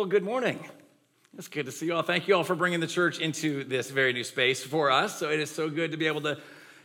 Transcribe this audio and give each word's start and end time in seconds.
Well, 0.00 0.08
good 0.08 0.24
morning. 0.24 0.58
It's 1.36 1.48
good 1.48 1.66
to 1.66 1.72
see 1.72 1.84
you 1.84 1.94
all. 1.94 2.00
Thank 2.00 2.26
you 2.26 2.34
all 2.34 2.42
for 2.42 2.54
bringing 2.54 2.80
the 2.80 2.86
church 2.86 3.18
into 3.18 3.64
this 3.64 3.90
very 3.90 4.14
new 4.14 4.24
space 4.24 4.64
for 4.64 4.90
us. 4.90 5.18
So 5.18 5.28
it 5.28 5.40
is 5.40 5.50
so 5.50 5.68
good 5.68 5.90
to 5.90 5.98
be 5.98 6.06
able 6.06 6.22
to 6.22 6.38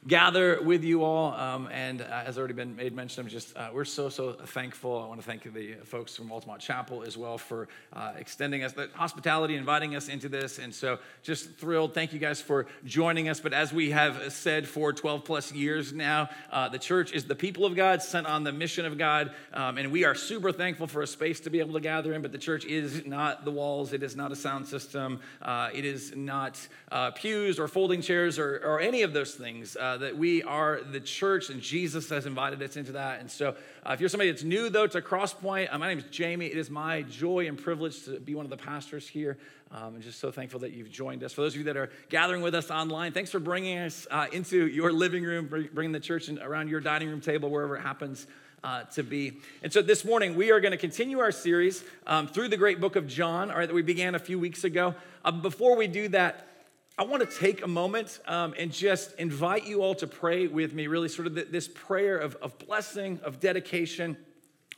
gather 0.07 0.61
with 0.61 0.83
you 0.83 1.03
all. 1.03 1.33
Um, 1.33 1.67
and 1.71 2.01
uh, 2.01 2.23
as 2.25 2.37
already 2.37 2.53
been 2.53 2.75
made 2.75 2.93
mention, 2.93 3.23
I'm 3.23 3.29
just, 3.29 3.57
uh, 3.57 3.69
we're 3.73 3.85
so, 3.85 4.09
so 4.09 4.33
thankful. 4.33 5.01
I 5.01 5.07
want 5.07 5.19
to 5.19 5.25
thank 5.25 5.51
the 5.51 5.73
folks 5.83 6.15
from 6.15 6.31
Altamont 6.31 6.61
Chapel 6.61 7.03
as 7.03 7.17
well 7.17 7.37
for 7.37 7.67
uh, 7.93 8.13
extending 8.17 8.63
us 8.63 8.73
the 8.73 8.89
hospitality, 8.93 9.55
inviting 9.55 9.95
us 9.95 10.07
into 10.07 10.29
this. 10.29 10.59
And 10.59 10.73
so 10.73 10.99
just 11.23 11.55
thrilled. 11.55 11.93
Thank 11.93 12.13
you 12.13 12.19
guys 12.19 12.39
for 12.39 12.67
joining 12.85 13.29
us. 13.29 13.39
But 13.39 13.53
as 13.53 13.73
we 13.73 13.91
have 13.91 14.31
said 14.31 14.67
for 14.67 14.93
12 14.93 15.23
plus 15.25 15.51
years 15.51 15.91
now, 15.91 16.29
uh, 16.51 16.69
the 16.69 16.79
church 16.79 17.11
is 17.11 17.25
the 17.25 17.35
people 17.35 17.65
of 17.65 17.75
God 17.75 18.01
sent 18.03 18.27
on 18.27 18.43
the 18.43 18.51
mission 18.51 18.85
of 18.85 18.97
God. 18.97 19.31
Um, 19.53 19.77
and 19.79 19.91
we 19.91 20.03
are 20.05 20.13
super 20.13 20.51
thankful 20.51 20.85
for 20.85 21.01
a 21.01 21.07
space 21.07 21.39
to 21.41 21.49
be 21.49 21.59
able 21.59 21.73
to 21.73 21.79
gather 21.79 22.13
in. 22.13 22.21
But 22.21 22.31
the 22.31 22.37
church 22.37 22.65
is 22.65 23.05
not 23.05 23.43
the 23.43 23.51
walls, 23.51 23.91
it 23.91 24.03
is 24.03 24.15
not 24.15 24.31
a 24.31 24.35
sound 24.35 24.67
system, 24.67 25.19
uh, 25.41 25.69
it 25.73 25.83
is 25.83 26.15
not 26.15 26.59
uh, 26.91 27.11
pews 27.11 27.59
or 27.59 27.67
folding 27.67 28.01
chairs 28.01 28.37
or, 28.37 28.57
or 28.63 28.79
any 28.79 29.01
of 29.01 29.11
those 29.11 29.33
things 29.33 29.75
uh, 29.95 29.97
that 29.99 30.17
we 30.17 30.43
are 30.43 30.81
the 30.91 30.99
church 30.99 31.49
and 31.49 31.61
Jesus 31.61 32.09
has 32.09 32.25
invited 32.25 32.61
us 32.61 32.75
into 32.75 32.91
that. 32.93 33.21
And 33.21 33.31
so, 33.31 33.55
uh, 33.85 33.93
if 33.93 34.01
you're 34.01 34.09
somebody 34.09 34.29
that's 34.29 34.43
new 34.43 34.69
though 34.69 34.87
to 34.87 35.01
Crosspoint, 35.01 35.73
uh, 35.73 35.77
my 35.77 35.87
name 35.87 35.99
is 35.99 36.03
Jamie. 36.11 36.47
It 36.47 36.57
is 36.57 36.69
my 36.69 37.03
joy 37.03 37.47
and 37.47 37.57
privilege 37.57 38.03
to 38.03 38.19
be 38.19 38.35
one 38.35 38.45
of 38.45 38.49
the 38.49 38.57
pastors 38.57 39.07
here. 39.07 39.37
Um, 39.71 39.95
I'm 39.95 40.01
just 40.01 40.19
so 40.19 40.31
thankful 40.31 40.59
that 40.61 40.73
you've 40.73 40.91
joined 40.91 41.23
us. 41.23 41.31
For 41.31 41.41
those 41.41 41.53
of 41.53 41.59
you 41.59 41.63
that 41.65 41.77
are 41.77 41.89
gathering 42.09 42.41
with 42.41 42.55
us 42.55 42.69
online, 42.69 43.13
thanks 43.13 43.31
for 43.31 43.39
bringing 43.39 43.77
us 43.79 44.05
uh, 44.11 44.27
into 44.33 44.67
your 44.67 44.91
living 44.91 45.23
room, 45.23 45.47
bringing 45.47 45.93
the 45.93 45.99
church 45.99 46.27
in, 46.27 46.39
around 46.39 46.69
your 46.69 46.81
dining 46.81 47.07
room 47.07 47.21
table, 47.21 47.49
wherever 47.49 47.77
it 47.77 47.81
happens. 47.81 48.27
Uh, 48.63 48.83
to 48.85 49.03
be. 49.03 49.31
And 49.61 49.71
so 49.71 49.83
this 49.83 50.03
morning, 50.03 50.33
we 50.33 50.51
are 50.51 50.59
going 50.59 50.71
to 50.71 50.77
continue 50.77 51.19
our 51.19 51.31
series 51.31 51.83
um, 52.07 52.27
through 52.27 52.47
the 52.47 52.57
great 52.57 52.81
book 52.81 52.95
of 52.95 53.05
John, 53.05 53.51
all 53.51 53.57
right, 53.57 53.67
that 53.67 53.75
we 53.75 53.83
began 53.83 54.15
a 54.15 54.19
few 54.19 54.39
weeks 54.39 54.63
ago. 54.63 54.95
Uh, 55.23 55.31
before 55.31 55.75
we 55.75 55.85
do 55.85 56.07
that, 56.07 56.54
I 56.97 57.03
want 57.03 57.29
to 57.29 57.37
take 57.39 57.61
a 57.61 57.67
moment 57.67 58.21
um, 58.25 58.53
and 58.57 58.71
just 58.71 59.19
invite 59.19 59.67
you 59.67 59.81
all 59.83 59.95
to 59.95 60.07
pray 60.07 60.47
with 60.47 60.73
me, 60.73 60.87
really, 60.87 61.09
sort 61.09 61.27
of 61.27 61.51
this 61.51 61.67
prayer 61.67 62.17
of, 62.17 62.35
of 62.35 62.57
blessing, 62.57 63.19
of 63.21 63.41
dedication. 63.41 64.15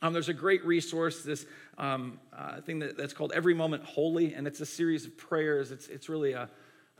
Um, 0.01 0.13
there's 0.13 0.27
a 0.27 0.33
great 0.33 0.65
resource, 0.65 1.21
this 1.21 1.45
um, 1.77 2.19
uh, 2.35 2.59
thing 2.61 2.79
that, 2.79 2.97
that's 2.97 3.13
called 3.13 3.33
Every 3.35 3.53
Moment 3.53 3.83
Holy, 3.83 4.33
and 4.33 4.47
it's 4.47 4.61
a 4.61 4.65
series 4.65 5.05
of 5.05 5.15
prayers. 5.15 5.69
It's, 5.69 5.89
it's 5.89 6.09
really 6.09 6.33
a, 6.33 6.49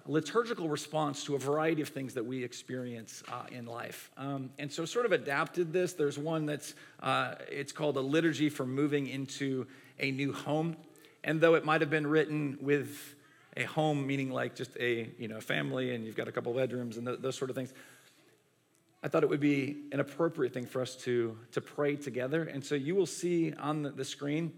a 0.06 0.12
liturgical 0.12 0.70
response 0.70 1.23
to 1.23 1.34
a 1.34 1.40
variety 1.40 1.82
of 1.82 1.90
things 1.90 2.14
that 2.14 2.23
we 2.23 2.44
experience 2.44 3.23
uh, 3.28 3.45
in 3.52 3.66
life. 3.66 4.12
Um, 4.18 4.52
and 4.60 4.72
so, 4.72 4.86
sort 4.86 5.08
of 5.08 5.14
adapted 5.14 5.73
this. 5.73 5.94
There's 5.94 6.20
one 6.20 6.45
that's 6.45 6.76
uh, 7.02 7.34
it's 7.50 7.72
called 7.72 7.98
a 7.98 8.02
liturgy 8.02 8.50
for 8.50 8.68
moving 8.68 9.08
into 9.08 9.66
a 9.98 10.12
new 10.12 10.32
home. 10.32 10.78
And 11.23 11.42
though 11.42 11.56
it 11.56 11.66
might 11.66 11.82
have 11.82 11.90
been 11.90 12.06
written 12.06 12.60
with 12.62 13.16
a 13.58 13.64
home, 13.64 14.06
meaning 14.06 14.30
like 14.30 14.56
just 14.56 14.78
a 14.80 15.10
you 15.18 15.28
know 15.28 15.42
family, 15.42 15.94
and 15.94 16.06
you've 16.06 16.16
got 16.16 16.28
a 16.28 16.32
couple 16.32 16.54
bedrooms 16.54 16.98
and 16.98 17.08
th- 17.08 17.20
those 17.20 17.36
sort 17.36 17.50
of 17.50 17.56
things. 17.56 17.74
I 19.04 19.10
thought 19.10 19.24
it 19.24 19.30
would 19.30 19.40
be 19.40 19.84
an 19.92 20.00
appropriate 20.00 20.54
thing 20.54 20.68
for 20.68 20.82
us 20.82 20.96
to 20.98 21.38
to 21.52 21.60
pray 21.60 21.96
together, 21.96 22.44
and 22.44 22.64
so 22.64 22.76
you 22.76 22.96
will 22.96 23.06
see 23.08 23.54
on 23.54 23.82
the, 23.82 23.90
the 23.90 24.06
screen, 24.06 24.54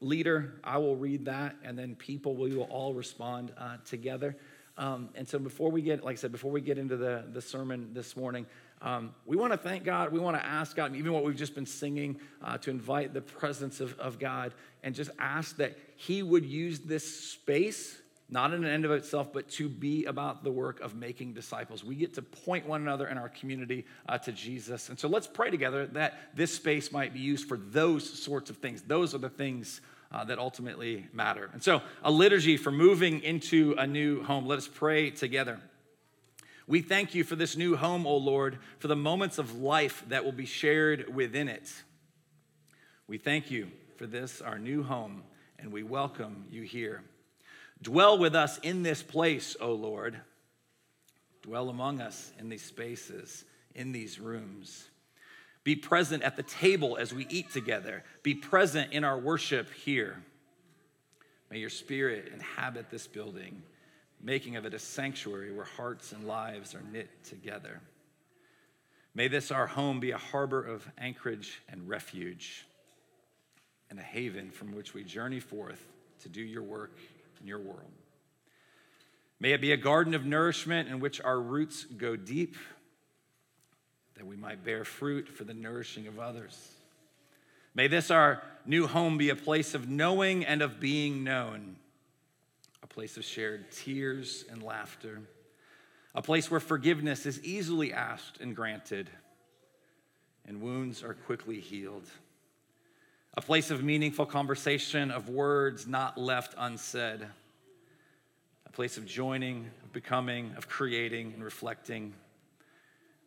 leader. 0.00 0.54
I 0.64 0.78
will 0.78 0.96
read 0.96 1.26
that, 1.26 1.56
and 1.62 1.78
then 1.78 1.94
people 1.94 2.34
we 2.34 2.56
will 2.56 2.64
all 2.64 2.94
respond 2.94 3.52
uh, 3.58 3.76
together. 3.84 4.36
Um, 4.78 5.10
and 5.14 5.28
so 5.28 5.38
before 5.38 5.70
we 5.70 5.82
get, 5.82 6.02
like 6.02 6.14
I 6.14 6.16
said, 6.16 6.32
before 6.32 6.50
we 6.50 6.62
get 6.62 6.78
into 6.78 6.96
the 6.96 7.24
the 7.32 7.42
sermon 7.42 7.92
this 7.92 8.16
morning. 8.16 8.46
Um, 8.80 9.14
we 9.26 9.36
want 9.36 9.52
to 9.52 9.56
thank 9.56 9.84
God. 9.84 10.10
We 10.10 10.18
want 10.18 10.36
to 10.36 10.44
ask 10.44 10.74
God, 10.74 10.96
even 10.96 11.12
what 11.12 11.22
we've 11.22 11.36
just 11.36 11.54
been 11.54 11.66
singing, 11.66 12.18
uh, 12.42 12.58
to 12.58 12.70
invite 12.70 13.14
the 13.14 13.20
presence 13.20 13.78
of, 13.78 13.96
of 14.00 14.18
God 14.18 14.54
and 14.82 14.92
just 14.92 15.12
ask 15.20 15.56
that 15.58 15.78
He 15.94 16.24
would 16.24 16.44
use 16.44 16.80
this 16.80 17.30
space 17.30 18.01
not 18.32 18.54
in 18.54 18.64
an 18.64 18.70
end 18.70 18.86
of 18.86 18.90
itself, 18.92 19.30
but 19.30 19.46
to 19.50 19.68
be 19.68 20.06
about 20.06 20.42
the 20.42 20.50
work 20.50 20.80
of 20.80 20.94
making 20.94 21.34
disciples. 21.34 21.84
We 21.84 21.94
get 21.94 22.14
to 22.14 22.22
point 22.22 22.66
one 22.66 22.80
another 22.80 23.06
in 23.06 23.18
our 23.18 23.28
community 23.28 23.84
uh, 24.08 24.16
to 24.18 24.32
Jesus. 24.32 24.88
And 24.88 24.98
so 24.98 25.06
let's 25.06 25.26
pray 25.26 25.50
together 25.50 25.86
that 25.88 26.18
this 26.34 26.50
space 26.54 26.90
might 26.90 27.12
be 27.12 27.20
used 27.20 27.46
for 27.46 27.58
those 27.58 28.08
sorts 28.08 28.48
of 28.48 28.56
things. 28.56 28.80
Those 28.80 29.14
are 29.14 29.18
the 29.18 29.28
things 29.28 29.82
uh, 30.10 30.24
that 30.24 30.38
ultimately 30.38 31.06
matter. 31.12 31.50
And 31.52 31.62
so, 31.62 31.82
a 32.02 32.10
liturgy 32.10 32.56
for 32.56 32.72
moving 32.72 33.22
into 33.22 33.74
a 33.76 33.86
new 33.86 34.22
home. 34.22 34.46
Let 34.46 34.58
us 34.58 34.68
pray 34.68 35.10
together. 35.10 35.60
We 36.66 36.80
thank 36.80 37.14
you 37.14 37.24
for 37.24 37.36
this 37.36 37.54
new 37.54 37.76
home, 37.76 38.06
O 38.06 38.16
Lord, 38.16 38.58
for 38.78 38.88
the 38.88 38.96
moments 38.96 39.36
of 39.36 39.58
life 39.58 40.02
that 40.08 40.24
will 40.24 40.32
be 40.32 40.46
shared 40.46 41.14
within 41.14 41.48
it. 41.48 41.70
We 43.06 43.18
thank 43.18 43.50
you 43.50 43.68
for 43.96 44.06
this, 44.06 44.40
our 44.40 44.58
new 44.58 44.82
home, 44.82 45.22
and 45.58 45.70
we 45.70 45.82
welcome 45.82 46.46
you 46.50 46.62
here. 46.62 47.02
Dwell 47.82 48.16
with 48.16 48.34
us 48.36 48.58
in 48.58 48.82
this 48.82 49.02
place, 49.02 49.56
O 49.60 49.72
Lord. 49.72 50.18
Dwell 51.42 51.68
among 51.68 52.00
us 52.00 52.32
in 52.38 52.48
these 52.48 52.62
spaces, 52.62 53.44
in 53.74 53.90
these 53.90 54.20
rooms. 54.20 54.88
Be 55.64 55.74
present 55.74 56.22
at 56.22 56.36
the 56.36 56.42
table 56.42 56.96
as 56.96 57.12
we 57.12 57.26
eat 57.28 57.50
together. 57.52 58.04
Be 58.22 58.34
present 58.34 58.92
in 58.92 59.04
our 59.04 59.18
worship 59.18 59.72
here. 59.72 60.22
May 61.50 61.58
your 61.58 61.70
spirit 61.70 62.30
inhabit 62.32 62.90
this 62.90 63.06
building, 63.06 63.62
making 64.20 64.56
of 64.56 64.64
it 64.64 64.74
a 64.74 64.78
sanctuary 64.78 65.52
where 65.52 65.64
hearts 65.64 66.12
and 66.12 66.26
lives 66.26 66.74
are 66.74 66.82
knit 66.92 67.10
together. 67.24 67.80
May 69.14 69.28
this, 69.28 69.50
our 69.50 69.66
home, 69.66 70.00
be 70.00 70.12
a 70.12 70.18
harbor 70.18 70.62
of 70.62 70.88
anchorage 70.96 71.60
and 71.68 71.88
refuge, 71.88 72.64
and 73.90 73.98
a 73.98 74.02
haven 74.02 74.50
from 74.50 74.74
which 74.74 74.94
we 74.94 75.04
journey 75.04 75.40
forth 75.40 75.84
to 76.20 76.28
do 76.28 76.40
your 76.40 76.62
work 76.62 76.96
in 77.42 77.48
your 77.48 77.58
world. 77.58 77.90
May 79.40 79.52
it 79.52 79.60
be 79.60 79.72
a 79.72 79.76
garden 79.76 80.14
of 80.14 80.24
nourishment 80.24 80.88
in 80.88 81.00
which 81.00 81.20
our 81.20 81.40
roots 81.40 81.84
go 81.84 82.14
deep, 82.14 82.56
that 84.14 84.24
we 84.24 84.36
might 84.36 84.64
bear 84.64 84.84
fruit 84.84 85.28
for 85.28 85.42
the 85.42 85.52
nourishing 85.52 86.06
of 86.06 86.20
others. 86.20 86.70
May 87.74 87.88
this, 87.88 88.10
our 88.10 88.42
new 88.64 88.86
home, 88.86 89.18
be 89.18 89.30
a 89.30 89.36
place 89.36 89.74
of 89.74 89.88
knowing 89.88 90.44
and 90.44 90.62
of 90.62 90.78
being 90.78 91.24
known, 91.24 91.76
a 92.82 92.86
place 92.86 93.16
of 93.16 93.24
shared 93.24 93.72
tears 93.72 94.44
and 94.48 94.62
laughter, 94.62 95.20
a 96.14 96.22
place 96.22 96.50
where 96.50 96.60
forgiveness 96.60 97.26
is 97.26 97.42
easily 97.42 97.92
asked 97.92 98.40
and 98.40 98.54
granted, 98.54 99.10
and 100.46 100.60
wounds 100.60 101.02
are 101.02 101.14
quickly 101.14 101.58
healed 101.58 102.06
a 103.34 103.40
place 103.40 103.70
of 103.70 103.82
meaningful 103.82 104.26
conversation, 104.26 105.10
of 105.10 105.28
words 105.28 105.86
not 105.86 106.18
left 106.18 106.54
unsaid, 106.58 107.26
a 108.66 108.72
place 108.72 108.98
of 108.98 109.06
joining, 109.06 109.70
of 109.82 109.92
becoming, 109.92 110.52
of 110.56 110.68
creating 110.68 111.32
and 111.32 111.42
reflecting, 111.42 112.12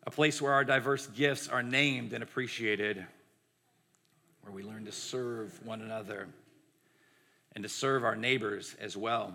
a 0.06 0.10
place 0.10 0.40
where 0.40 0.52
our 0.52 0.64
diverse 0.64 1.08
gifts 1.08 1.48
are 1.48 1.62
named 1.62 2.12
and 2.12 2.22
appreciated, 2.22 3.04
where 4.42 4.52
we 4.52 4.62
learn 4.62 4.84
to 4.84 4.92
serve 4.92 5.58
one 5.66 5.82
another 5.82 6.28
and 7.56 7.64
to 7.64 7.68
serve 7.68 8.04
our 8.04 8.14
neighbors 8.14 8.76
as 8.80 8.96
well. 8.96 9.34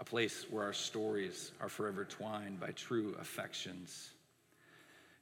A 0.00 0.04
place 0.04 0.46
where 0.48 0.64
our 0.64 0.72
stories 0.72 1.52
are 1.60 1.68
forever 1.68 2.04
twined 2.04 2.60
by 2.60 2.70
true 2.70 3.14
affections 3.20 4.10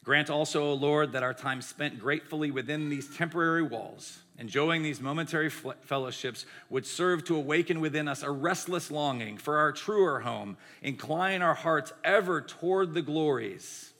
Grant 0.04 0.28
also, 0.28 0.62
O 0.64 0.74
Lord, 0.74 1.12
that 1.12 1.22
our 1.22 1.32
time 1.32 1.62
spent 1.62 1.98
gratefully 1.98 2.50
within 2.50 2.90
these 2.90 3.16
temporary 3.16 3.62
walls, 3.62 4.18
enjoying 4.38 4.82
these 4.82 5.00
momentary 5.00 5.48
fellowships, 5.48 6.44
would 6.68 6.84
serve 6.84 7.24
to 7.24 7.36
awaken 7.36 7.80
within 7.80 8.06
us 8.06 8.22
a 8.22 8.30
restless 8.30 8.90
longing 8.90 9.38
for 9.38 9.56
our 9.56 9.72
truer 9.72 10.20
home, 10.20 10.58
incline 10.82 11.40
our 11.40 11.54
hearts 11.54 11.94
ever 12.04 12.42
toward 12.42 12.92
the 12.92 13.00
glories 13.00 13.94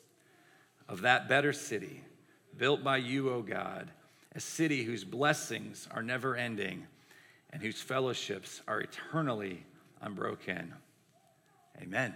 of 0.90 1.00
that 1.00 1.26
better 1.26 1.54
city, 1.54 2.02
built 2.54 2.84
by 2.84 2.98
you, 2.98 3.30
O 3.30 3.40
God, 3.40 3.90
a 4.34 4.40
city 4.40 4.84
whose 4.84 5.04
blessings 5.04 5.88
are 5.90 6.02
never 6.02 6.36
ending 6.36 6.86
and 7.50 7.62
whose 7.62 7.80
fellowships 7.80 8.60
are 8.68 8.82
eternally 8.82 9.64
unbroken. 10.02 10.74
Amen. 11.80 12.12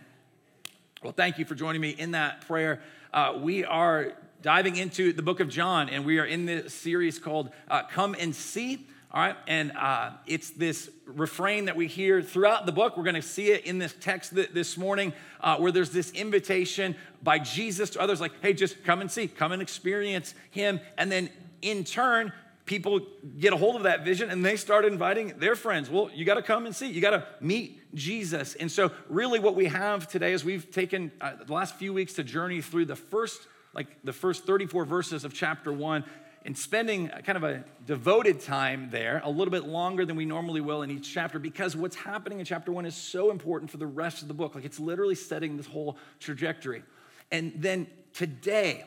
Well, 1.03 1.13
thank 1.13 1.39
you 1.39 1.45
for 1.45 1.55
joining 1.55 1.81
me 1.81 1.91
in 1.91 2.11
that 2.11 2.43
prayer 2.43 2.83
uh, 3.13 3.39
we 3.41 3.65
are 3.65 4.13
diving 4.43 4.77
into 4.77 5.13
the 5.13 5.23
book 5.23 5.41
of 5.41 5.49
John, 5.49 5.89
and 5.89 6.05
we 6.05 6.19
are 6.19 6.25
in 6.25 6.47
this 6.47 6.75
series 6.75 7.19
called 7.19 7.51
uh, 7.69 7.83
Come 7.85 8.15
and 8.19 8.35
See. 8.35 8.87
All 9.11 9.23
right, 9.23 9.37
and 9.47 9.73
uh, 9.73 10.11
it's 10.27 10.51
this 10.51 10.91
refrain 11.07 11.65
that 11.65 11.77
we 11.77 11.87
hear 11.87 12.21
throughout 12.21 12.67
the 12.67 12.73
book. 12.73 12.97
We're 12.97 13.05
going 13.05 13.15
to 13.15 13.23
see 13.23 13.51
it 13.51 13.65
in 13.65 13.79
this 13.79 13.95
text 13.99 14.35
th- 14.35 14.51
this 14.51 14.77
morning, 14.77 15.15
uh, 15.41 15.57
where 15.57 15.73
there's 15.73 15.91
this 15.91 16.11
invitation 16.11 16.95
by 17.23 17.39
Jesus 17.39 17.89
to 17.91 18.01
others, 18.01 18.21
like, 18.21 18.33
hey, 18.43 18.53
just 18.53 18.85
come 18.85 19.01
and 19.01 19.11
see, 19.11 19.27
come 19.27 19.53
and 19.53 19.63
experience 19.63 20.35
Him. 20.51 20.79
And 20.99 21.11
then 21.11 21.31
in 21.63 21.85
turn, 21.85 22.35
people 22.69 23.01
get 23.41 23.53
a 23.53 23.57
hold 23.57 23.75
of 23.75 23.83
that 23.83 24.05
vision 24.05 24.31
and 24.31 24.45
they 24.45 24.57
start 24.57 24.85
inviting 24.85 25.35
their 25.39 25.57
friends. 25.57 25.91
Well, 25.91 26.11
you 26.15 26.25
got 26.25 26.35
to 26.35 26.43
come 26.43 26.67
and 26.67 26.77
see, 26.77 26.87
you 26.87 27.01
got 27.01 27.11
to 27.11 27.27
meet 27.41 27.95
Jesus. 27.95 28.55
And 28.55 28.71
so, 28.71 28.93
really, 29.09 29.41
what 29.41 29.57
we 29.57 29.65
have 29.67 30.07
today 30.07 30.33
is 30.33 30.45
we've 30.45 30.71
taken 30.71 31.11
uh, 31.21 31.33
the 31.45 31.53
last 31.53 31.75
few 31.77 31.93
weeks 31.93 32.13
to 32.15 32.23
journey 32.23 32.61
through 32.61 32.85
the 32.85 32.95
first, 32.95 33.41
like 33.75 33.87
the 34.05 34.13
first 34.13 34.45
34 34.45 34.85
verses 34.85 35.25
of 35.25 35.35
chapter 35.35 35.73
one 35.73 36.05
and 36.45 36.57
spending 36.57 37.09
kind 37.09 37.37
of 37.37 37.45
a 37.45 37.65
devoted 37.85 38.41
time 38.41 38.89
there, 38.91 39.21
a 39.25 39.31
little 39.31 39.51
bit 39.51 39.65
longer 39.65 40.07
than 40.07 40.15
we 40.15 40.25
normally 40.25 40.61
will 40.61 40.83
in 40.83 40.91
each 40.91 41.13
chapter, 41.13 41.39
because 41.39 41.77
what's 41.77 41.97
happening 41.97 42.39
in 42.39 42.45
chapter 42.45 42.71
one 42.71 42.87
is 42.87 42.95
so 42.95 43.31
important 43.31 43.71
for 43.71 43.79
the 43.79 43.87
rest 43.87 44.23
of 44.23 44.29
the 44.29 44.35
book. 44.35 44.55
Like 44.55 44.65
it's 44.65 44.79
literally 44.79 45.15
setting 45.15 45.57
this 45.57 45.67
whole 45.67 45.97
trajectory. 46.21 46.85
And 47.31 47.53
then 47.57 47.87
today, 48.13 48.85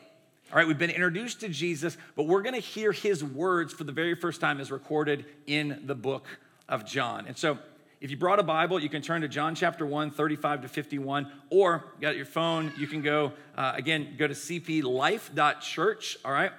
all 0.52 0.58
right, 0.58 0.68
we've 0.68 0.76
been 0.76 0.90
introduced 0.90 1.40
to 1.40 1.48
Jesus, 1.48 1.96
but 2.14 2.24
we're 2.24 2.42
going 2.42 2.54
to 2.54 2.60
hear 2.60 2.92
his 2.92 3.24
words 3.24 3.72
for 3.72 3.84
the 3.84 3.92
very 3.92 4.14
first 4.14 4.38
time 4.38 4.60
as 4.60 4.70
recorded 4.70 5.24
in 5.46 5.84
the 5.86 5.94
book 5.94 6.26
of 6.68 6.84
John. 6.84 7.24
And 7.26 7.38
so, 7.38 7.58
if 8.02 8.10
you 8.10 8.18
brought 8.18 8.38
a 8.38 8.42
Bible, 8.42 8.78
you 8.78 8.90
can 8.90 9.00
turn 9.00 9.22
to 9.22 9.28
John 9.28 9.54
chapter 9.54 9.86
1, 9.86 10.10
35 10.10 10.62
to 10.62 10.68
51, 10.68 11.32
or 11.48 11.84
you 11.94 12.02
got 12.02 12.16
your 12.16 12.26
phone, 12.26 12.70
you 12.76 12.86
can 12.86 13.00
go, 13.00 13.32
uh, 13.56 13.72
again, 13.74 14.14
go 14.18 14.26
to 14.26 14.34
cplife.church, 14.34 16.18
all 16.22 16.32
right? 16.32 16.52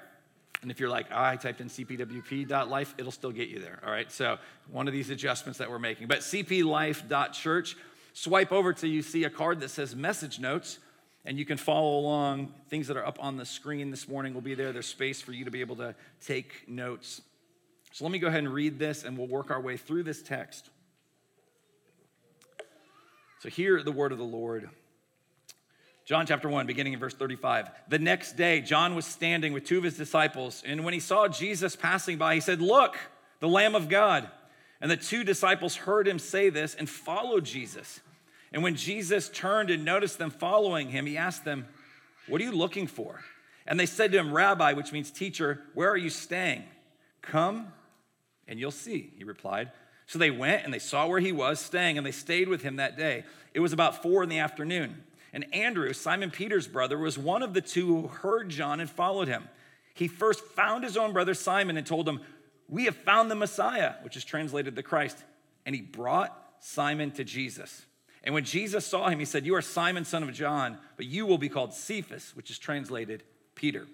And 0.64 0.72
if 0.72 0.80
you're 0.80 0.90
like, 0.90 1.06
oh, 1.12 1.24
I 1.24 1.36
typed 1.36 1.62
in 1.62 1.68
cpwp.life, 1.68 2.96
it'll 2.98 3.12
still 3.12 3.32
get 3.32 3.50
you 3.50 3.60
there, 3.60 3.80
all 3.86 3.92
right? 3.92 4.12
So, 4.12 4.40
one 4.72 4.88
of 4.88 4.94
these 4.94 5.12
adjustments 5.12 5.60
that 5.60 5.70
we're 5.70 5.78
making. 5.78 6.08
But 6.08 6.22
cplife.church, 6.22 7.78
swipe 8.14 8.52
over 8.52 8.74
till 8.74 8.90
you 8.90 9.04
see 9.04 9.24
a 9.26 9.30
card 9.30 9.60
that 9.60 9.70
says 9.70 9.96
message 9.96 10.40
notes 10.40 10.80
and 11.26 11.38
you 11.38 11.46
can 11.46 11.58
follow 11.58 12.00
along. 12.00 12.54
Things 12.70 12.88
that 12.88 12.98
are 12.98 13.06
up 13.06 13.18
on 13.22 13.38
the 13.38 13.46
screen 13.46 13.92
this 13.92 14.08
morning 14.08 14.34
will 14.34 14.42
be 14.42 14.56
there. 14.56 14.72
There's 14.72 14.88
space 14.88 15.22
for 15.22 15.32
you 15.32 15.46
to 15.46 15.52
be 15.52 15.62
able 15.62 15.78
to 15.78 15.96
take 16.26 16.68
notes. 16.68 17.22
So 17.92 18.06
let 18.06 18.12
me 18.12 18.20
go 18.20 18.28
ahead 18.28 18.40
and 18.40 18.54
read 18.54 18.80
this, 18.80 19.04
and 19.04 19.18
we'll 19.18 19.28
work 19.28 19.52
our 19.52 19.62
way 19.62 19.78
through 19.78 20.04
this 20.04 20.22
text. 20.22 20.70
So, 23.40 23.50
hear 23.50 23.84
the 23.84 23.92
word 23.92 24.14
of 24.14 24.18
the 24.18 24.24
Lord. 24.24 24.70
John 26.06 26.26
chapter 26.26 26.50
1, 26.50 26.66
beginning 26.66 26.94
in 26.94 27.00
verse 27.00 27.14
35. 27.14 27.70
The 27.90 28.00
next 28.00 28.38
day, 28.38 28.62
John 28.62 28.96
was 28.96 29.06
standing 29.06 29.54
with 29.54 29.66
two 29.66 29.78
of 29.78 29.84
his 29.84 29.98
disciples, 29.98 30.64
and 30.66 30.84
when 30.84 30.94
he 30.94 31.00
saw 31.00 31.28
Jesus 31.28 31.76
passing 31.76 32.18
by, 32.18 32.36
he 32.36 32.42
said, 32.42 32.62
Look, 32.62 32.98
the 33.40 33.48
Lamb 33.48 33.76
of 33.76 33.90
God. 33.90 34.30
And 34.82 34.90
the 34.90 34.98
two 34.98 35.24
disciples 35.24 35.76
heard 35.76 36.08
him 36.08 36.20
say 36.20 36.50
this 36.50 36.76
and 36.76 36.90
followed 36.90 37.46
Jesus. 37.46 38.02
And 38.54 38.62
when 38.62 38.76
Jesus 38.76 39.30
turned 39.30 39.70
and 39.70 39.84
noticed 39.84 40.20
them 40.20 40.30
following 40.30 40.90
him, 40.90 41.06
he 41.06 41.18
asked 41.18 41.44
them, 41.44 41.66
What 42.28 42.40
are 42.40 42.44
you 42.44 42.52
looking 42.52 42.88
for? 42.88 43.24
And 43.66 43.80
they 43.80 43.86
said 43.86 44.12
to 44.12 44.20
him, 44.20 44.34
Rabbi, 44.34 44.74
which 44.74 44.92
means 44.92 45.10
teacher, 45.10 45.62
where 45.74 45.90
are 45.90 45.98
you 45.98 46.10
staying? 46.10 46.64
Come 47.22 47.72
and 48.48 48.60
you'll 48.60 48.72
see, 48.72 49.14
he 49.18 49.24
replied. 49.24 49.72
So 50.06 50.20
they 50.20 50.32
went 50.32 50.66
and 50.66 50.74
they 50.74 50.80
saw 50.80 51.08
where 51.08 51.20
he 51.20 51.32
was 51.32 51.60
staying, 51.60 51.98
and 51.98 52.06
they 52.06 52.12
stayed 52.12 52.50
with 52.50 52.62
him 52.62 52.76
that 52.76 52.98
day. 52.98 53.24
It 53.54 53.62
was 53.62 53.74
about 53.74 54.04
four 54.04 54.22
in 54.22 54.30
the 54.30 54.40
afternoon. 54.40 55.04
And 55.32 55.52
Andrew, 55.54 55.92
Simon 55.94 56.30
Peter's 56.30 56.68
brother, 56.68 56.98
was 56.98 57.18
one 57.18 57.42
of 57.42 57.54
the 57.54 57.62
two 57.62 57.88
who 57.88 58.08
heard 58.08 58.50
John 58.50 58.80
and 58.80 58.90
followed 58.90 59.28
him. 59.28 59.48
He 59.96 60.08
first 60.08 60.44
found 60.44 60.84
his 60.84 60.98
own 60.98 61.14
brother 61.14 61.34
Simon 61.34 61.78
and 61.78 61.88
told 61.88 62.08
him, 62.08 62.20
We 62.68 62.86
have 62.86 62.96
found 62.96 63.32
the 63.32 63.36
Messiah, 63.36 63.94
which 64.02 64.18
is 64.18 64.26
translated 64.26 64.76
the 64.76 64.84
Christ. 64.84 65.18
And 65.66 65.74
he 65.74 65.82
brought 65.82 66.38
Simon 66.60 67.12
to 67.12 67.24
Jesus. 67.24 67.84
And 68.24 68.34
when 68.34 68.46
Jesus 68.46 68.86
saw 68.86 69.10
him, 69.10 69.20
he 69.20 69.26
said, 69.26 69.46
You 69.46 69.56
are 69.56 69.62
Simon, 69.62 70.06
son 70.06 70.24
of 70.24 70.34
John, 70.34 70.78
but 70.96 71.06
you 71.06 71.26
will 71.26 71.38
be 71.38 71.50
called 71.50 71.74
Cephas, 71.74 72.36
which 72.36 72.50
is 72.50 72.58
translated 72.58 73.24
Peter. 73.56 73.88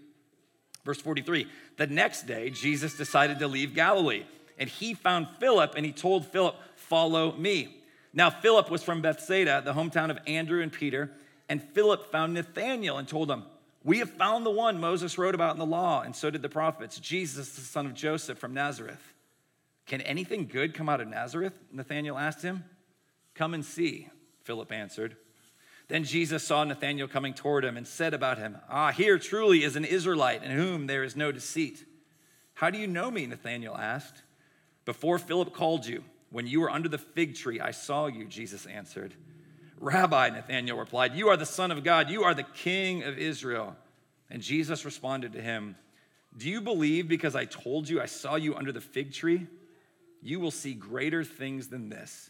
Verse 0.85 1.01
43 1.01 1.47
The 1.77 1.87
next 1.87 2.27
day, 2.27 2.49
Jesus 2.49 2.95
decided 2.95 3.39
to 3.39 3.47
leave 3.47 3.73
Galilee, 3.73 4.23
and 4.57 4.69
he 4.69 4.93
found 4.93 5.27
Philip, 5.39 5.73
and 5.75 5.85
he 5.85 5.91
told 5.91 6.27
Philip, 6.27 6.55
Follow 6.75 7.33
me. 7.33 7.75
Now, 8.13 8.29
Philip 8.29 8.71
was 8.71 8.83
from 8.83 9.01
Bethsaida, 9.01 9.61
the 9.63 9.73
hometown 9.73 10.09
of 10.09 10.19
Andrew 10.25 10.61
and 10.61 10.71
Peter, 10.71 11.11
and 11.47 11.61
Philip 11.61 12.11
found 12.11 12.33
Nathanael 12.33 12.97
and 12.97 13.07
told 13.07 13.29
him, 13.29 13.43
We 13.83 13.99
have 13.99 14.11
found 14.11 14.45
the 14.45 14.51
one 14.51 14.79
Moses 14.79 15.17
wrote 15.17 15.35
about 15.35 15.53
in 15.53 15.59
the 15.59 15.65
law, 15.65 16.01
and 16.01 16.15
so 16.15 16.29
did 16.29 16.41
the 16.41 16.49
prophets, 16.49 16.99
Jesus, 16.99 17.55
the 17.55 17.61
son 17.61 17.85
of 17.85 17.93
Joseph 17.93 18.37
from 18.37 18.53
Nazareth. 18.53 19.13
Can 19.87 20.01
anything 20.01 20.45
good 20.45 20.75
come 20.75 20.87
out 20.87 21.01
of 21.01 21.07
Nazareth? 21.07 21.53
Nathanael 21.71 22.17
asked 22.17 22.43
him. 22.43 22.63
Come 23.33 23.55
and 23.55 23.65
see. 23.65 24.09
Philip 24.43 24.71
answered. 24.71 25.15
Then 25.87 26.03
Jesus 26.03 26.43
saw 26.43 26.63
Nathanael 26.63 27.07
coming 27.07 27.33
toward 27.33 27.65
him 27.65 27.75
and 27.75 27.87
said 27.87 28.13
about 28.13 28.37
him, 28.37 28.57
Ah, 28.69 28.91
here 28.91 29.17
truly 29.17 29.63
is 29.63 29.75
an 29.75 29.85
Israelite 29.85 30.43
in 30.43 30.51
whom 30.51 30.87
there 30.87 31.03
is 31.03 31.15
no 31.15 31.31
deceit. 31.31 31.83
How 32.53 32.69
do 32.69 32.77
you 32.77 32.87
know 32.87 33.09
me? 33.09 33.25
Nathanael 33.25 33.75
asked. 33.75 34.21
Before 34.85 35.17
Philip 35.17 35.53
called 35.53 35.85
you, 35.85 36.03
when 36.29 36.45
you 36.45 36.61
were 36.61 36.69
under 36.69 36.89
the 36.89 36.97
fig 36.97 37.35
tree, 37.35 37.59
I 37.59 37.71
saw 37.71 38.07
you, 38.07 38.25
Jesus 38.25 38.65
answered. 38.67 39.15
Rabbi, 39.79 40.29
Nathanael 40.29 40.77
replied, 40.77 41.15
You 41.15 41.29
are 41.29 41.37
the 41.37 41.45
Son 41.45 41.71
of 41.71 41.83
God, 41.83 42.09
you 42.09 42.23
are 42.23 42.33
the 42.33 42.43
King 42.43 43.03
of 43.03 43.17
Israel. 43.17 43.75
And 44.29 44.41
Jesus 44.41 44.85
responded 44.85 45.33
to 45.33 45.41
him, 45.41 45.75
Do 46.37 46.49
you 46.49 46.61
believe 46.61 47.07
because 47.07 47.35
I 47.35 47.45
told 47.45 47.89
you 47.89 47.99
I 47.99 48.05
saw 48.05 48.35
you 48.35 48.55
under 48.55 48.71
the 48.71 48.81
fig 48.81 49.13
tree? 49.13 49.47
You 50.21 50.39
will 50.39 50.51
see 50.51 50.73
greater 50.73 51.23
things 51.23 51.69
than 51.69 51.89
this. 51.89 52.29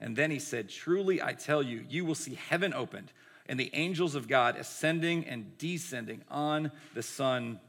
And 0.00 0.16
then 0.16 0.30
he 0.30 0.38
said, 0.38 0.68
Truly 0.68 1.22
I 1.22 1.32
tell 1.32 1.62
you, 1.62 1.84
you 1.88 2.04
will 2.04 2.14
see 2.14 2.34
heaven 2.34 2.74
opened 2.74 3.12
and 3.48 3.58
the 3.58 3.70
angels 3.74 4.14
of 4.14 4.28
God 4.28 4.56
ascending 4.56 5.26
and 5.26 5.56
descending 5.58 6.22
on 6.30 6.72
the 6.94 7.02
Son 7.02 7.60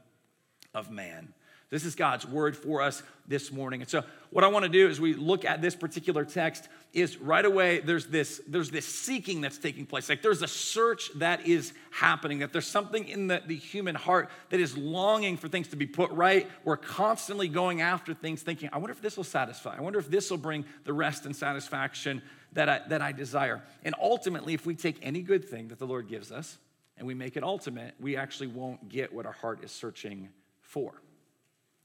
of 0.74 0.90
Man. 0.90 1.32
This 1.70 1.84
is 1.84 1.94
God's 1.94 2.26
word 2.26 2.56
for 2.56 2.80
us 2.80 3.02
this 3.26 3.52
morning. 3.52 3.82
And 3.82 3.90
so 3.90 4.02
what 4.30 4.42
I 4.42 4.48
want 4.48 4.64
to 4.64 4.70
do 4.70 4.88
as 4.88 4.98
we 4.98 5.12
look 5.12 5.44
at 5.44 5.60
this 5.60 5.74
particular 5.74 6.24
text 6.24 6.66
is 6.94 7.18
right 7.18 7.44
away 7.44 7.80
there's 7.80 8.06
this 8.06 8.40
there's 8.48 8.70
this 8.70 8.86
seeking 8.86 9.42
that's 9.42 9.58
taking 9.58 9.84
place. 9.84 10.08
Like 10.08 10.22
there's 10.22 10.40
a 10.40 10.48
search 10.48 11.10
that 11.16 11.46
is 11.46 11.74
happening, 11.90 12.38
that 12.38 12.54
there's 12.54 12.66
something 12.66 13.06
in 13.06 13.26
the, 13.26 13.42
the 13.46 13.54
human 13.54 13.94
heart 13.94 14.30
that 14.48 14.60
is 14.60 14.78
longing 14.78 15.36
for 15.36 15.48
things 15.48 15.68
to 15.68 15.76
be 15.76 15.86
put 15.86 16.10
right. 16.12 16.48
We're 16.64 16.78
constantly 16.78 17.48
going 17.48 17.82
after 17.82 18.14
things, 18.14 18.40
thinking, 18.40 18.70
I 18.72 18.78
wonder 18.78 18.92
if 18.92 19.02
this 19.02 19.18
will 19.18 19.24
satisfy. 19.24 19.76
I 19.76 19.82
wonder 19.82 19.98
if 19.98 20.10
this 20.10 20.30
will 20.30 20.38
bring 20.38 20.64
the 20.84 20.94
rest 20.94 21.26
and 21.26 21.36
satisfaction 21.36 22.22
that 22.54 22.70
I, 22.70 22.80
that 22.88 23.02
I 23.02 23.12
desire. 23.12 23.62
And 23.84 23.94
ultimately, 24.00 24.54
if 24.54 24.64
we 24.64 24.74
take 24.74 24.96
any 25.02 25.20
good 25.20 25.44
thing 25.44 25.68
that 25.68 25.78
the 25.78 25.86
Lord 25.86 26.08
gives 26.08 26.32
us 26.32 26.56
and 26.96 27.06
we 27.06 27.12
make 27.12 27.36
it 27.36 27.44
ultimate, 27.44 27.94
we 28.00 28.16
actually 28.16 28.46
won't 28.46 28.88
get 28.88 29.12
what 29.12 29.26
our 29.26 29.32
heart 29.32 29.62
is 29.62 29.70
searching 29.70 30.30
for. 30.62 30.94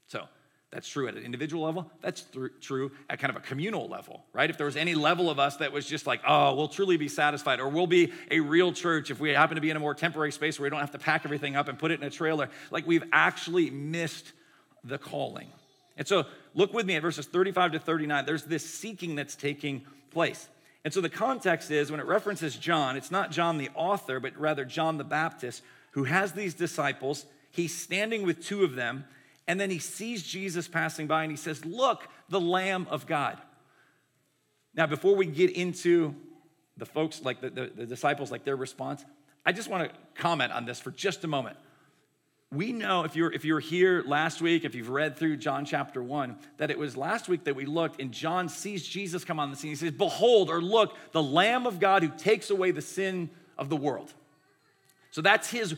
So 0.06 0.26
that's 0.74 0.88
true 0.88 1.06
at 1.06 1.14
an 1.14 1.22
individual 1.22 1.64
level. 1.64 1.90
That's 2.00 2.22
th- 2.22 2.50
true 2.60 2.90
at 3.08 3.20
kind 3.20 3.30
of 3.30 3.36
a 3.36 3.46
communal 3.46 3.88
level, 3.88 4.24
right? 4.32 4.50
If 4.50 4.58
there 4.58 4.66
was 4.66 4.76
any 4.76 4.96
level 4.96 5.30
of 5.30 5.38
us 5.38 5.58
that 5.58 5.70
was 5.72 5.86
just 5.86 6.04
like, 6.04 6.20
oh, 6.26 6.54
we'll 6.54 6.68
truly 6.68 6.96
be 6.96 7.06
satisfied, 7.06 7.60
or 7.60 7.68
we'll 7.68 7.86
be 7.86 8.12
a 8.30 8.40
real 8.40 8.72
church 8.72 9.10
if 9.10 9.20
we 9.20 9.30
happen 9.30 9.54
to 9.54 9.60
be 9.60 9.70
in 9.70 9.76
a 9.76 9.80
more 9.80 9.94
temporary 9.94 10.32
space 10.32 10.58
where 10.58 10.64
we 10.64 10.70
don't 10.70 10.80
have 10.80 10.90
to 10.90 10.98
pack 10.98 11.24
everything 11.24 11.54
up 11.54 11.68
and 11.68 11.78
put 11.78 11.92
it 11.92 12.00
in 12.00 12.06
a 12.06 12.10
trailer, 12.10 12.50
like 12.72 12.86
we've 12.88 13.04
actually 13.12 13.70
missed 13.70 14.32
the 14.82 14.98
calling. 14.98 15.46
And 15.96 16.08
so 16.08 16.24
look 16.54 16.74
with 16.74 16.86
me 16.86 16.96
at 16.96 17.02
verses 17.02 17.26
35 17.26 17.72
to 17.72 17.78
39. 17.78 18.26
There's 18.26 18.42
this 18.42 18.68
seeking 18.68 19.14
that's 19.14 19.36
taking 19.36 19.86
place. 20.10 20.48
And 20.84 20.92
so 20.92 21.00
the 21.00 21.08
context 21.08 21.70
is 21.70 21.90
when 21.90 22.00
it 22.00 22.06
references 22.06 22.56
John, 22.56 22.96
it's 22.96 23.12
not 23.12 23.30
John 23.30 23.58
the 23.58 23.70
author, 23.74 24.18
but 24.18 24.36
rather 24.36 24.64
John 24.64 24.98
the 24.98 25.04
Baptist, 25.04 25.62
who 25.92 26.04
has 26.04 26.32
these 26.32 26.52
disciples. 26.52 27.26
He's 27.52 27.72
standing 27.72 28.24
with 28.24 28.44
two 28.44 28.64
of 28.64 28.74
them 28.74 29.04
and 29.46 29.60
then 29.60 29.70
he 29.70 29.78
sees 29.78 30.22
Jesus 30.22 30.68
passing 30.68 31.06
by 31.06 31.22
and 31.22 31.30
he 31.30 31.36
says, 31.36 31.64
Look, 31.64 32.08
the 32.28 32.40
Lamb 32.40 32.86
of 32.90 33.06
God. 33.06 33.38
Now, 34.74 34.86
before 34.86 35.14
we 35.14 35.26
get 35.26 35.50
into 35.50 36.14
the 36.76 36.86
folks, 36.86 37.22
like 37.22 37.40
the, 37.40 37.50
the, 37.50 37.70
the 37.74 37.86
disciples, 37.86 38.30
like 38.30 38.44
their 38.44 38.56
response, 38.56 39.04
I 39.46 39.52
just 39.52 39.68
want 39.68 39.90
to 39.90 39.98
comment 40.20 40.52
on 40.52 40.64
this 40.64 40.80
for 40.80 40.90
just 40.90 41.22
a 41.24 41.28
moment. 41.28 41.56
We 42.50 42.72
know 42.72 43.04
if 43.04 43.16
you're 43.16 43.32
if 43.32 43.44
you 43.44 43.54
were 43.54 43.60
here 43.60 44.02
last 44.06 44.40
week, 44.40 44.64
if 44.64 44.74
you've 44.74 44.88
read 44.88 45.16
through 45.16 45.38
John 45.38 45.64
chapter 45.64 46.02
one, 46.02 46.38
that 46.58 46.70
it 46.70 46.78
was 46.78 46.96
last 46.96 47.28
week 47.28 47.44
that 47.44 47.56
we 47.56 47.66
looked, 47.66 48.00
and 48.00 48.12
John 48.12 48.48
sees 48.48 48.86
Jesus 48.86 49.24
come 49.24 49.40
on 49.40 49.50
the 49.50 49.56
scene. 49.56 49.70
He 49.70 49.76
says, 49.76 49.90
Behold, 49.90 50.50
or 50.50 50.62
look, 50.62 50.96
the 51.12 51.22
Lamb 51.22 51.66
of 51.66 51.80
God 51.80 52.02
who 52.02 52.10
takes 52.16 52.50
away 52.50 52.70
the 52.70 52.82
sin 52.82 53.28
of 53.58 53.68
the 53.68 53.76
world. 53.76 54.12
So 55.10 55.20
that's 55.20 55.50
his 55.50 55.74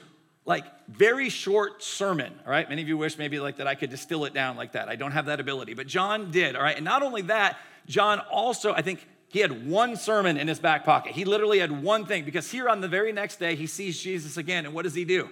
like 0.46 0.64
very 0.88 1.28
short 1.28 1.82
sermon, 1.82 2.32
all 2.44 2.50
right? 2.50 2.68
Many 2.68 2.80
of 2.80 2.88
you 2.88 2.96
wish 2.96 3.18
maybe 3.18 3.40
like 3.40 3.56
that 3.56 3.66
I 3.66 3.74
could 3.74 3.90
distill 3.90 4.24
it 4.24 4.32
down 4.32 4.56
like 4.56 4.72
that. 4.72 4.88
I 4.88 4.94
don't 4.94 5.10
have 5.10 5.26
that 5.26 5.40
ability, 5.40 5.74
but 5.74 5.88
John 5.88 6.30
did, 6.30 6.54
all 6.54 6.62
right? 6.62 6.76
And 6.76 6.84
not 6.84 7.02
only 7.02 7.22
that, 7.22 7.58
John 7.86 8.20
also, 8.30 8.72
I 8.72 8.80
think 8.80 9.06
he 9.28 9.40
had 9.40 9.68
one 9.68 9.96
sermon 9.96 10.36
in 10.36 10.46
his 10.46 10.60
back 10.60 10.84
pocket. 10.84 11.12
He 11.12 11.24
literally 11.24 11.58
had 11.58 11.82
one 11.82 12.06
thing 12.06 12.24
because 12.24 12.50
here 12.50 12.68
on 12.68 12.80
the 12.80 12.88
very 12.88 13.12
next 13.12 13.40
day, 13.40 13.56
he 13.56 13.66
sees 13.66 14.00
Jesus 14.00 14.36
again. 14.36 14.64
And 14.64 14.74
what 14.74 14.84
does 14.84 14.94
he 14.94 15.04
do? 15.04 15.28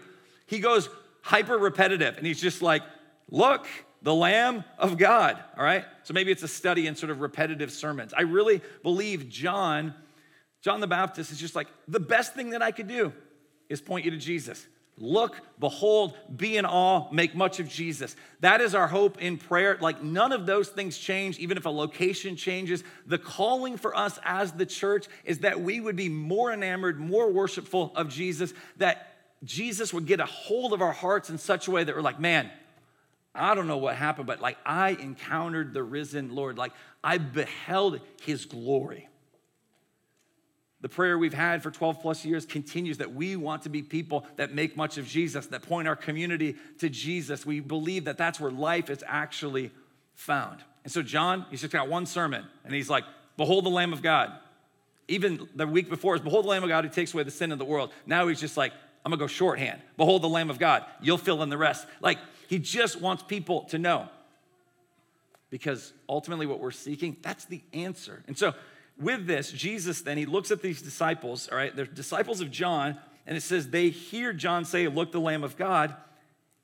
He 0.47 0.59
goes 0.59 0.89
hyper 1.23 1.57
repetitive 1.57 2.19
and 2.19 2.27
he's 2.27 2.41
just 2.41 2.61
like, 2.61 2.83
look, 3.31 3.67
the 4.03 4.15
Lamb 4.15 4.65
of 4.79 4.99
God, 4.99 5.39
all 5.57 5.65
right? 5.65 5.85
So 6.03 6.13
maybe 6.13 6.33
it's 6.33 6.43
a 6.43 6.49
study 6.49 6.89
in 6.89 6.97
sort 6.97 7.11
of 7.11 7.21
repetitive 7.21 7.71
sermons. 7.71 8.13
I 8.13 8.23
really 8.23 8.61
believe 8.83 9.29
John, 9.29 9.95
John 10.61 10.81
the 10.81 10.89
Baptist 10.89 11.31
is 11.31 11.39
just 11.39 11.55
like, 11.55 11.69
the 11.87 12.01
best 12.01 12.35
thing 12.35 12.51
that 12.51 12.63
I 12.63 12.73
could 12.73 12.89
do 12.89 13.13
is 13.69 13.81
point 13.81 14.05
you 14.05 14.11
to 14.11 14.19
Jesus. 14.19 14.67
Look, 14.97 15.41
behold, 15.59 16.17
be 16.37 16.57
in 16.57 16.65
awe, 16.65 17.11
make 17.11 17.35
much 17.35 17.59
of 17.59 17.69
Jesus. 17.69 18.15
That 18.41 18.61
is 18.61 18.77
our 18.77 18.87
hope 18.87 19.21
in 19.21 19.39
prayer. 19.39 19.77
Like 19.81 20.03
none 20.03 20.31
of 20.31 20.47
those 20.47 20.69
things 20.69 20.97
change, 20.97 21.39
even 21.41 21.57
if 21.57 21.67
a 21.67 21.71
location 21.71 22.37
changes. 22.37 22.85
The 23.07 23.19
calling 23.19 23.77
for 23.77 23.97
us 23.97 24.21
as 24.25 24.53
the 24.53 24.67
church 24.67 25.07
is 25.25 25.41
that 25.41 25.61
we 25.61 25.81
would 25.81 25.97
be 25.97 26.09
more 26.09 26.53
enamored, 26.53 27.01
more 27.01 27.31
worshipful 27.31 27.93
of 27.97 28.09
Jesus, 28.09 28.55
that 28.77 29.17
Jesus 29.43 29.93
would 29.93 30.07
get 30.07 30.21
a 30.21 30.27
hold 30.27 30.73
of 30.73 30.81
our 30.81 30.93
hearts 30.93 31.29
in 31.29 31.39
such 31.39 31.67
a 31.67 31.73
way 31.73 31.83
that 31.83 31.95
we're 31.95 32.01
like, 32.01 32.21
man, 32.21 32.51
I 33.35 33.57
don't 33.57 33.67
know 33.67 33.79
what 33.79 33.97
happened, 33.97 34.29
but 34.29 34.41
like 34.41 34.59
I 34.65 34.91
encountered 34.91 35.75
the 35.75 35.83
risen 35.83 36.37
Lord. 36.37 36.57
Like 36.57 36.73
I 37.03 37.19
beheld 37.19 38.01
his 38.23 38.45
glory. 38.45 39.09
The 40.85 40.91
prayer 40.91 41.17
we've 41.17 41.33
had 41.33 41.63
for 41.63 41.71
12 41.71 42.03
plus 42.03 42.27
years 42.27 42.45
continues 42.45 42.99
that 42.99 43.15
we 43.15 43.37
want 43.37 43.63
to 43.63 43.71
be 43.71 43.81
people 43.81 44.27
that 44.37 44.53
make 44.53 44.77
much 44.77 44.99
of 44.99 45.07
Jesus, 45.07 45.47
that 45.47 45.63
point 45.63 45.89
our 45.89 45.97
community 45.97 46.57
to 46.77 46.91
Jesus. 46.91 47.47
We 47.47 47.61
believe 47.61 48.05
that 48.05 48.19
that's 48.19 48.39
where 48.39 48.51
life 48.51 48.91
is 48.91 49.03
actually 49.07 49.71
found. 50.13 50.63
And 50.83 50.93
so, 50.93 51.01
John, 51.01 51.47
he's 51.51 51.63
just 51.63 51.73
got 51.73 51.89
one 51.89 52.05
sermon, 52.05 52.45
and 52.67 52.75
he's 52.75 52.91
like, 52.91 53.05
Behold 53.39 53.65
the 53.65 53.71
Lamb 53.71 53.95
of 53.95 54.03
God. 54.03 54.31
Even 55.09 55.49
the 55.55 55.67
week 55.67 55.89
before 55.89 56.17
is 56.17 56.21
Behold 56.21 56.45
the 56.45 56.51
Lamb 56.51 56.65
of 56.65 56.69
God 56.69 56.85
who 56.85 56.91
takes 56.91 57.15
away 57.15 57.23
the 57.23 57.31
sin 57.31 57.51
of 57.51 57.59
the 57.59 57.65
world. 57.65 57.91
Now 58.05 58.29
he's 58.29 58.39
just 58.39 58.59
like, 58.59 58.75
I'm 59.07 59.11
gonna 59.11 59.21
go 59.21 59.27
shorthand. 59.27 59.81
Behold 59.97 60.21
the 60.21 60.29
Lamb 60.29 60.51
of 60.51 60.59
God. 60.59 60.85
You'll 61.01 61.17
fill 61.17 61.43
in 61.43 61.49
the 61.49 61.57
rest. 61.57 61.87
Like, 62.03 62.19
he 62.47 62.59
just 62.59 63.01
wants 63.01 63.23
people 63.23 63.63
to 63.71 63.79
know. 63.79 64.11
Because 65.49 65.95
ultimately, 66.11 66.45
what 66.45 66.61
we're 66.61 66.73
seeking, 66.73 67.17
that's 67.23 67.47
the 67.47 67.63
answer. 67.73 68.23
And 68.27 68.37
so, 68.37 68.53
with 69.01 69.27
this, 69.27 69.51
Jesus 69.51 70.03
then, 70.03 70.17
he 70.17 70.27
looks 70.27 70.51
at 70.51 70.63
these 70.63 70.81
disciples, 70.81 71.49
all 71.49 71.59
right? 71.59 71.75
They're 71.75 71.85
disciples 71.85 72.41
of 72.41 72.51
John, 72.51 72.97
and 73.27 73.37
it 73.37 73.43
says 73.43 73.69
they 73.69 73.91
hear 73.91 74.33
John 74.33 74.65
say, 74.65 74.87
Look, 74.89 75.13
the 75.13 75.21
Lamb 75.21 75.43
of 75.43 75.57
God, 75.57 75.95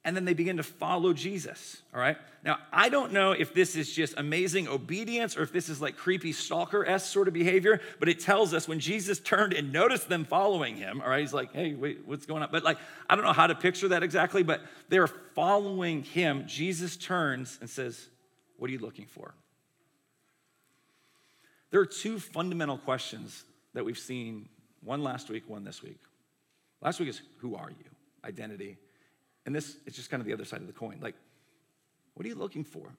and 0.04 0.16
then 0.16 0.24
they 0.24 0.32
begin 0.32 0.56
to 0.56 0.62
follow 0.62 1.12
Jesus, 1.12 1.82
all 1.92 2.00
right? 2.00 2.16
Now, 2.42 2.58
I 2.72 2.88
don't 2.88 3.12
know 3.12 3.32
if 3.32 3.52
this 3.52 3.76
is 3.76 3.92
just 3.92 4.14
amazing 4.16 4.66
obedience 4.66 5.36
or 5.36 5.42
if 5.42 5.52
this 5.52 5.68
is 5.68 5.82
like 5.82 5.96
creepy 5.96 6.32
stalker 6.32 6.86
esque 6.86 7.12
sort 7.12 7.28
of 7.28 7.34
behavior, 7.34 7.80
but 7.98 8.08
it 8.08 8.20
tells 8.20 8.54
us 8.54 8.66
when 8.66 8.80
Jesus 8.80 9.18
turned 9.18 9.52
and 9.52 9.72
noticed 9.72 10.08
them 10.08 10.24
following 10.24 10.76
him, 10.76 11.02
all 11.02 11.10
right? 11.10 11.20
He's 11.20 11.34
like, 11.34 11.52
Hey, 11.52 11.74
wait, 11.74 12.06
what's 12.06 12.26
going 12.26 12.42
on? 12.42 12.48
But 12.52 12.62
like, 12.62 12.78
I 13.08 13.16
don't 13.16 13.24
know 13.24 13.32
how 13.32 13.48
to 13.48 13.54
picture 13.54 13.88
that 13.88 14.02
exactly, 14.02 14.42
but 14.42 14.62
they're 14.88 15.08
following 15.08 16.02
him. 16.04 16.44
Jesus 16.46 16.96
turns 16.96 17.58
and 17.60 17.68
says, 17.68 18.08
What 18.56 18.70
are 18.70 18.72
you 18.72 18.78
looking 18.78 19.06
for? 19.06 19.34
There 21.70 21.80
are 21.80 21.86
two 21.86 22.18
fundamental 22.18 22.78
questions 22.78 23.44
that 23.74 23.84
we've 23.84 23.98
seen 23.98 24.48
one 24.82 25.02
last 25.02 25.28
week, 25.28 25.44
one 25.48 25.64
this 25.64 25.82
week. 25.82 26.00
Last 26.80 26.98
week 26.98 27.08
is 27.08 27.22
who 27.38 27.54
are 27.54 27.70
you? 27.70 27.84
Identity. 28.24 28.76
And 29.46 29.54
this 29.54 29.76
is 29.86 29.94
just 29.94 30.10
kind 30.10 30.20
of 30.20 30.26
the 30.26 30.32
other 30.32 30.44
side 30.44 30.60
of 30.60 30.66
the 30.66 30.72
coin. 30.72 30.98
Like, 31.00 31.14
what 32.14 32.26
are 32.26 32.28
you 32.28 32.34
looking 32.34 32.64
for? 32.64 32.92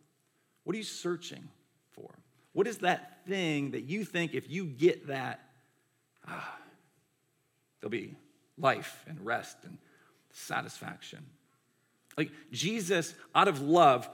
What 0.63 0.74
are 0.74 0.78
you 0.78 0.84
searching 0.84 1.50
for? 1.92 2.10
What 2.54 2.68
is 2.68 2.80
that 2.80 3.25
thing 3.28 3.72
that 3.72 3.84
you 3.84 4.06
think 4.06 4.34
if 4.34 4.50
you 4.50 4.66
get 4.66 5.08
that, 5.08 5.40
ah, 6.28 6.58
there'll 7.80 7.92
be 7.92 8.16
life 8.58 9.04
and 9.08 9.24
rest 9.25 9.58
and 9.63 9.78
satisfaction? 10.32 11.25
Like, 12.18 12.32
Jesus, 12.51 13.16
out 13.34 13.48
of 13.48 13.62
love, 13.62 14.10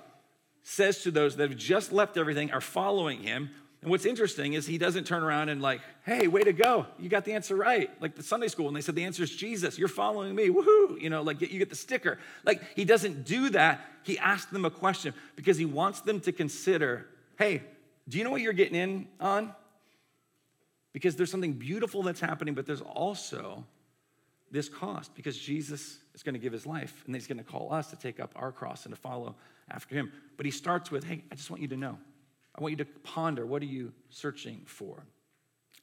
says 0.63 1.03
to 1.03 1.11
those 1.11 1.35
that 1.37 1.49
have 1.49 1.57
just 1.57 1.91
left 1.91 2.17
everything, 2.17 2.51
are 2.51 2.61
following 2.61 3.23
him, 3.23 3.49
and 3.81 3.91
what's 3.91 4.05
interesting 4.05 4.53
is 4.53 4.65
he 4.65 4.77
doesn't 4.77 5.05
turn 5.05 5.23
around 5.23 5.49
and 5.49 5.61
like, 5.61 5.81
hey, 6.03 6.27
way 6.27 6.43
to 6.43 6.53
go. 6.53 6.87
You 6.97 7.09
got 7.09 7.25
the 7.25 7.33
answer 7.33 7.55
right. 7.55 7.89
Like 8.01 8.15
the 8.15 8.23
Sunday 8.23 8.47
school, 8.47 8.67
and 8.67 8.75
they 8.75 8.81
said 8.81 8.95
the 8.95 9.03
answer 9.03 9.21
is 9.23 9.35
Jesus. 9.35 9.77
You're 9.77 9.87
following 9.87 10.33
me. 10.33 10.49
Woohoo. 10.49 10.99
You 10.99 11.09
know, 11.09 11.21
like 11.21 11.41
you 11.41 11.59
get 11.59 11.69
the 11.69 11.75
sticker. 11.75 12.17
Like 12.43 12.61
he 12.75 12.85
doesn't 12.85 13.25
do 13.25 13.49
that. 13.51 13.81
He 14.03 14.17
asks 14.17 14.51
them 14.51 14.65
a 14.65 14.71
question 14.71 15.13
because 15.35 15.57
he 15.57 15.65
wants 15.65 16.01
them 16.01 16.19
to 16.21 16.31
consider, 16.31 17.07
hey, 17.37 17.61
do 18.09 18.17
you 18.17 18.23
know 18.23 18.31
what 18.31 18.41
you're 18.41 18.53
getting 18.53 18.75
in 18.75 19.07
on? 19.19 19.53
Because 20.91 21.15
there's 21.15 21.29
something 21.29 21.53
beautiful 21.53 22.01
that's 22.01 22.19
happening, 22.19 22.55
but 22.55 22.65
there's 22.65 22.81
also 22.81 23.63
this 24.49 24.69
cost 24.69 25.13
because 25.13 25.37
Jesus 25.37 25.99
is 26.15 26.23
going 26.23 26.33
to 26.33 26.39
give 26.39 26.53
his 26.53 26.65
life 26.65 27.03
and 27.05 27.13
he's 27.13 27.27
going 27.27 27.37
to 27.37 27.43
call 27.43 27.71
us 27.71 27.91
to 27.91 27.95
take 27.95 28.19
up 28.19 28.31
our 28.35 28.51
cross 28.51 28.85
and 28.85 28.95
to 28.95 28.99
follow 28.99 29.35
after 29.69 29.93
him. 29.93 30.11
But 30.35 30.47
he 30.47 30.51
starts 30.51 30.89
with, 30.89 31.03
hey, 31.03 31.23
I 31.31 31.35
just 31.35 31.51
want 31.51 31.61
you 31.61 31.67
to 31.67 31.77
know 31.77 31.99
I 32.57 32.61
want 32.61 32.71
you 32.71 32.77
to 32.77 32.85
ponder 33.03 33.45
what 33.45 33.61
are 33.61 33.65
you 33.65 33.93
searching 34.09 34.63
for? 34.65 35.05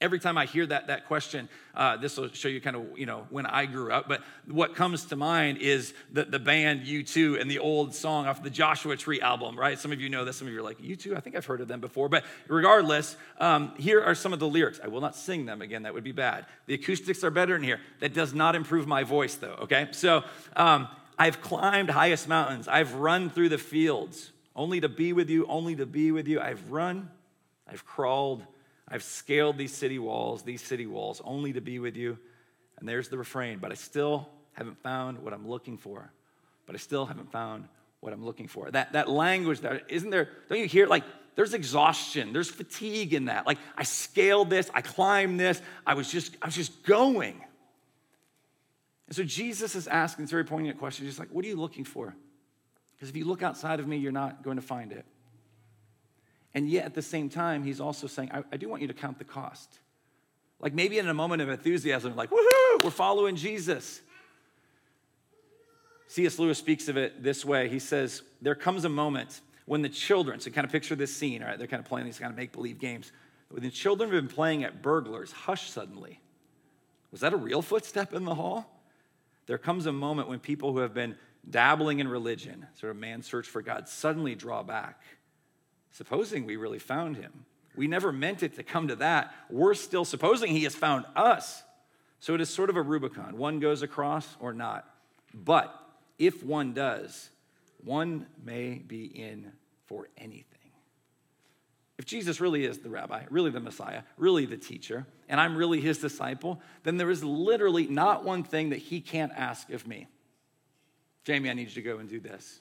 Every 0.00 0.18
time 0.18 0.36
I 0.36 0.44
hear 0.44 0.66
that, 0.66 0.88
that 0.88 1.06
question, 1.06 1.48
uh, 1.72 1.96
this 1.96 2.16
will 2.16 2.28
show 2.28 2.48
you 2.48 2.60
kind 2.60 2.74
of, 2.74 2.98
you 2.98 3.06
know, 3.06 3.26
when 3.30 3.46
I 3.46 3.64
grew 3.64 3.92
up. 3.92 4.08
But 4.08 4.22
what 4.48 4.74
comes 4.74 5.04
to 5.06 5.16
mind 5.16 5.58
is 5.58 5.94
the, 6.12 6.24
the 6.24 6.40
band 6.40 6.82
U2 6.82 7.40
and 7.40 7.48
the 7.48 7.60
old 7.60 7.94
song 7.94 8.26
off 8.26 8.42
the 8.42 8.50
Joshua 8.50 8.96
Tree 8.96 9.20
album, 9.20 9.56
right? 9.56 9.78
Some 9.78 9.92
of 9.92 10.00
you 10.00 10.10
know 10.10 10.24
this, 10.24 10.36
some 10.36 10.48
of 10.48 10.52
you 10.52 10.58
are 10.58 10.64
like, 10.64 10.78
U2, 10.78 11.16
I 11.16 11.20
think 11.20 11.36
I've 11.36 11.46
heard 11.46 11.60
of 11.60 11.68
them 11.68 11.80
before. 11.80 12.08
But 12.08 12.24
regardless, 12.48 13.16
um, 13.38 13.72
here 13.78 14.02
are 14.02 14.16
some 14.16 14.32
of 14.32 14.40
the 14.40 14.48
lyrics. 14.48 14.80
I 14.82 14.88
will 14.88 15.00
not 15.00 15.14
sing 15.14 15.46
them 15.46 15.62
again, 15.62 15.84
that 15.84 15.94
would 15.94 16.04
be 16.04 16.12
bad. 16.12 16.46
The 16.66 16.74
acoustics 16.74 17.22
are 17.22 17.30
better 17.30 17.54
in 17.54 17.62
here. 17.62 17.80
That 18.00 18.12
does 18.12 18.34
not 18.34 18.56
improve 18.56 18.88
my 18.88 19.04
voice, 19.04 19.36
though, 19.36 19.56
okay? 19.62 19.88
So 19.92 20.24
um, 20.56 20.88
I've 21.16 21.40
climbed 21.40 21.88
highest 21.88 22.28
mountains, 22.28 22.66
I've 22.66 22.94
run 22.94 23.30
through 23.30 23.50
the 23.50 23.58
fields 23.58 24.32
only 24.56 24.80
to 24.80 24.88
be 24.88 25.12
with 25.12 25.30
you, 25.30 25.46
only 25.46 25.76
to 25.76 25.86
be 25.86 26.12
with 26.12 26.28
you. 26.28 26.40
I've 26.40 26.70
run, 26.70 27.10
I've 27.66 27.84
crawled, 27.84 28.44
I've 28.86 29.02
scaled 29.02 29.58
these 29.58 29.72
city 29.72 29.98
walls, 29.98 30.42
these 30.42 30.62
city 30.62 30.86
walls, 30.86 31.20
only 31.24 31.52
to 31.54 31.60
be 31.60 31.78
with 31.78 31.96
you. 31.96 32.18
And 32.78 32.88
there's 32.88 33.08
the 33.08 33.18
refrain, 33.18 33.58
but 33.58 33.72
I 33.72 33.74
still 33.74 34.28
haven't 34.52 34.78
found 34.82 35.18
what 35.18 35.32
I'm 35.32 35.48
looking 35.48 35.78
for. 35.78 36.12
But 36.66 36.74
I 36.74 36.78
still 36.78 37.06
haven't 37.06 37.30
found 37.32 37.68
what 38.00 38.12
I'm 38.12 38.24
looking 38.24 38.48
for. 38.48 38.70
That, 38.70 38.92
that 38.92 39.08
language 39.08 39.60
there, 39.60 39.82
isn't 39.88 40.10
there, 40.10 40.28
don't 40.48 40.58
you 40.58 40.66
hear 40.66 40.86
like 40.86 41.04
there's 41.36 41.54
exhaustion, 41.54 42.32
there's 42.32 42.50
fatigue 42.50 43.12
in 43.14 43.24
that. 43.24 43.46
Like 43.46 43.58
I 43.76 43.82
scaled 43.82 44.50
this, 44.50 44.70
I 44.72 44.82
climbed 44.82 45.40
this, 45.40 45.60
I 45.86 45.94
was 45.94 46.10
just, 46.10 46.36
I 46.40 46.46
was 46.46 46.54
just 46.54 46.84
going. 46.84 47.42
And 49.08 49.16
so 49.16 49.24
Jesus 49.24 49.74
is 49.74 49.88
asking 49.88 50.24
this 50.24 50.30
very 50.30 50.44
poignant 50.44 50.78
question. 50.78 51.06
He's 51.06 51.18
like, 51.18 51.28
what 51.30 51.44
are 51.44 51.48
you 51.48 51.56
looking 51.56 51.84
for? 51.84 52.14
Because 52.96 53.08
if 53.08 53.16
you 53.16 53.24
look 53.24 53.42
outside 53.42 53.80
of 53.80 53.86
me, 53.86 53.96
you're 53.96 54.12
not 54.12 54.42
going 54.42 54.56
to 54.56 54.62
find 54.62 54.92
it. 54.92 55.04
And 56.54 56.68
yet, 56.68 56.84
at 56.84 56.94
the 56.94 57.02
same 57.02 57.28
time, 57.28 57.64
he's 57.64 57.80
also 57.80 58.06
saying, 58.06 58.30
I, 58.32 58.44
I 58.52 58.56
do 58.56 58.68
want 58.68 58.82
you 58.82 58.88
to 58.88 58.94
count 58.94 59.18
the 59.18 59.24
cost. 59.24 59.78
Like 60.60 60.72
maybe 60.72 60.98
in 60.98 61.08
a 61.08 61.14
moment 61.14 61.42
of 61.42 61.48
enthusiasm, 61.48 62.14
like, 62.14 62.30
woohoo, 62.30 62.84
we're 62.84 62.90
following 62.90 63.36
Jesus. 63.36 64.00
C.S. 66.06 66.38
Lewis 66.38 66.58
speaks 66.58 66.88
of 66.88 66.96
it 66.96 67.22
this 67.22 67.44
way. 67.44 67.68
He 67.68 67.80
says, 67.80 68.22
There 68.40 68.54
comes 68.54 68.84
a 68.84 68.88
moment 68.88 69.40
when 69.66 69.82
the 69.82 69.88
children, 69.88 70.38
so 70.38 70.50
kind 70.50 70.64
of 70.64 70.70
picture 70.70 70.94
this 70.94 71.14
scene, 71.14 71.42
all 71.42 71.48
right? 71.48 71.58
They're 71.58 71.66
kind 71.66 71.80
of 71.80 71.88
playing 71.88 72.06
these 72.06 72.18
kind 72.18 72.30
of 72.30 72.36
make 72.36 72.52
believe 72.52 72.78
games. 72.78 73.10
When 73.50 73.62
the 73.62 73.70
children 73.70 74.10
have 74.10 74.22
been 74.22 74.32
playing 74.32 74.64
at 74.64 74.82
burglars, 74.82 75.32
hush 75.32 75.70
suddenly. 75.70 76.20
Was 77.10 77.20
that 77.20 77.32
a 77.32 77.36
real 77.36 77.62
footstep 77.62 78.12
in 78.12 78.24
the 78.24 78.34
hall? 78.34 78.70
There 79.46 79.58
comes 79.58 79.86
a 79.86 79.92
moment 79.92 80.28
when 80.28 80.38
people 80.38 80.72
who 80.72 80.78
have 80.78 80.94
been 80.94 81.16
dabbling 81.48 82.00
in 82.00 82.08
religion, 82.08 82.66
sort 82.78 82.90
of 82.90 82.96
man's 82.96 83.26
search 83.26 83.48
for 83.48 83.62
God, 83.62 83.88
suddenly 83.88 84.34
draw 84.34 84.62
back, 84.62 85.00
supposing 85.90 86.46
we 86.46 86.56
really 86.56 86.78
found 86.78 87.16
him. 87.16 87.44
We 87.76 87.86
never 87.88 88.12
meant 88.12 88.42
it 88.42 88.54
to 88.56 88.62
come 88.62 88.88
to 88.88 88.96
that. 88.96 89.34
We're 89.50 89.74
still 89.74 90.04
supposing 90.04 90.52
he 90.52 90.64
has 90.64 90.74
found 90.74 91.04
us. 91.16 91.62
So 92.20 92.34
it 92.34 92.40
is 92.40 92.48
sort 92.48 92.70
of 92.70 92.76
a 92.76 92.82
Rubicon. 92.82 93.36
One 93.36 93.58
goes 93.58 93.82
across 93.82 94.36
or 94.40 94.52
not. 94.52 94.88
But 95.34 95.74
if 96.18 96.44
one 96.44 96.72
does, 96.72 97.30
one 97.82 98.26
may 98.42 98.74
be 98.74 99.04
in 99.04 99.52
for 99.86 100.08
anything. 100.16 100.54
If 101.98 102.06
Jesus 102.06 102.40
really 102.40 102.64
is 102.64 102.78
the 102.78 102.90
rabbi, 102.90 103.24
really 103.30 103.50
the 103.50 103.60
Messiah, 103.60 104.02
really 104.16 104.46
the 104.46 104.56
teacher, 104.56 105.06
and 105.28 105.40
I'm 105.40 105.56
really 105.56 105.80
his 105.80 105.98
disciple, 105.98 106.60
then 106.82 106.96
there 106.96 107.10
is 107.10 107.22
literally 107.22 107.86
not 107.86 108.24
one 108.24 108.42
thing 108.42 108.70
that 108.70 108.78
he 108.78 109.00
can't 109.00 109.32
ask 109.36 109.70
of 109.70 109.86
me. 109.86 110.08
Jamie, 111.24 111.50
I 111.50 111.54
need 111.54 111.68
you 111.68 111.74
to 111.74 111.82
go 111.82 111.98
and 111.98 112.08
do 112.08 112.20
this. 112.20 112.60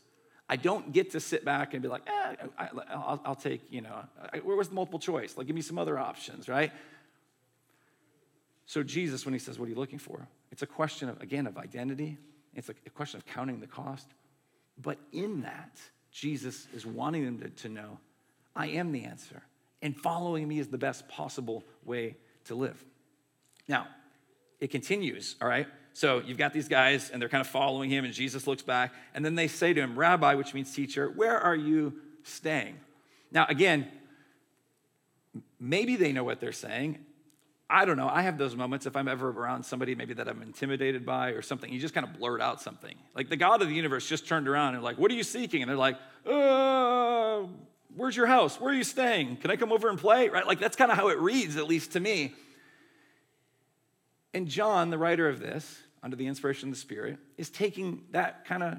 I 0.49 0.55
don't 0.55 0.91
get 0.91 1.11
to 1.11 1.19
sit 1.19 1.45
back 1.45 1.73
and 1.73 1.81
be 1.81 1.87
like, 1.87 2.03
eh, 2.07 2.35
I, 2.57 3.17
will 3.25 3.35
take, 3.35 3.61
you 3.69 3.81
know, 3.81 4.03
where 4.43 4.55
was 4.55 4.69
the 4.69 4.75
multiple 4.75 4.99
choice? 4.99 5.37
Like, 5.37 5.47
give 5.47 5.55
me 5.55 5.61
some 5.61 5.77
other 5.77 5.97
options, 5.97 6.49
right? 6.49 6.71
So, 8.65 8.83
Jesus, 8.83 9.25
when 9.25 9.33
he 9.33 9.39
says, 9.39 9.59
What 9.59 9.65
are 9.65 9.69
you 9.69 9.75
looking 9.75 9.99
for? 9.99 10.27
It's 10.51 10.61
a 10.61 10.67
question 10.67 11.09
of, 11.09 11.21
again, 11.21 11.47
of 11.47 11.57
identity. 11.57 12.17
It's 12.55 12.69
a 12.69 12.89
question 12.89 13.17
of 13.17 13.25
counting 13.25 13.59
the 13.59 13.67
cost. 13.67 14.07
But 14.81 14.97
in 15.11 15.41
that, 15.41 15.79
Jesus 16.11 16.67
is 16.73 16.85
wanting 16.85 17.25
them 17.25 17.39
to, 17.39 17.49
to 17.63 17.69
know, 17.69 17.99
I 18.55 18.67
am 18.67 18.91
the 18.91 19.03
answer. 19.03 19.41
And 19.81 19.97
following 19.97 20.47
me 20.47 20.59
is 20.59 20.67
the 20.67 20.77
best 20.77 21.07
possible 21.07 21.63
way 21.83 22.15
to 22.45 22.55
live. 22.55 22.83
Now, 23.67 23.87
it 24.59 24.71
continues, 24.71 25.35
all 25.41 25.47
right? 25.47 25.67
So 25.93 26.19
you've 26.19 26.37
got 26.37 26.53
these 26.53 26.67
guys, 26.67 27.11
and 27.11 27.21
they're 27.21 27.29
kind 27.29 27.41
of 27.41 27.47
following 27.47 27.89
him, 27.89 28.03
and 28.03 28.13
Jesus 28.13 28.47
looks 28.47 28.63
back, 28.63 28.93
and 29.13 29.23
then 29.23 29.35
they 29.35 29.47
say 29.47 29.73
to 29.73 29.81
him, 29.81 29.97
Rabbi, 29.97 30.33
which 30.33 30.53
means 30.53 30.73
teacher, 30.73 31.09
where 31.09 31.39
are 31.39 31.55
you 31.55 31.93
staying? 32.23 32.79
Now, 33.31 33.45
again, 33.47 33.87
maybe 35.59 35.95
they 35.95 36.11
know 36.11 36.23
what 36.23 36.39
they're 36.39 36.51
saying. 36.51 36.99
I 37.69 37.85
don't 37.85 37.97
know. 37.97 38.09
I 38.09 38.21
have 38.21 38.37
those 38.37 38.55
moments 38.55 38.85
if 38.85 38.95
I'm 38.95 39.07
ever 39.07 39.29
around 39.29 39.63
somebody 39.63 39.95
maybe 39.95 40.13
that 40.15 40.27
I'm 40.27 40.41
intimidated 40.41 41.05
by 41.05 41.29
or 41.29 41.41
something. 41.41 41.71
You 41.71 41.79
just 41.79 41.93
kind 41.93 42.05
of 42.05 42.19
blurt 42.19 42.41
out 42.41 42.61
something. 42.61 42.95
Like 43.15 43.29
the 43.29 43.35
God 43.35 43.61
of 43.61 43.67
the 43.67 43.73
universe 43.73 44.07
just 44.07 44.27
turned 44.27 44.47
around 44.47 44.75
and 44.75 44.83
like, 44.83 44.99
"What 44.99 45.09
are 45.09 45.15
you 45.15 45.23
seeking?" 45.23 45.63
And 45.63 45.69
they're 45.69 45.77
like, 45.77 45.97
"Uh, 46.23 47.47
where's 47.95 48.15
your 48.15 48.27
house? 48.27 48.59
Where 48.59 48.71
are 48.71 48.75
you 48.75 48.83
staying? 48.83 49.37
Can 49.37 49.49
I 49.49 49.55
come 49.55 49.71
over 49.71 49.89
and 49.89 49.97
play?" 49.97 50.29
Right? 50.29 50.45
Like 50.45 50.59
that's 50.59 50.75
kind 50.75 50.91
of 50.91 50.97
how 50.97 51.07
it 51.09 51.17
reads, 51.17 51.57
at 51.57 51.67
least 51.67 51.93
to 51.93 51.99
me. 51.99 52.35
And 54.33 54.47
John, 54.47 54.89
the 54.89 54.97
writer 54.97 55.29
of 55.29 55.39
this, 55.39 55.79
under 56.01 56.15
the 56.15 56.27
inspiration 56.27 56.69
of 56.69 56.75
the 56.75 56.81
Spirit, 56.81 57.17
is 57.37 57.49
taking 57.49 58.03
that 58.11 58.45
kind 58.45 58.63
of 58.63 58.77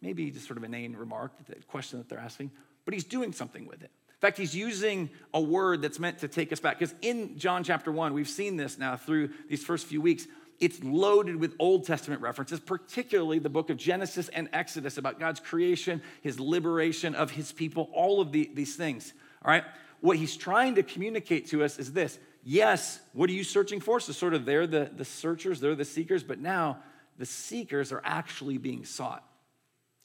maybe 0.00 0.30
just 0.30 0.46
sort 0.46 0.56
of 0.56 0.64
an 0.64 0.74
inane 0.74 0.96
remark, 0.96 1.32
the 1.46 1.54
question 1.68 1.98
that 1.98 2.08
they're 2.08 2.18
asking, 2.18 2.50
but 2.84 2.92
he's 2.92 3.04
doing 3.04 3.32
something 3.32 3.66
with 3.66 3.82
it. 3.82 3.90
In 4.08 4.28
fact, 4.28 4.38
he's 4.38 4.54
using 4.54 5.10
a 5.32 5.40
word 5.40 5.82
that's 5.82 5.98
meant 5.98 6.18
to 6.18 6.28
take 6.28 6.52
us 6.52 6.60
back. 6.60 6.78
Because 6.78 6.94
in 7.02 7.38
John 7.38 7.64
chapter 7.64 7.90
1, 7.90 8.12
we've 8.12 8.28
seen 8.28 8.56
this 8.56 8.78
now 8.78 8.96
through 8.96 9.30
these 9.48 9.64
first 9.64 9.86
few 9.86 10.00
weeks. 10.00 10.26
It's 10.60 10.82
loaded 10.84 11.36
with 11.36 11.54
Old 11.58 11.86
Testament 11.86 12.20
references, 12.20 12.60
particularly 12.60 13.40
the 13.40 13.48
book 13.48 13.68
of 13.70 13.76
Genesis 13.76 14.28
and 14.28 14.48
Exodus 14.52 14.96
about 14.96 15.18
God's 15.18 15.40
creation, 15.40 16.02
his 16.20 16.38
liberation 16.38 17.16
of 17.16 17.32
his 17.32 17.50
people, 17.50 17.90
all 17.92 18.20
of 18.20 18.30
the, 18.30 18.48
these 18.54 18.76
things. 18.76 19.12
All 19.44 19.50
right? 19.50 19.64
What 20.00 20.16
he's 20.16 20.36
trying 20.36 20.76
to 20.76 20.84
communicate 20.84 21.48
to 21.48 21.64
us 21.64 21.78
is 21.78 21.92
this 21.92 22.18
yes, 22.42 23.00
what 23.12 23.30
are 23.30 23.34
you 23.34 23.44
searching 23.44 23.80
for? 23.80 24.00
So, 24.00 24.12
sort 24.12 24.34
of, 24.34 24.44
they're 24.44 24.66
the, 24.66 24.90
the 24.94 25.04
searchers, 25.04 25.60
they're 25.60 25.74
the 25.74 25.84
seekers, 25.84 26.22
but 26.22 26.38
now 26.38 26.78
the 27.18 27.26
seekers 27.26 27.92
are 27.92 28.02
actually 28.04 28.58
being 28.58 28.84
sought. 28.84 29.24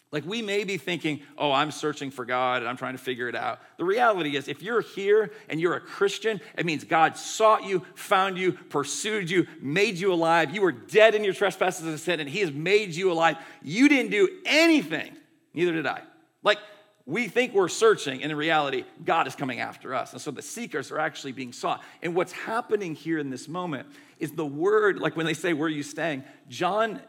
Like 0.10 0.26
we 0.26 0.42
may 0.42 0.64
be 0.64 0.78
thinking, 0.78 1.22
oh, 1.38 1.52
I'm 1.52 1.70
searching 1.70 2.12
for 2.12 2.24
God 2.24 2.62
and 2.62 2.70
I'm 2.70 2.78
trying 2.78 2.94
to 2.94 3.02
figure 3.02 3.28
it 3.28 3.36
out. 3.36 3.60
The 3.78 3.84
reality 3.84 4.38
is, 4.38 4.48
if 4.48 4.62
you're 4.62 4.80
here 4.80 5.32
and 5.50 5.60
you're 5.60 5.76
a 5.76 5.82
Christian, 5.82 6.40
it 6.58 6.66
means 6.66 6.86
God 6.86 7.18
sought 7.18 7.66
you, 7.66 7.86
found 7.94 8.38
you, 8.38 8.54
pursued 8.54 9.30
you, 9.30 9.48
made 9.62 9.98
you 9.98 10.14
alive. 10.14 10.56
You 10.56 10.62
were 10.62 10.72
dead 10.72 11.14
in 11.14 11.26
your 11.26 11.34
trespasses 11.34 11.86
and 11.86 12.00
sin, 12.00 12.22
and 12.22 12.30
He 12.30 12.40
has 12.40 12.54
made 12.54 12.96
you 12.96 13.12
alive. 13.12 13.36
You 13.62 13.90
didn't 13.90 14.12
do 14.12 14.30
anything, 14.46 15.12
neither 15.54 15.74
did 15.74 15.86
I. 15.86 16.02
Like 16.42 16.60
we 17.08 17.30
think 17.30 17.54
we're 17.54 17.70
searching, 17.70 18.22
and 18.22 18.34
in 18.34 18.38
reality, 18.38 18.84
God 19.06 19.28
is 19.28 19.36
coming 19.36 19.62
after 19.62 19.96
us. 19.96 20.12
And 20.12 20.22
so 20.22 20.30
the 20.30 20.42
seekers 20.42 20.92
are 20.92 21.00
actually 21.00 21.32
being 21.32 21.54
sought. 21.54 21.82
And 22.04 22.14
what's 22.14 22.34
happening 22.34 22.96
here 22.96 23.18
in 23.18 23.30
this 23.30 23.48
moment 23.48 23.88
is 24.20 24.34
the 24.34 24.46
word, 24.46 25.00
like 25.00 25.16
when 25.16 25.26
they 25.26 25.34
say, 25.34 25.54
Where 25.54 25.68
are 25.68 25.72
you 25.72 25.84
staying? 25.84 26.26
John 26.50 27.00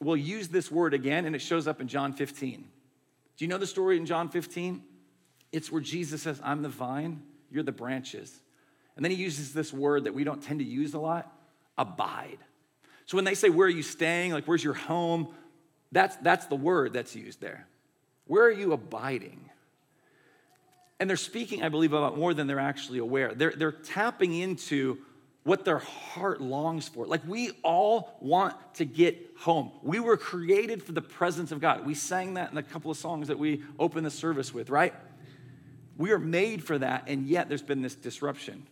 will 0.00 0.16
use 0.16 0.48
this 0.48 0.70
word 0.70 0.94
again, 0.94 1.24
and 1.24 1.34
it 1.34 1.40
shows 1.40 1.66
up 1.66 1.80
in 1.80 1.88
John 1.88 2.12
15. 2.12 2.64
Do 3.36 3.44
you 3.44 3.48
know 3.48 3.58
the 3.58 3.66
story 3.66 3.96
in 3.96 4.06
John 4.06 4.28
15? 4.28 4.80
It's 5.50 5.70
where 5.70 5.82
Jesus 5.82 6.22
says, 6.22 6.40
I'm 6.44 6.62
the 6.62 6.68
vine, 6.68 7.20
you're 7.50 7.64
the 7.64 7.72
branches. 7.72 8.40
And 8.94 9.04
then 9.04 9.10
he 9.10 9.16
uses 9.16 9.52
this 9.52 9.72
word 9.72 10.04
that 10.04 10.14
we 10.14 10.22
don't 10.22 10.44
tend 10.44 10.60
to 10.60 10.64
use 10.64 10.94
a 10.94 11.00
lot 11.00 11.32
abide. 11.76 12.38
So 13.06 13.16
when 13.16 13.24
they 13.24 13.34
say, 13.34 13.50
Where 13.50 13.66
are 13.66 13.70
you 13.70 13.82
staying? 13.82 14.32
Like, 14.32 14.44
where's 14.44 14.62
your 14.62 14.74
home? 14.74 15.34
That's, 15.90 16.14
that's 16.18 16.46
the 16.46 16.56
word 16.56 16.92
that's 16.92 17.16
used 17.16 17.40
there. 17.40 17.66
Where 18.26 18.44
are 18.44 18.52
you 18.52 18.72
abiding? 18.72 19.50
And 21.00 21.10
they're 21.10 21.16
speaking, 21.16 21.62
I 21.62 21.68
believe, 21.68 21.92
about 21.92 22.16
more 22.16 22.34
than 22.34 22.46
they're 22.46 22.60
actually 22.60 22.98
aware. 22.98 23.34
They're, 23.34 23.52
they're 23.56 23.72
tapping 23.72 24.34
into 24.34 24.98
what 25.42 25.64
their 25.64 25.78
heart 25.78 26.40
longs 26.40 26.88
for. 26.88 27.06
Like 27.06 27.20
we 27.26 27.50
all 27.62 28.16
want 28.20 28.54
to 28.76 28.84
get 28.84 29.34
home. 29.38 29.70
We 29.82 30.00
were 30.00 30.16
created 30.16 30.82
for 30.82 30.92
the 30.92 31.02
presence 31.02 31.52
of 31.52 31.60
God. 31.60 31.84
We 31.84 31.94
sang 31.94 32.34
that 32.34 32.50
in 32.50 32.56
a 32.56 32.62
couple 32.62 32.90
of 32.90 32.96
songs 32.96 33.28
that 33.28 33.38
we 33.38 33.62
opened 33.78 34.06
the 34.06 34.10
service 34.10 34.54
with, 34.54 34.70
right? 34.70 34.94
We 35.98 36.12
are 36.12 36.18
made 36.18 36.64
for 36.64 36.78
that, 36.78 37.04
and 37.06 37.26
yet 37.26 37.48
there's 37.48 37.62
been 37.62 37.82
this 37.82 37.94
disruption. 37.94 38.66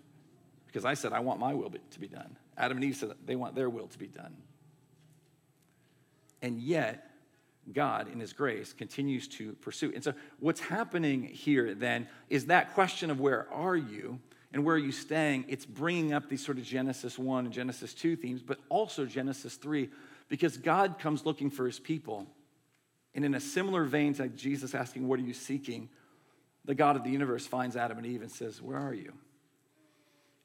Because 0.67 0.87
I 0.87 0.95
said, 0.95 1.13
I 1.13 1.21
want 1.21 1.39
my 1.39 1.53
will 1.53 1.71
to 1.91 2.01
be 2.01 2.09
done. 2.09 2.37
Adam 2.57 2.79
and 2.79 2.85
Eve 2.85 2.97
said 2.97 3.13
they 3.27 3.37
want 3.37 3.55
their 3.55 3.69
will 3.69 3.89
to 3.89 3.99
be 3.99 4.07
done. 4.07 4.35
And 6.41 6.59
yet, 6.59 7.12
God, 7.73 8.09
in 8.13 8.19
His 8.21 8.33
grace, 8.33 8.73
continues 8.73 9.29
to 9.29 9.53
pursue. 9.55 9.93
And 9.95 10.03
so, 10.03 10.15
what's 10.41 10.61
happening 10.61 11.23
here 11.23 11.75
then 11.75 12.09
is 12.29 12.47
that 12.47 12.75
question 12.75 13.11
of 13.11 13.21
where 13.21 13.51
are 13.53 13.77
you? 13.77 14.21
and 14.55 14.67
where 14.67 14.75
are 14.75 14.79
you 14.79 14.93
staying, 14.93 15.47
it's 15.49 15.65
bringing 15.65 16.13
up 16.13 16.29
these 16.29 16.45
sort 16.45 16.59
of 16.59 16.65
Genesis 16.65 17.19
1 17.19 17.47
and 17.47 17.55
Genesis 17.55 17.95
2 17.95 18.17
themes, 18.17 18.43
but 18.43 18.59
also 18.69 19.07
Genesis 19.07 19.55
3, 19.55 19.89
because 20.29 20.59
God 20.59 20.99
comes 20.99 21.25
looking 21.25 21.49
for 21.49 21.65
his 21.65 21.79
people. 21.79 22.27
And 23.15 23.25
in 23.25 23.35
a 23.35 23.41
similar 23.41 23.85
vein 23.85 24.13
to 24.13 24.29
Jesus 24.29 24.75
asking, 24.75 25.09
What 25.09 25.19
are 25.19 25.23
you 25.23 25.33
seeking? 25.33 25.89
the 26.65 26.75
God 26.75 26.97
of 26.97 27.05
the 27.05 27.11
universe 27.11 27.47
finds 27.47 27.77
Adam 27.77 27.99
and 27.99 28.07
Eve 28.07 28.23
and 28.23 28.31
says, 28.31 28.63
Where 28.63 28.79
are 28.79 28.95
you? 28.95 29.13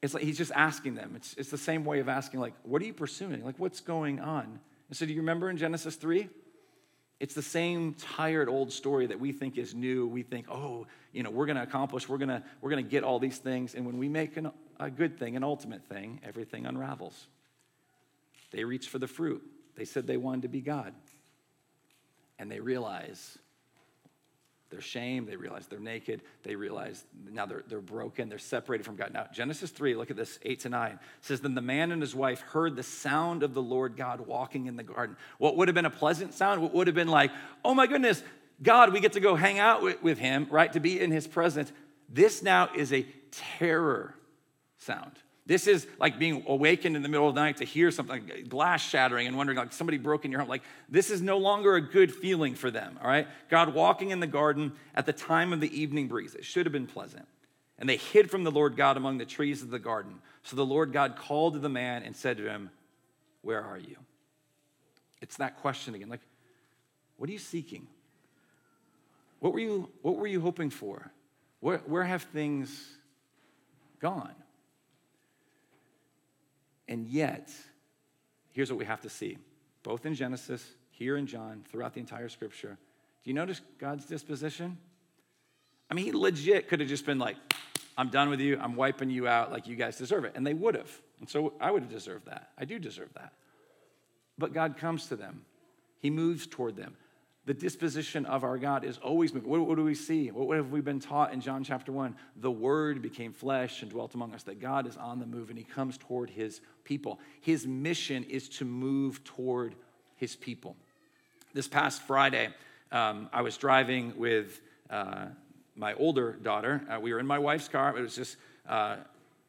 It's 0.02 0.14
like 0.14 0.22
he's 0.22 0.38
just 0.38 0.52
asking 0.54 0.94
them. 0.94 1.14
It's, 1.16 1.34
it's 1.34 1.50
the 1.50 1.58
same 1.58 1.84
way 1.84 1.98
of 1.98 2.08
asking, 2.08 2.38
like, 2.38 2.54
what 2.62 2.80
are 2.80 2.84
you 2.84 2.92
pursuing? 2.92 3.44
Like, 3.44 3.58
what's 3.58 3.80
going 3.80 4.20
on? 4.20 4.60
And 4.88 4.96
so, 4.96 5.04
do 5.06 5.12
you 5.12 5.20
remember 5.20 5.50
in 5.50 5.56
Genesis 5.56 5.96
3? 5.96 6.28
It's 7.20 7.34
the 7.34 7.42
same 7.42 7.94
tired 7.94 8.48
old 8.48 8.72
story 8.72 9.06
that 9.06 9.18
we 9.18 9.32
think 9.32 9.58
is 9.58 9.74
new. 9.74 10.06
We 10.06 10.22
think, 10.22 10.46
oh, 10.48 10.86
you 11.12 11.22
know, 11.22 11.30
we're 11.30 11.46
going 11.46 11.56
to 11.56 11.62
accomplish, 11.62 12.08
we're 12.08 12.18
going 12.18 12.28
to 12.28 12.42
we're 12.60 12.70
going 12.70 12.84
to 12.84 12.90
get 12.90 13.02
all 13.02 13.18
these 13.18 13.38
things. 13.38 13.74
And 13.74 13.84
when 13.84 13.98
we 13.98 14.08
make 14.08 14.36
an, 14.36 14.52
a 14.78 14.90
good 14.90 15.18
thing, 15.18 15.36
an 15.36 15.42
ultimate 15.42 15.84
thing, 15.88 16.20
everything 16.22 16.66
unravels. 16.66 17.26
They 18.52 18.64
reach 18.64 18.88
for 18.88 18.98
the 18.98 19.08
fruit. 19.08 19.42
They 19.74 19.84
said 19.84 20.06
they 20.06 20.16
wanted 20.16 20.42
to 20.42 20.48
be 20.48 20.60
God. 20.60 20.94
And 22.38 22.50
they 22.50 22.60
realize 22.60 23.36
they're 24.70 24.80
shame. 24.82 25.24
They 25.24 25.36
realize 25.36 25.66
they're 25.66 25.78
naked. 25.78 26.22
They 26.42 26.54
realize 26.54 27.04
now 27.30 27.46
they're, 27.46 27.64
they're 27.68 27.80
broken. 27.80 28.28
They're 28.28 28.38
separated 28.38 28.84
from 28.84 28.96
God. 28.96 29.12
Now, 29.14 29.26
Genesis 29.32 29.70
3, 29.70 29.94
look 29.94 30.10
at 30.10 30.16
this, 30.16 30.38
8 30.42 30.60
to 30.60 30.68
9. 30.68 30.98
says, 31.22 31.40
Then 31.40 31.54
the 31.54 31.62
man 31.62 31.90
and 31.90 32.02
his 32.02 32.14
wife 32.14 32.40
heard 32.42 32.76
the 32.76 32.82
sound 32.82 33.42
of 33.42 33.54
the 33.54 33.62
Lord 33.62 33.96
God 33.96 34.20
walking 34.20 34.66
in 34.66 34.76
the 34.76 34.82
garden. 34.82 35.16
What 35.38 35.56
would 35.56 35.68
have 35.68 35.74
been 35.74 35.86
a 35.86 35.90
pleasant 35.90 36.34
sound? 36.34 36.60
What 36.60 36.74
would 36.74 36.86
have 36.86 36.96
been 36.96 37.08
like, 37.08 37.30
oh 37.64 37.74
my 37.74 37.86
goodness, 37.86 38.22
God, 38.62 38.92
we 38.92 39.00
get 39.00 39.14
to 39.14 39.20
go 39.20 39.36
hang 39.36 39.58
out 39.58 39.82
with, 39.82 40.02
with 40.02 40.18
him, 40.18 40.46
right? 40.50 40.72
To 40.74 40.80
be 40.80 41.00
in 41.00 41.10
his 41.12 41.26
presence. 41.26 41.72
This 42.08 42.42
now 42.42 42.68
is 42.74 42.92
a 42.92 43.06
terror 43.30 44.14
sound. 44.78 45.12
This 45.48 45.66
is 45.66 45.86
like 45.98 46.18
being 46.18 46.44
awakened 46.46 46.94
in 46.94 47.00
the 47.00 47.08
middle 47.08 47.26
of 47.26 47.34
the 47.34 47.40
night 47.40 47.56
to 47.56 47.64
hear 47.64 47.90
something, 47.90 48.28
like 48.28 48.50
glass 48.50 48.86
shattering, 48.86 49.26
and 49.26 49.34
wondering, 49.34 49.56
like 49.56 49.72
somebody 49.72 49.96
broke 49.96 50.26
in 50.26 50.30
your 50.30 50.40
home. 50.40 50.48
Like, 50.48 50.62
this 50.90 51.10
is 51.10 51.22
no 51.22 51.38
longer 51.38 51.74
a 51.74 51.80
good 51.80 52.14
feeling 52.14 52.54
for 52.54 52.70
them, 52.70 52.98
all 53.02 53.08
right? 53.08 53.26
God 53.48 53.72
walking 53.72 54.10
in 54.10 54.20
the 54.20 54.26
garden 54.26 54.72
at 54.94 55.06
the 55.06 55.12
time 55.14 55.54
of 55.54 55.60
the 55.60 55.80
evening 55.80 56.06
breeze. 56.06 56.34
It 56.34 56.44
should 56.44 56.66
have 56.66 56.72
been 56.74 56.86
pleasant. 56.86 57.26
And 57.78 57.88
they 57.88 57.96
hid 57.96 58.30
from 58.30 58.44
the 58.44 58.50
Lord 58.50 58.76
God 58.76 58.98
among 58.98 59.16
the 59.16 59.24
trees 59.24 59.62
of 59.62 59.70
the 59.70 59.78
garden. 59.78 60.20
So 60.42 60.54
the 60.54 60.66
Lord 60.66 60.92
God 60.92 61.16
called 61.16 61.54
to 61.54 61.60
the 61.60 61.70
man 61.70 62.02
and 62.02 62.14
said 62.14 62.36
to 62.36 62.44
him, 62.44 62.68
Where 63.40 63.64
are 63.64 63.78
you? 63.78 63.96
It's 65.22 65.38
that 65.38 65.56
question 65.62 65.94
again. 65.94 66.10
Like, 66.10 66.20
what 67.16 67.30
are 67.30 67.32
you 67.32 67.38
seeking? 67.38 67.86
What 69.40 69.54
were 69.54 69.60
you, 69.60 69.88
what 70.02 70.16
were 70.16 70.26
you 70.26 70.42
hoping 70.42 70.68
for? 70.68 71.10
Where, 71.60 71.78
where 71.78 72.04
have 72.04 72.24
things 72.24 72.98
gone? 73.98 74.34
And 76.88 77.06
yet, 77.06 77.50
here's 78.52 78.70
what 78.70 78.78
we 78.78 78.86
have 78.86 79.02
to 79.02 79.10
see 79.10 79.38
both 79.82 80.04
in 80.04 80.14
Genesis, 80.14 80.66
here 80.90 81.16
in 81.16 81.26
John, 81.26 81.64
throughout 81.70 81.94
the 81.94 82.00
entire 82.00 82.28
scripture. 82.28 82.76
Do 83.22 83.30
you 83.30 83.34
notice 83.34 83.60
God's 83.78 84.04
disposition? 84.04 84.76
I 85.90 85.94
mean, 85.94 86.04
he 86.04 86.12
legit 86.12 86.68
could 86.68 86.80
have 86.80 86.88
just 86.88 87.06
been 87.06 87.18
like, 87.18 87.36
I'm 87.96 88.10
done 88.10 88.28
with 88.28 88.40
you. 88.40 88.58
I'm 88.60 88.76
wiping 88.76 89.10
you 89.10 89.26
out. 89.26 89.50
Like, 89.50 89.66
you 89.66 89.76
guys 89.76 89.96
deserve 89.96 90.24
it. 90.24 90.32
And 90.34 90.46
they 90.46 90.54
would 90.54 90.74
have. 90.74 90.90
And 91.20 91.28
so 91.28 91.54
I 91.60 91.70
would 91.70 91.82
have 91.82 91.90
deserved 91.90 92.26
that. 92.26 92.50
I 92.58 92.64
do 92.64 92.78
deserve 92.78 93.12
that. 93.14 93.32
But 94.36 94.52
God 94.52 94.76
comes 94.76 95.06
to 95.08 95.16
them, 95.16 95.44
He 96.00 96.10
moves 96.10 96.46
toward 96.46 96.76
them 96.76 96.96
the 97.48 97.54
disposition 97.54 98.26
of 98.26 98.44
our 98.44 98.58
God 98.58 98.84
is 98.84 98.98
always 98.98 99.32
moving. 99.32 99.48
What, 99.48 99.66
what, 99.66 99.76
do 99.76 99.82
we 99.82 99.94
see? 99.94 100.28
What 100.28 100.58
have 100.58 100.70
we 100.70 100.82
been 100.82 101.00
taught 101.00 101.32
in 101.32 101.40
John 101.40 101.64
chapter 101.64 101.90
1? 101.90 102.14
The 102.36 102.50
Word 102.50 103.00
became 103.00 103.32
flesh 103.32 103.80
and 103.80 103.90
dwelt 103.90 104.12
among 104.12 104.34
us, 104.34 104.42
that 104.42 104.60
God 104.60 104.86
is 104.86 104.98
on 104.98 105.18
the 105.18 105.24
move 105.24 105.48
and 105.48 105.56
He 105.56 105.64
comes 105.64 105.96
toward 105.96 106.28
His 106.28 106.60
people. 106.84 107.18
His 107.40 107.66
mission 107.66 108.24
is 108.24 108.50
to 108.50 108.66
move 108.66 109.24
toward 109.24 109.76
His 110.16 110.36
people. 110.36 110.76
This 111.54 111.66
past 111.66 112.02
Friday, 112.02 112.50
um, 112.92 113.30
I 113.32 113.40
was 113.40 113.56
driving 113.56 114.12
with 114.18 114.60
uh, 114.90 115.28
my 115.74 115.94
older 115.94 116.32
daughter. 116.32 116.82
Uh, 116.86 117.00
we 117.00 117.14
were 117.14 117.18
in 117.18 117.26
my 117.26 117.38
wife's 117.38 117.68
car. 117.68 117.96
It 117.96 118.02
was 118.02 118.14
just 118.14 118.36
uh, 118.68 118.96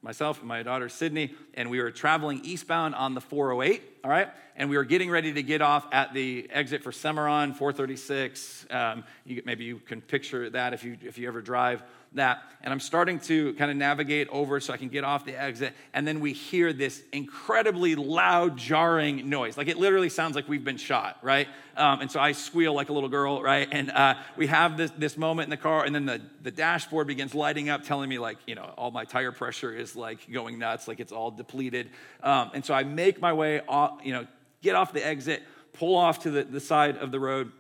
myself 0.02 0.40
and 0.40 0.48
my 0.48 0.64
daughter 0.64 0.90
Sydney, 0.90 1.34
and 1.54 1.70
we 1.70 1.82
were 1.82 1.92
traveling 1.92 2.42
eastbound 2.44 2.96
on 2.96 3.14
the 3.14 3.22
408, 3.22 3.82
all 4.04 4.10
right? 4.10 4.30
And 4.56 4.70
we 4.70 4.78
were 4.78 4.86
getting 4.86 5.10
ready 5.10 5.34
to 5.34 5.44
get 5.44 5.62
off 5.62 5.88
at 5.92 6.14
the 6.14 6.48
exit 6.52 6.84
for 6.84 6.92
Semoran, 6.92 7.56
436. 7.56 8.68
Um, 8.70 9.04
you, 9.26 9.42
maybe 9.46 9.66
you 9.66 9.80
can 9.80 10.02
picture 10.02 10.50
that 10.50 10.74
if 10.74 10.84
you, 10.84 10.98
if 11.02 11.18
you 11.18 11.28
ever 11.28 11.42
drive 11.42 11.84
that. 12.14 12.44
And 12.62 12.74
I'm 12.74 12.80
starting 12.80 13.20
to 13.22 13.54
kind 13.54 13.72
of 13.72 13.78
navigate 13.78 14.28
over 14.30 14.60
so 14.60 14.74
I 14.74 14.78
can 14.78 14.90
get 14.90 15.04
off 15.04 15.24
the 15.24 15.40
exit. 15.40 15.74
And 15.94 16.06
then 16.06 16.20
we 16.20 16.34
hear 16.34 16.74
this 16.74 17.02
incredibly 17.14 17.96
loud, 17.96 18.58
jarring 18.58 19.30
noise. 19.30 19.58
Like 19.58 19.68
it 19.68 19.78
literally 19.78 20.10
sounds 20.10 20.36
like 20.36 20.50
we've 20.50 20.64
been 20.64 20.78
shot, 20.78 21.18
right? 21.22 21.48
Um, 21.78 22.02
and 22.02 22.12
so 22.12 22.20
I 22.20 22.34
squeal 22.34 22.74
like 22.74 22.90
a 22.90 22.94
little 22.94 23.08
girl, 23.08 23.42
right? 23.42 23.68
And 23.72 23.90
uh, 23.92 24.16
we 24.36 24.48
have 24.48 24.76
this, 24.76 24.92
this 24.98 25.18
moment 25.18 25.46
in 25.46 25.50
the 25.52 25.58
car, 25.58 25.86
and 25.86 25.96
then 25.96 26.06
the, 26.06 26.22
the 26.42 26.52
dashboard 26.52 27.08
begins 27.08 27.34
lighting 27.34 27.70
up, 27.70 27.84
telling 27.84 28.10
me, 28.10 28.20
like, 28.20 28.38
you 28.46 28.56
know, 28.56 28.74
all 28.78 28.92
my 28.92 29.06
tire 29.06 29.32
pressure 29.32 29.74
is 29.74 29.96
like 29.96 30.30
going 30.30 30.60
nuts, 30.60 30.88
like 30.88 31.00
it's 31.00 31.14
all 31.14 31.32
depleted. 31.32 31.90
Um, 32.22 32.52
and 32.54 32.66
so 32.66 32.74
I 32.74 32.84
make 32.84 33.22
my 33.22 33.32
way, 33.32 33.62
off, 33.68 34.02
you 34.04 34.12
know, 34.12 34.28
get 34.62 34.76
off 34.76 34.92
the 34.92 35.06
exit, 35.06 35.44
pull 35.72 35.96
off 35.96 36.24
to 36.24 36.32
the, 36.32 36.44
the 36.44 36.60
side 36.60 36.98
of 36.98 37.12
the 37.12 37.20
road, 37.20 37.52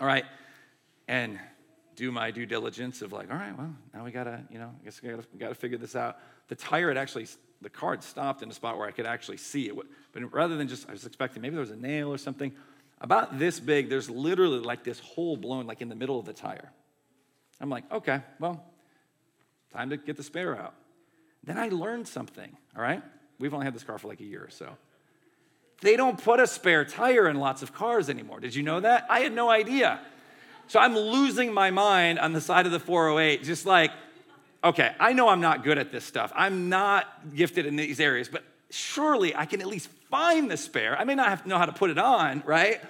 all 0.00 0.06
right? 0.06 0.24
And 1.06 1.38
do 1.96 2.10
my 2.10 2.30
due 2.30 2.46
diligence 2.46 3.02
of 3.02 3.12
like, 3.12 3.30
all 3.30 3.36
right, 3.36 3.56
well, 3.56 3.74
now 3.94 4.04
we 4.04 4.10
gotta, 4.10 4.42
you 4.50 4.58
know, 4.58 4.72
I 4.80 4.84
guess 4.84 5.02
we 5.02 5.10
gotta, 5.10 5.24
we 5.32 5.38
gotta 5.38 5.54
figure 5.54 5.78
this 5.78 5.96
out. 5.96 6.18
The 6.48 6.54
tire 6.54 6.88
had 6.88 6.96
actually, 6.96 7.26
the 7.60 7.70
car 7.70 7.92
had 7.92 8.02
stopped 8.02 8.42
in 8.42 8.50
a 8.50 8.54
spot 8.54 8.78
where 8.78 8.86
I 8.86 8.90
could 8.90 9.06
actually 9.06 9.36
see 9.36 9.68
it. 9.68 9.74
But 10.12 10.32
rather 10.32 10.56
than 10.56 10.68
just, 10.68 10.88
I 10.88 10.92
was 10.92 11.06
expecting 11.06 11.42
maybe 11.42 11.54
there 11.54 11.60
was 11.60 11.70
a 11.70 11.76
nail 11.76 12.12
or 12.12 12.18
something. 12.18 12.52
about 13.00 13.38
this 13.38 13.60
big, 13.60 13.88
there's 13.88 14.08
literally 14.08 14.60
like 14.60 14.84
this 14.84 15.00
hole 15.00 15.36
blown 15.36 15.66
like 15.66 15.82
in 15.82 15.88
the 15.88 15.96
middle 15.96 16.18
of 16.18 16.24
the 16.24 16.32
tire. 16.32 16.72
I'm 17.60 17.68
like, 17.70 17.90
okay, 17.92 18.20
well, 18.38 18.64
time 19.72 19.90
to 19.90 19.96
get 19.96 20.16
the 20.16 20.22
spare 20.22 20.56
out. 20.56 20.74
Then 21.44 21.58
I 21.58 21.68
learned 21.68 22.06
something, 22.08 22.56
all 22.76 22.82
right? 22.82 23.02
We've 23.38 23.52
only 23.52 23.66
had 23.66 23.74
this 23.74 23.84
car 23.84 23.98
for 23.98 24.08
like 24.08 24.20
a 24.20 24.24
year 24.24 24.42
or 24.44 24.50
so. 24.50 24.76
They 25.80 25.96
don't 25.96 26.22
put 26.22 26.38
a 26.38 26.46
spare 26.46 26.84
tire 26.84 27.28
in 27.28 27.40
lots 27.40 27.62
of 27.62 27.74
cars 27.74 28.08
anymore. 28.08 28.38
Did 28.38 28.54
you 28.54 28.62
know 28.62 28.80
that? 28.80 29.06
I 29.10 29.20
had 29.20 29.32
no 29.32 29.50
idea. 29.50 30.00
So 30.72 30.80
I'm 30.80 30.96
losing 30.96 31.52
my 31.52 31.70
mind 31.70 32.18
on 32.18 32.32
the 32.32 32.40
side 32.40 32.64
of 32.64 32.72
the 32.72 32.80
408, 32.80 33.42
just 33.42 33.66
like, 33.66 33.90
okay, 34.64 34.94
I 34.98 35.12
know 35.12 35.28
I'm 35.28 35.42
not 35.42 35.64
good 35.64 35.76
at 35.76 35.92
this 35.92 36.02
stuff. 36.02 36.32
I'm 36.34 36.70
not 36.70 37.34
gifted 37.36 37.66
in 37.66 37.76
these 37.76 38.00
areas, 38.00 38.30
but 38.30 38.42
surely 38.70 39.36
I 39.36 39.44
can 39.44 39.60
at 39.60 39.66
least 39.66 39.90
find 40.10 40.50
the 40.50 40.56
spare. 40.56 40.98
I 40.98 41.04
may 41.04 41.14
not 41.14 41.28
have 41.28 41.42
to 41.42 41.48
know 41.50 41.58
how 41.58 41.66
to 41.66 41.74
put 41.74 41.90
it 41.90 41.98
on, 41.98 42.42
right? 42.46 42.80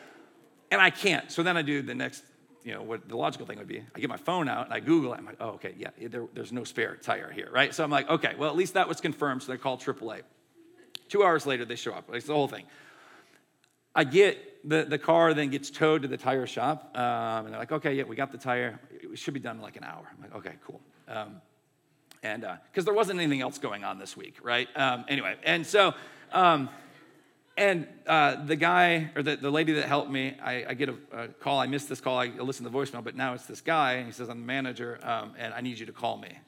And 0.70 0.80
I 0.80 0.90
can't. 0.90 1.28
So 1.32 1.42
then 1.42 1.56
I 1.56 1.62
do 1.62 1.82
the 1.82 1.92
next, 1.92 2.22
you 2.62 2.72
know, 2.72 2.82
what 2.82 3.08
the 3.08 3.16
logical 3.16 3.46
thing 3.46 3.58
would 3.58 3.66
be. 3.66 3.82
I 3.96 3.98
get 3.98 4.08
my 4.08 4.16
phone 4.16 4.48
out 4.48 4.66
and 4.66 4.74
I 4.74 4.78
Google 4.78 5.12
it. 5.14 5.16
I'm 5.18 5.26
like, 5.26 5.38
oh, 5.40 5.54
okay, 5.54 5.74
yeah, 5.76 5.90
there, 6.08 6.28
there's 6.34 6.52
no 6.52 6.62
spare 6.62 6.94
tire 6.94 7.32
here, 7.32 7.48
right? 7.50 7.74
So 7.74 7.82
I'm 7.82 7.90
like, 7.90 8.08
okay, 8.08 8.36
well, 8.38 8.48
at 8.48 8.54
least 8.54 8.74
that 8.74 8.86
was 8.86 9.00
confirmed. 9.00 9.42
So 9.42 9.50
they 9.50 9.58
call 9.58 9.76
AAA. 9.76 10.20
Two 11.08 11.24
hours 11.24 11.46
later, 11.46 11.64
they 11.64 11.74
show 11.74 11.94
up. 11.94 12.08
It's 12.12 12.28
the 12.28 12.34
whole 12.34 12.46
thing. 12.46 12.64
I 13.92 14.04
get 14.04 14.51
the, 14.64 14.84
the 14.84 14.98
car, 14.98 15.34
then 15.34 15.50
gets 15.50 15.70
towed 15.70 16.02
to 16.02 16.08
the 16.08 16.16
tire 16.16 16.46
shop. 16.46 16.96
Um, 16.96 17.46
and 17.46 17.48
they're 17.52 17.60
like, 17.60 17.72
okay, 17.72 17.94
yeah, 17.94 18.04
we 18.04 18.16
got 18.16 18.32
the 18.32 18.38
tire. 18.38 18.78
It 18.90 19.18
should 19.18 19.34
be 19.34 19.40
done 19.40 19.56
in 19.56 19.62
like 19.62 19.76
an 19.76 19.84
hour. 19.84 20.04
I'm 20.10 20.22
like, 20.22 20.34
okay, 20.36 20.54
cool. 20.66 20.80
Um, 21.08 21.40
and 22.22 22.42
because 22.42 22.84
uh, 22.84 22.86
there 22.86 22.94
wasn't 22.94 23.18
anything 23.20 23.40
else 23.40 23.58
going 23.58 23.84
on 23.84 23.98
this 23.98 24.16
week, 24.16 24.36
right? 24.42 24.68
Um, 24.76 25.04
anyway, 25.08 25.36
and 25.42 25.66
so, 25.66 25.94
um, 26.30 26.68
and 27.56 27.86
uh, 28.06 28.44
the 28.44 28.56
guy 28.56 29.10
or 29.14 29.22
the, 29.22 29.36
the 29.36 29.50
lady 29.50 29.72
that 29.74 29.86
helped 29.86 30.10
me, 30.10 30.36
I, 30.42 30.64
I 30.68 30.74
get 30.74 30.88
a, 30.88 30.94
a, 31.12 31.28
call. 31.28 31.58
I 31.58 31.66
missed 31.66 31.88
this 31.88 32.00
call. 32.00 32.18
I 32.18 32.28
listened 32.28 32.66
to 32.66 32.72
the 32.72 32.78
voicemail, 32.78 33.04
but 33.04 33.16
now 33.16 33.34
it's 33.34 33.46
this 33.46 33.60
guy, 33.60 33.94
and 33.94 34.06
he 34.06 34.12
says, 34.12 34.30
I'm 34.30 34.40
the 34.40 34.46
manager, 34.46 34.98
um, 35.02 35.34
and 35.36 35.52
I 35.52 35.60
need 35.60 35.78
you 35.78 35.86
to 35.86 35.92
call 35.92 36.16
me. 36.16 36.38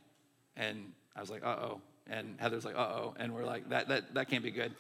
And 0.57 0.93
I 1.17 1.21
was 1.21 1.31
like, 1.31 1.45
uh 1.45 1.57
oh. 1.61 1.81
And 2.07 2.37
Heather's 2.39 2.65
like, 2.65 2.77
uh 2.77 2.79
oh. 2.79 3.15
And 3.19 3.35
we're 3.35 3.45
like, 3.45 3.69
that, 3.71 3.89
that, 3.89 4.15
that 4.15 4.31
can't 4.31 4.45
be 4.45 4.51
good. 4.51 4.73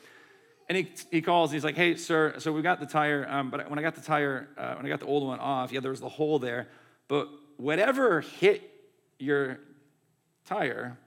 And 0.69 0.79
he, 0.79 0.89
he 1.11 1.21
calls, 1.21 1.53
he's 1.53 1.65
like, 1.65 1.77
hey, 1.77 1.95
sir, 1.97 2.35
so 2.39 2.51
we 2.53 2.63
got 2.63 2.81
the 2.81 2.87
tire, 2.87 3.27
um, 3.29 3.51
but 3.51 3.69
when 3.69 3.79
I 3.79 3.83
got 3.83 3.95
the 3.95 4.01
tire, 4.01 4.49
uh, 4.57 4.75
when 4.75 4.87
I 4.87 4.89
got 4.89 5.01
the 5.01 5.07
old 5.07 5.27
one 5.27 5.39
off, 5.39 5.73
yeah, 5.73 5.81
there 5.81 5.91
was 5.91 6.01
the 6.01 6.09
hole 6.09 6.39
there, 6.39 6.69
but 7.07 7.29
whatever 7.59 8.23
hit 8.23 8.63
your 9.19 9.59
tire 10.47 10.99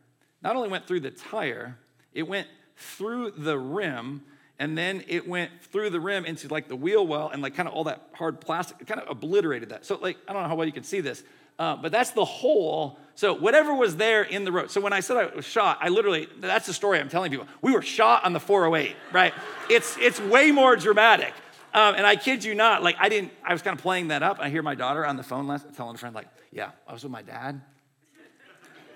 not 0.41 0.55
only 0.55 0.69
went 0.69 0.85
through 0.85 0.99
the 0.99 1.11
tire, 1.11 1.77
it 2.13 2.27
went 2.27 2.47
through 2.75 3.31
the 3.31 3.57
rim, 3.57 4.21
and 4.59 4.77
then 4.77 5.03
it 5.07 5.27
went 5.27 5.51
through 5.63 5.89
the 5.89 5.99
rim 5.99 6.25
into 6.25 6.47
like 6.47 6.67
the 6.67 6.75
wheel 6.75 7.05
well 7.05 7.29
and 7.29 7.41
like 7.41 7.55
kind 7.55 7.67
of 7.67 7.73
all 7.73 7.83
that 7.85 8.09
hard 8.13 8.39
plastic, 8.39 8.85
kind 8.85 9.01
of 9.01 9.09
obliterated 9.09 9.69
that. 9.69 9.85
So, 9.85 9.97
like, 10.01 10.17
I 10.27 10.33
don't 10.33 10.43
know 10.43 10.49
how 10.49 10.55
well 10.55 10.67
you 10.67 10.73
can 10.73 10.83
see 10.83 11.01
this, 11.01 11.23
uh, 11.59 11.75
but 11.75 11.91
that's 11.91 12.11
the 12.11 12.25
hole. 12.25 12.99
So, 13.15 13.33
whatever 13.33 13.73
was 13.73 13.95
there 13.95 14.23
in 14.23 14.45
the 14.45 14.51
road. 14.51 14.71
So, 14.71 14.79
when 14.79 14.93
I 14.93 14.99
said 14.99 15.17
I 15.17 15.35
was 15.35 15.45
shot, 15.45 15.79
I 15.81 15.89
literally, 15.89 16.27
that's 16.39 16.67
the 16.67 16.73
story 16.73 16.99
I'm 16.99 17.09
telling 17.09 17.31
people. 17.31 17.47
We 17.61 17.71
were 17.71 17.81
shot 17.81 18.23
on 18.25 18.33
the 18.33 18.39
408, 18.39 18.95
right? 19.11 19.33
it's, 19.69 19.97
it's 19.97 20.19
way 20.19 20.51
more 20.51 20.75
dramatic. 20.75 21.33
Um, 21.73 21.95
and 21.95 22.05
I 22.05 22.15
kid 22.15 22.43
you 22.43 22.55
not, 22.55 22.83
like, 22.83 22.95
I 22.99 23.09
didn't, 23.09 23.31
I 23.43 23.53
was 23.53 23.61
kind 23.61 23.75
of 23.75 23.81
playing 23.81 24.09
that 24.09 24.23
up. 24.23 24.37
I 24.39 24.49
hear 24.49 24.61
my 24.61 24.75
daughter 24.75 25.05
on 25.05 25.17
the 25.17 25.23
phone 25.23 25.47
last, 25.47 25.65
telling 25.75 25.95
a 25.95 25.97
friend, 25.97 26.15
like, 26.15 26.27
yeah, 26.51 26.71
I 26.87 26.93
was 26.93 27.03
with 27.03 27.11
my 27.11 27.21
dad 27.21 27.61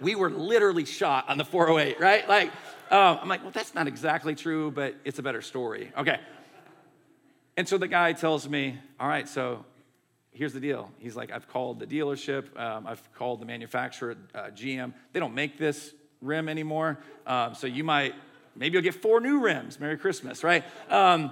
we 0.01 0.15
were 0.15 0.29
literally 0.29 0.85
shot 0.85 1.29
on 1.29 1.37
the 1.37 1.45
408, 1.45 1.99
right? 1.99 2.27
Like, 2.27 2.49
um, 2.89 3.19
I'm 3.21 3.29
like, 3.29 3.43
well, 3.43 3.51
that's 3.51 3.73
not 3.73 3.87
exactly 3.87 4.35
true, 4.35 4.71
but 4.71 4.95
it's 5.05 5.19
a 5.19 5.23
better 5.23 5.41
story. 5.41 5.91
Okay. 5.97 6.19
And 7.55 7.67
so 7.69 7.77
the 7.77 7.87
guy 7.87 8.13
tells 8.13 8.49
me, 8.49 8.79
all 8.99 9.07
right, 9.07 9.29
so 9.29 9.63
here's 10.33 10.53
the 10.53 10.59
deal. 10.59 10.91
He's 10.97 11.15
like, 11.15 11.31
I've 11.31 11.47
called 11.47 11.79
the 11.79 11.87
dealership, 11.87 12.57
um, 12.59 12.87
I've 12.87 13.01
called 13.13 13.41
the 13.41 13.45
manufacturer, 13.45 14.15
uh, 14.33 14.49
GM. 14.49 14.93
They 15.13 15.19
don't 15.19 15.35
make 15.35 15.57
this 15.57 15.93
rim 16.21 16.47
anymore. 16.47 16.99
Um, 17.27 17.53
so 17.55 17.67
you 17.67 17.83
might, 17.83 18.13
maybe 18.55 18.73
you'll 18.73 18.83
get 18.83 18.95
four 18.95 19.19
new 19.19 19.39
rims. 19.39 19.79
Merry 19.79 19.97
Christmas, 19.97 20.43
right? 20.43 20.63
Um, 20.89 21.31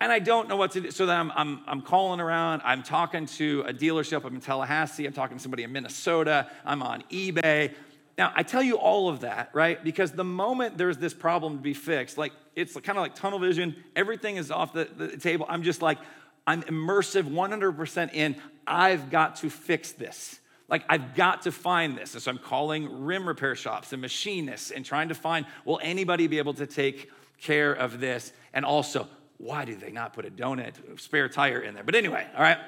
and 0.00 0.10
I 0.10 0.18
don't 0.18 0.48
know 0.48 0.56
what 0.56 0.72
to 0.72 0.80
do. 0.80 0.90
So 0.90 1.06
then 1.06 1.16
I'm, 1.16 1.32
I'm, 1.36 1.60
I'm 1.66 1.80
calling 1.80 2.18
around. 2.18 2.62
I'm 2.64 2.82
talking 2.82 3.26
to 3.26 3.64
a 3.68 3.72
dealership. 3.72 4.24
I'm 4.24 4.34
in 4.34 4.40
Tallahassee. 4.40 5.06
I'm 5.06 5.12
talking 5.12 5.36
to 5.36 5.42
somebody 5.42 5.62
in 5.62 5.70
Minnesota. 5.70 6.50
I'm 6.64 6.82
on 6.82 7.04
eBay. 7.10 7.72
Now, 8.18 8.32
I 8.34 8.42
tell 8.42 8.62
you 8.62 8.76
all 8.76 9.08
of 9.08 9.20
that, 9.20 9.50
right? 9.52 9.82
Because 9.82 10.10
the 10.12 10.24
moment 10.24 10.76
there's 10.76 10.98
this 10.98 11.14
problem 11.14 11.56
to 11.56 11.62
be 11.62 11.72
fixed, 11.72 12.18
like 12.18 12.32
it's 12.56 12.74
kind 12.74 12.98
of 12.98 13.02
like 13.02 13.14
tunnel 13.14 13.38
vision, 13.38 13.76
everything 13.94 14.36
is 14.36 14.50
off 14.50 14.72
the, 14.72 14.88
the 14.96 15.16
table. 15.16 15.46
I'm 15.48 15.62
just 15.62 15.82
like, 15.82 15.98
I'm 16.46 16.62
immersive 16.62 17.24
100% 17.24 18.14
in, 18.14 18.36
I've 18.66 19.10
got 19.10 19.36
to 19.36 19.50
fix 19.50 19.92
this. 19.92 20.40
Like, 20.68 20.84
I've 20.88 21.14
got 21.14 21.42
to 21.42 21.52
find 21.52 21.96
this. 21.96 22.14
And 22.14 22.22
so 22.22 22.30
I'm 22.30 22.38
calling 22.38 23.04
rim 23.04 23.28
repair 23.28 23.54
shops 23.54 23.92
and 23.92 24.00
machinists 24.00 24.70
and 24.70 24.84
trying 24.84 25.08
to 25.08 25.14
find, 25.14 25.46
will 25.64 25.80
anybody 25.82 26.26
be 26.26 26.38
able 26.38 26.54
to 26.54 26.66
take 26.66 27.10
care 27.40 27.72
of 27.72 28.00
this? 28.00 28.32
And 28.54 28.64
also, 28.64 29.08
why 29.38 29.64
do 29.64 29.74
they 29.74 29.90
not 29.90 30.14
put 30.14 30.24
a 30.24 30.30
donut, 30.30 30.74
spare 30.98 31.28
tire 31.28 31.60
in 31.60 31.74
there? 31.74 31.84
But 31.84 31.94
anyway, 31.94 32.26
all 32.34 32.42
right. 32.42 32.58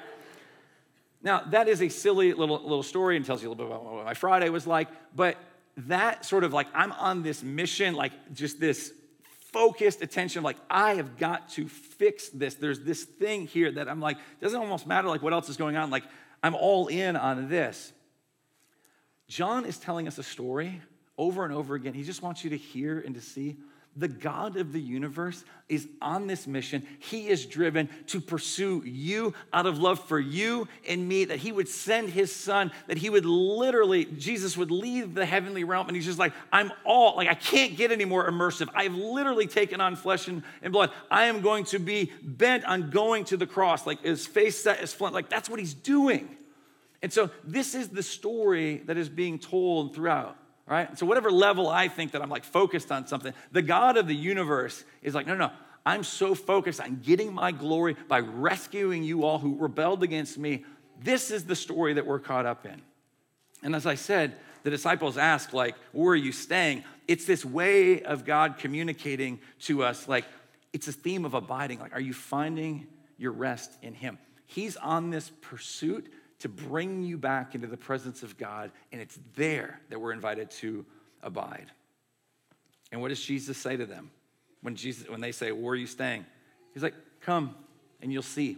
Now, 1.23 1.41
that 1.49 1.67
is 1.67 1.81
a 1.81 1.89
silly 1.89 2.33
little, 2.33 2.61
little 2.61 2.83
story 2.83 3.17
and 3.17 3.25
tells 3.25 3.41
you 3.41 3.49
a 3.49 3.51
little 3.51 3.65
bit 3.65 3.75
about 3.75 3.91
what 3.91 4.05
my 4.05 4.13
Friday 4.13 4.49
was 4.49 4.67
like. 4.67 4.87
But 5.15 5.37
that 5.77 6.25
sort 6.25 6.43
of 6.43 6.53
like, 6.53 6.67
I'm 6.75 6.91
on 6.91 7.23
this 7.23 7.41
mission, 7.41 7.95
like 7.95 8.11
just 8.33 8.59
this 8.59 8.93
focused 9.55 10.01
attention, 10.01 10.43
like, 10.43 10.57
I 10.69 10.95
have 10.95 11.17
got 11.17 11.47
to 11.51 11.69
fix 11.69 12.27
this. 12.27 12.55
There's 12.55 12.81
this 12.81 13.05
thing 13.05 13.47
here 13.47 13.71
that 13.71 13.87
I'm 13.87 14.01
like, 14.01 14.17
doesn't 14.41 14.59
almost 14.59 14.85
matter 14.85 15.07
like 15.07 15.21
what 15.21 15.31
else 15.31 15.47
is 15.47 15.55
going 15.55 15.77
on. 15.77 15.89
Like, 15.89 16.03
I'm 16.43 16.55
all 16.55 16.87
in 16.87 17.15
on 17.15 17.47
this. 17.47 17.93
John 19.29 19.63
is 19.63 19.77
telling 19.77 20.09
us 20.09 20.17
a 20.17 20.23
story 20.23 20.81
over 21.17 21.45
and 21.45 21.53
over 21.53 21.73
again. 21.73 21.93
He 21.93 22.03
just 22.03 22.21
wants 22.21 22.43
you 22.43 22.49
to 22.49 22.57
hear 22.57 22.99
and 22.99 23.15
to 23.15 23.21
see 23.21 23.55
the 23.97 24.07
God 24.07 24.57
of 24.57 24.73
the 24.73 24.81
universe 24.81 25.45
is 25.69 25.87
on 26.01 26.27
this 26.27 26.45
mission. 26.47 26.85
He 26.99 27.29
is 27.29 27.45
driven 27.45 27.89
to 28.07 28.19
pursue 28.19 28.83
you 28.85 29.33
out 29.53 29.65
of 29.65 29.79
love 29.79 29.99
for 29.99 30.19
you 30.19 30.67
and 30.87 31.07
me, 31.07 31.25
that 31.25 31.37
He 31.37 31.51
would 31.51 31.69
send 31.69 32.09
His 32.09 32.35
Son, 32.35 32.71
that 32.87 32.97
He 32.97 33.09
would 33.09 33.25
literally, 33.25 34.05
Jesus 34.05 34.57
would 34.57 34.69
leave 34.69 35.13
the 35.13 35.25
heavenly 35.25 35.63
realm, 35.63 35.87
and 35.87 35.95
He's 35.95 36.05
just 36.05 36.19
like, 36.19 36.33
I'm 36.51 36.71
all, 36.83 37.15
like, 37.15 37.29
I 37.29 37.35
can't 37.35 37.77
get 37.77 37.91
any 37.91 38.05
more 38.05 38.29
immersive. 38.29 38.67
I've 38.75 38.95
literally 38.95 39.47
taken 39.47 39.79
on 39.79 39.95
flesh 39.95 40.27
and, 40.27 40.43
and 40.61 40.73
blood. 40.73 40.91
I 41.09 41.25
am 41.25 41.41
going 41.41 41.63
to 41.65 41.79
be 41.79 42.11
bent 42.21 42.65
on 42.65 42.89
going 42.89 43.23
to 43.25 43.37
the 43.37 43.47
cross, 43.47 43.87
like 43.87 44.01
His 44.03 44.27
face 44.27 44.61
set 44.61 44.79
as 44.79 44.93
flint. 44.93 45.13
Like, 45.13 45.29
that's 45.29 45.49
what 45.49 45.59
He's 45.59 45.73
doing. 45.73 46.35
And 47.01 47.13
so, 47.13 47.29
this 47.43 47.75
is 47.75 47.89
the 47.89 48.03
story 48.03 48.77
that 48.85 48.97
is 48.97 49.09
being 49.09 49.39
told 49.39 49.95
throughout 49.95 50.37
right? 50.67 50.97
So, 50.97 51.05
whatever 51.05 51.31
level 51.31 51.67
I 51.67 51.87
think 51.87 52.11
that 52.11 52.21
I'm 52.21 52.29
like 52.29 52.43
focused 52.43 52.91
on 52.91 53.07
something, 53.07 53.33
the 53.51 53.61
God 53.61 53.97
of 53.97 54.07
the 54.07 54.15
universe 54.15 54.83
is 55.01 55.13
like, 55.13 55.27
no, 55.27 55.35
no, 55.35 55.51
I'm 55.85 56.03
so 56.03 56.33
focused 56.33 56.81
on 56.81 57.01
getting 57.03 57.33
my 57.33 57.51
glory 57.51 57.95
by 58.07 58.19
rescuing 58.19 59.03
you 59.03 59.23
all 59.23 59.37
who 59.37 59.57
rebelled 59.57 60.03
against 60.03 60.37
me. 60.37 60.65
This 61.01 61.29
is 61.29 61.45
the 61.45 61.55
story 61.55 61.93
that 61.93 62.05
we're 62.05 62.19
caught 62.19 62.45
up 62.45 62.65
in. 62.65 62.81
And 63.61 63.75
as 63.75 63.85
I 63.85 63.95
said, 63.95 64.35
the 64.63 64.69
disciples 64.71 65.17
ask, 65.17 65.53
like, 65.53 65.75
where 65.91 66.13
are 66.13 66.15
you 66.15 66.31
staying? 66.31 66.83
It's 67.07 67.25
this 67.25 67.45
way 67.45 68.01
of 68.01 68.25
God 68.25 68.57
communicating 68.57 69.39
to 69.61 69.83
us, 69.83 70.07
like, 70.07 70.25
it's 70.73 70.87
a 70.87 70.91
theme 70.91 71.23
of 71.23 71.33
abiding. 71.33 71.79
Like, 71.79 71.93
are 71.93 72.01
you 72.01 72.13
finding 72.13 72.87
your 73.17 73.31
rest 73.31 73.71
in 73.81 73.93
Him? 73.93 74.17
He's 74.45 74.75
on 74.77 75.09
this 75.11 75.31
pursuit 75.41 76.11
to 76.45 76.49
bring 76.49 77.01
you 77.01 77.17
back 77.17 77.55
into 77.55 77.65
the 77.65 77.75
presence 77.75 78.21
of 78.21 78.37
God, 78.37 78.71
and 78.91 79.01
it's 79.01 79.17
there 79.35 79.81
that 79.89 79.99
we're 79.99 80.11
invited 80.11 80.51
to 80.51 80.85
abide. 81.23 81.71
And 82.91 83.01
what 83.01 83.07
does 83.07 83.19
Jesus 83.19 83.57
say 83.57 83.75
to 83.75 83.85
them 83.87 84.11
when 84.61 84.75
Jesus 84.75 85.09
when 85.09 85.21
they 85.21 85.31
say, 85.31 85.51
"Where 85.51 85.73
are 85.73 85.75
you 85.75 85.87
staying?" 85.87 86.23
He's 86.71 86.83
like, 86.83 86.93
"Come, 87.21 87.55
and 87.99 88.13
you'll 88.13 88.21
see." 88.21 88.57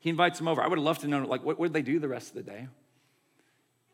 He 0.00 0.10
invites 0.10 0.38
them 0.38 0.48
over. 0.48 0.60
I 0.60 0.66
would 0.66 0.80
love 0.80 0.98
to 0.98 1.06
know, 1.06 1.24
like, 1.24 1.44
what 1.44 1.60
would 1.60 1.72
they 1.72 1.82
do 1.82 2.00
the 2.00 2.08
rest 2.08 2.30
of 2.30 2.34
the 2.34 2.42
day? 2.42 2.66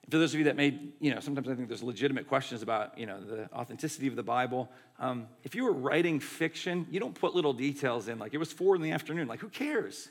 For 0.08 0.16
those 0.16 0.32
of 0.32 0.38
you 0.38 0.44
that 0.44 0.56
made, 0.56 0.94
you 1.00 1.14
know, 1.14 1.20
sometimes 1.20 1.48
I 1.50 1.54
think 1.54 1.68
there's 1.68 1.82
legitimate 1.82 2.28
questions 2.28 2.62
about, 2.62 2.96
you 2.96 3.04
know, 3.04 3.20
the 3.20 3.52
authenticity 3.52 4.06
of 4.06 4.16
the 4.16 4.22
Bible. 4.22 4.70
Um, 4.98 5.28
if 5.44 5.54
you 5.54 5.64
were 5.64 5.72
writing 5.72 6.18
fiction, 6.18 6.86
you 6.90 6.98
don't 6.98 7.14
put 7.14 7.34
little 7.34 7.52
details 7.52 8.08
in, 8.08 8.18
like 8.18 8.32
it 8.32 8.38
was 8.38 8.50
four 8.50 8.74
in 8.74 8.80
the 8.80 8.92
afternoon. 8.92 9.28
Like, 9.28 9.40
who 9.40 9.50
cares? 9.50 10.08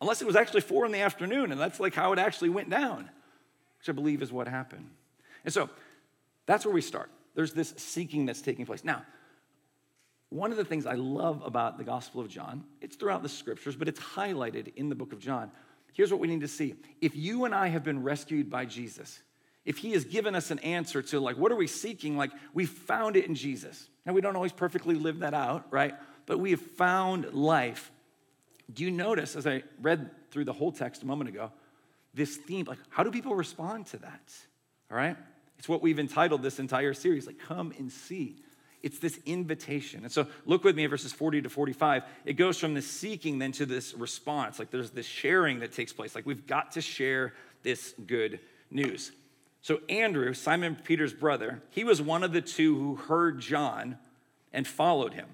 Unless 0.00 0.22
it 0.22 0.26
was 0.26 0.36
actually 0.36 0.60
four 0.62 0.86
in 0.86 0.92
the 0.92 1.00
afternoon, 1.00 1.52
and 1.52 1.60
that's 1.60 1.80
like 1.80 1.94
how 1.94 2.12
it 2.12 2.18
actually 2.18 2.48
went 2.48 2.70
down, 2.70 3.10
which 3.78 3.88
I 3.88 3.92
believe 3.92 4.22
is 4.22 4.32
what 4.32 4.48
happened. 4.48 4.90
And 5.44 5.52
so 5.52 5.70
that's 6.46 6.64
where 6.64 6.74
we 6.74 6.80
start. 6.80 7.10
There's 7.34 7.52
this 7.52 7.74
seeking 7.76 8.26
that's 8.26 8.42
taking 8.42 8.66
place. 8.66 8.84
Now, 8.84 9.02
one 10.30 10.50
of 10.50 10.56
the 10.56 10.64
things 10.64 10.86
I 10.86 10.94
love 10.94 11.42
about 11.44 11.78
the 11.78 11.84
Gospel 11.84 12.20
of 12.20 12.28
John, 12.28 12.64
it's 12.80 12.96
throughout 12.96 13.22
the 13.22 13.28
scriptures, 13.28 13.76
but 13.76 13.88
it's 13.88 14.00
highlighted 14.00 14.74
in 14.76 14.88
the 14.88 14.94
book 14.94 15.12
of 15.12 15.18
John. 15.18 15.50
Here's 15.92 16.10
what 16.10 16.20
we 16.20 16.28
need 16.28 16.40
to 16.42 16.48
see. 16.48 16.76
If 17.00 17.16
you 17.16 17.44
and 17.44 17.54
I 17.54 17.68
have 17.68 17.82
been 17.82 18.02
rescued 18.02 18.48
by 18.48 18.64
Jesus, 18.64 19.20
if 19.64 19.78
he 19.78 19.92
has 19.92 20.04
given 20.04 20.34
us 20.34 20.50
an 20.50 20.58
answer 20.60 21.02
to 21.02 21.20
like 21.20 21.36
what 21.36 21.52
are 21.52 21.56
we 21.56 21.66
seeking 21.66 22.16
like 22.16 22.30
we 22.54 22.66
found 22.66 23.16
it 23.16 23.26
in 23.26 23.34
jesus 23.34 23.88
now 24.06 24.12
we 24.12 24.20
don't 24.20 24.36
always 24.36 24.52
perfectly 24.52 24.94
live 24.94 25.20
that 25.20 25.34
out 25.34 25.66
right 25.70 25.94
but 26.26 26.38
we 26.38 26.50
have 26.50 26.60
found 26.60 27.32
life 27.32 27.90
do 28.72 28.84
you 28.84 28.90
notice, 28.90 29.36
as 29.36 29.46
I 29.46 29.62
read 29.80 30.10
through 30.30 30.44
the 30.44 30.52
whole 30.52 30.72
text 30.72 31.02
a 31.02 31.06
moment 31.06 31.30
ago, 31.30 31.50
this 32.14 32.36
theme? 32.36 32.66
Like, 32.66 32.78
how 32.88 33.02
do 33.02 33.10
people 33.10 33.34
respond 33.34 33.86
to 33.86 33.98
that? 33.98 34.32
All 34.90 34.96
right? 34.96 35.16
It's 35.58 35.68
what 35.68 35.82
we've 35.82 35.98
entitled 35.98 36.42
this 36.42 36.58
entire 36.58 36.94
series, 36.94 37.26
like, 37.26 37.38
come 37.38 37.72
and 37.78 37.90
see. 37.92 38.36
It's 38.82 38.98
this 38.98 39.18
invitation. 39.26 40.04
And 40.04 40.12
so 40.12 40.26
look 40.46 40.64
with 40.64 40.74
me 40.74 40.84
at 40.84 40.90
verses 40.90 41.12
40 41.12 41.42
to 41.42 41.50
45. 41.50 42.02
It 42.24 42.34
goes 42.34 42.58
from 42.58 42.74
the 42.74 42.82
seeking 42.82 43.38
then 43.38 43.52
to 43.52 43.66
this 43.66 43.92
response. 43.94 44.58
Like 44.58 44.70
there's 44.70 44.90
this 44.90 45.06
sharing 45.06 45.60
that 45.60 45.72
takes 45.72 45.92
place. 45.92 46.14
Like 46.14 46.24
we've 46.24 46.46
got 46.46 46.72
to 46.72 46.80
share 46.80 47.34
this 47.62 47.94
good 48.06 48.40
news. 48.70 49.12
So 49.60 49.80
Andrew, 49.90 50.32
Simon 50.32 50.76
Peter's 50.82 51.12
brother, 51.12 51.62
he 51.68 51.84
was 51.84 52.00
one 52.00 52.24
of 52.24 52.32
the 52.32 52.40
two 52.40 52.74
who 52.78 52.96
heard 52.96 53.40
John 53.40 53.98
and 54.52 54.66
followed 54.66 55.12
him. 55.12 55.28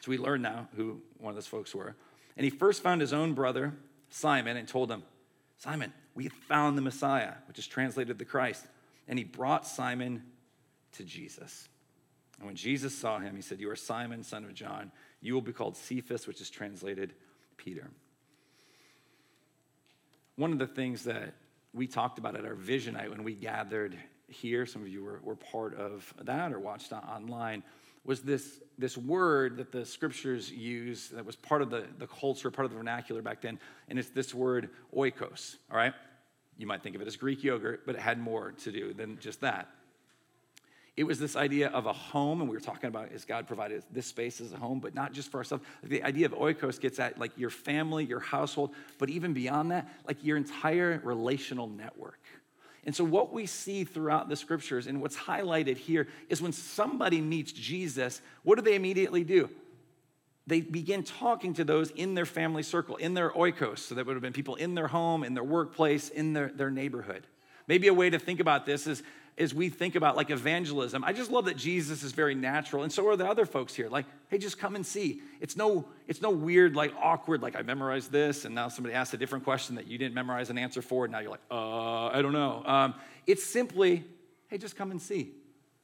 So 0.00 0.10
we 0.10 0.18
learn 0.18 0.40
now 0.40 0.68
who 0.76 1.02
one 1.18 1.30
of 1.30 1.36
those 1.36 1.46
folks 1.46 1.74
were. 1.74 1.94
And 2.36 2.44
he 2.44 2.50
first 2.50 2.82
found 2.82 3.00
his 3.00 3.12
own 3.12 3.34
brother, 3.34 3.74
Simon, 4.10 4.56
and 4.56 4.68
told 4.68 4.90
him, 4.90 5.02
Simon, 5.58 5.92
we 6.14 6.24
have 6.24 6.32
found 6.32 6.76
the 6.76 6.82
Messiah, 6.82 7.32
which 7.48 7.58
is 7.58 7.66
translated 7.66 8.18
the 8.18 8.24
Christ. 8.24 8.66
And 9.08 9.18
he 9.18 9.24
brought 9.24 9.66
Simon 9.66 10.22
to 10.92 11.04
Jesus. 11.04 11.68
And 12.38 12.46
when 12.46 12.56
Jesus 12.56 12.96
saw 12.96 13.18
him, 13.18 13.36
he 13.36 13.42
said, 13.42 13.60
You 13.60 13.70
are 13.70 13.76
Simon, 13.76 14.22
son 14.22 14.44
of 14.44 14.54
John. 14.54 14.92
You 15.20 15.34
will 15.34 15.42
be 15.42 15.52
called 15.52 15.76
Cephas, 15.76 16.26
which 16.26 16.40
is 16.40 16.50
translated 16.50 17.14
Peter. 17.56 17.88
One 20.36 20.52
of 20.52 20.58
the 20.58 20.66
things 20.66 21.04
that 21.04 21.34
we 21.72 21.86
talked 21.86 22.18
about 22.18 22.36
at 22.36 22.44
our 22.44 22.54
vision 22.54 22.94
night 22.94 23.10
when 23.10 23.24
we 23.24 23.34
gathered 23.34 23.96
here, 24.28 24.66
some 24.66 24.82
of 24.82 24.88
you 24.88 25.02
were, 25.02 25.20
were 25.22 25.36
part 25.36 25.74
of 25.74 26.12
that 26.22 26.52
or 26.52 26.58
watched 26.58 26.92
online, 26.92 27.62
was 28.06 28.20
this, 28.22 28.60
this 28.78 28.96
word 28.96 29.56
that 29.58 29.72
the 29.72 29.84
scriptures 29.84 30.50
use 30.50 31.08
that 31.08 31.24
was 31.24 31.36
part 31.36 31.62
of 31.62 31.70
the, 31.70 31.84
the 31.98 32.06
culture, 32.06 32.50
part 32.50 32.64
of 32.64 32.70
the 32.70 32.76
vernacular 32.76 33.22
back 33.22 33.40
then, 33.40 33.58
and 33.88 33.98
it's 33.98 34.10
this 34.10 34.34
word 34.34 34.70
oikos, 34.94 35.56
all 35.70 35.76
right? 35.76 35.94
You 36.56 36.66
might 36.66 36.82
think 36.82 36.96
of 36.96 37.02
it 37.02 37.08
as 37.08 37.16
Greek 37.16 37.44
yogurt, 37.44 37.82
but 37.84 37.96
it 37.96 38.00
had 38.00 38.18
more 38.18 38.52
to 38.52 38.72
do 38.72 38.94
than 38.94 39.18
just 39.18 39.40
that. 39.42 39.68
It 40.96 41.04
was 41.04 41.18
this 41.18 41.36
idea 41.36 41.68
of 41.68 41.84
a 41.84 41.92
home, 41.92 42.40
and 42.40 42.48
we 42.48 42.56
were 42.56 42.60
talking 42.60 42.88
about 42.88 43.12
is 43.12 43.26
God 43.26 43.46
provided 43.46 43.82
this 43.92 44.06
space 44.06 44.40
as 44.40 44.52
a 44.52 44.56
home, 44.56 44.80
but 44.80 44.94
not 44.94 45.12
just 45.12 45.30
for 45.30 45.36
ourselves. 45.36 45.62
The 45.82 46.02
idea 46.02 46.24
of 46.24 46.32
oikos 46.32 46.80
gets 46.80 46.98
at 46.98 47.18
like 47.18 47.32
your 47.36 47.50
family, 47.50 48.06
your 48.06 48.20
household, 48.20 48.74
but 48.98 49.10
even 49.10 49.34
beyond 49.34 49.72
that, 49.72 49.86
like 50.06 50.24
your 50.24 50.38
entire 50.38 50.98
relational 51.04 51.68
network. 51.68 52.18
And 52.86 52.94
so, 52.94 53.02
what 53.02 53.32
we 53.32 53.46
see 53.46 53.82
throughout 53.82 54.28
the 54.28 54.36
scriptures 54.36 54.86
and 54.86 55.02
what's 55.02 55.16
highlighted 55.16 55.76
here 55.76 56.06
is 56.28 56.40
when 56.40 56.52
somebody 56.52 57.20
meets 57.20 57.50
Jesus, 57.50 58.22
what 58.44 58.54
do 58.54 58.62
they 58.62 58.76
immediately 58.76 59.24
do? 59.24 59.50
They 60.46 60.60
begin 60.60 61.02
talking 61.02 61.52
to 61.54 61.64
those 61.64 61.90
in 61.90 62.14
their 62.14 62.24
family 62.24 62.62
circle, 62.62 62.94
in 62.94 63.14
their 63.14 63.30
oikos. 63.30 63.78
So, 63.80 63.96
that 63.96 64.06
would 64.06 64.14
have 64.14 64.22
been 64.22 64.32
people 64.32 64.54
in 64.54 64.76
their 64.76 64.86
home, 64.86 65.24
in 65.24 65.34
their 65.34 65.44
workplace, 65.44 66.08
in 66.08 66.32
their, 66.32 66.48
their 66.48 66.70
neighborhood. 66.70 67.26
Maybe 67.66 67.88
a 67.88 67.94
way 67.94 68.08
to 68.08 68.20
think 68.20 68.38
about 68.38 68.64
this 68.64 68.86
is 68.86 69.02
as 69.38 69.54
we 69.54 69.68
think 69.68 69.96
about 69.96 70.16
like 70.16 70.30
evangelism, 70.30 71.04
I 71.04 71.12
just 71.12 71.30
love 71.30 71.44
that 71.44 71.56
Jesus 71.56 72.02
is 72.02 72.12
very 72.12 72.34
natural, 72.34 72.82
and 72.84 72.92
so 72.92 73.06
are 73.08 73.16
the 73.16 73.26
other 73.26 73.44
folks 73.44 73.74
here. 73.74 73.88
Like, 73.88 74.06
hey, 74.28 74.38
just 74.38 74.58
come 74.58 74.76
and 74.76 74.86
see. 74.86 75.20
It's 75.40 75.56
no, 75.56 75.86
it's 76.08 76.22
no 76.22 76.30
weird, 76.30 76.74
like 76.74 76.92
awkward, 77.00 77.42
like 77.42 77.54
I 77.54 77.62
memorized 77.62 78.10
this, 78.10 78.46
and 78.46 78.54
now 78.54 78.68
somebody 78.68 78.94
asked 78.94 79.12
a 79.12 79.18
different 79.18 79.44
question 79.44 79.76
that 79.76 79.86
you 79.86 79.98
didn't 79.98 80.14
memorize 80.14 80.48
an 80.48 80.56
answer 80.56 80.80
for, 80.80 81.04
and 81.04 81.12
now 81.12 81.18
you're 81.18 81.30
like, 81.30 81.42
uh, 81.50 82.06
I 82.06 82.22
don't 82.22 82.32
know. 82.32 82.62
Um, 82.64 82.94
it's 83.26 83.44
simply, 83.44 84.04
hey, 84.48 84.56
just 84.56 84.74
come 84.74 84.90
and 84.90 85.00
see. 85.00 85.32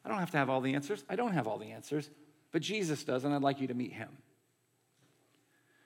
I 0.04 0.08
don't 0.08 0.18
have 0.18 0.30
to 0.30 0.38
have 0.38 0.48
all 0.48 0.62
the 0.62 0.74
answers. 0.74 1.04
I 1.08 1.16
don't 1.16 1.32
have 1.32 1.46
all 1.46 1.58
the 1.58 1.72
answers, 1.72 2.08
but 2.52 2.62
Jesus 2.62 3.04
does, 3.04 3.24
and 3.24 3.34
I'd 3.34 3.42
like 3.42 3.60
you 3.60 3.66
to 3.68 3.74
meet 3.74 3.92
him. 3.92 4.08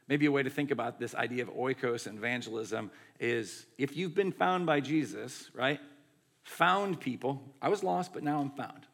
Maybe 0.08 0.26
a 0.26 0.30
way 0.30 0.44
to 0.44 0.50
think 0.50 0.70
about 0.70 1.00
this 1.00 1.16
idea 1.16 1.42
of 1.42 1.48
oikos 1.48 2.06
and 2.06 2.16
evangelism 2.16 2.92
is 3.18 3.66
if 3.76 3.96
you've 3.96 4.14
been 4.14 4.30
found 4.30 4.64
by 4.64 4.78
Jesus, 4.78 5.50
right? 5.52 5.80
Found 6.46 7.00
people, 7.00 7.42
I 7.60 7.68
was 7.68 7.82
lost, 7.82 8.12
but 8.14 8.22
now 8.22 8.40
I'm 8.40 8.50
found. 8.50 8.86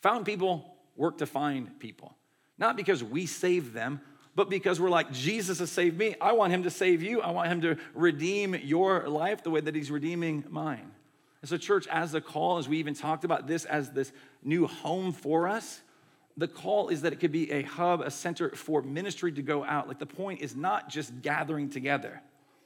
Found 0.00 0.24
people 0.24 0.74
work 0.96 1.18
to 1.18 1.26
find 1.26 1.78
people. 1.78 2.16
Not 2.56 2.76
because 2.76 3.04
we 3.04 3.26
save 3.26 3.74
them, 3.74 4.00
but 4.34 4.48
because 4.48 4.80
we're 4.80 4.88
like, 4.88 5.12
Jesus 5.12 5.58
has 5.58 5.70
saved 5.70 5.98
me. 5.98 6.16
I 6.18 6.32
want 6.32 6.52
him 6.52 6.62
to 6.62 6.70
save 6.70 7.02
you. 7.02 7.20
I 7.20 7.30
want 7.30 7.50
him 7.50 7.60
to 7.60 7.76
redeem 7.94 8.54
your 8.54 9.06
life 9.06 9.42
the 9.42 9.50
way 9.50 9.60
that 9.60 9.74
he's 9.74 9.90
redeeming 9.90 10.44
mine. 10.48 10.90
As 11.42 11.52
a 11.52 11.58
church, 11.58 11.86
as 11.88 12.14
a 12.14 12.22
call, 12.22 12.56
as 12.56 12.68
we 12.68 12.78
even 12.78 12.94
talked 12.94 13.24
about 13.24 13.46
this 13.46 13.66
as 13.66 13.90
this 13.90 14.10
new 14.42 14.66
home 14.66 15.12
for 15.12 15.46
us, 15.46 15.82
the 16.38 16.48
call 16.48 16.88
is 16.88 17.02
that 17.02 17.12
it 17.12 17.20
could 17.20 17.32
be 17.32 17.50
a 17.52 17.62
hub, 17.62 18.00
a 18.00 18.10
center 18.10 18.50
for 18.50 18.80
ministry 18.80 19.30
to 19.32 19.42
go 19.42 19.62
out. 19.62 19.88
Like 19.88 19.98
the 19.98 20.06
point 20.06 20.40
is 20.40 20.56
not 20.56 20.88
just 20.88 21.20
gathering 21.20 21.68
together. 21.68 22.22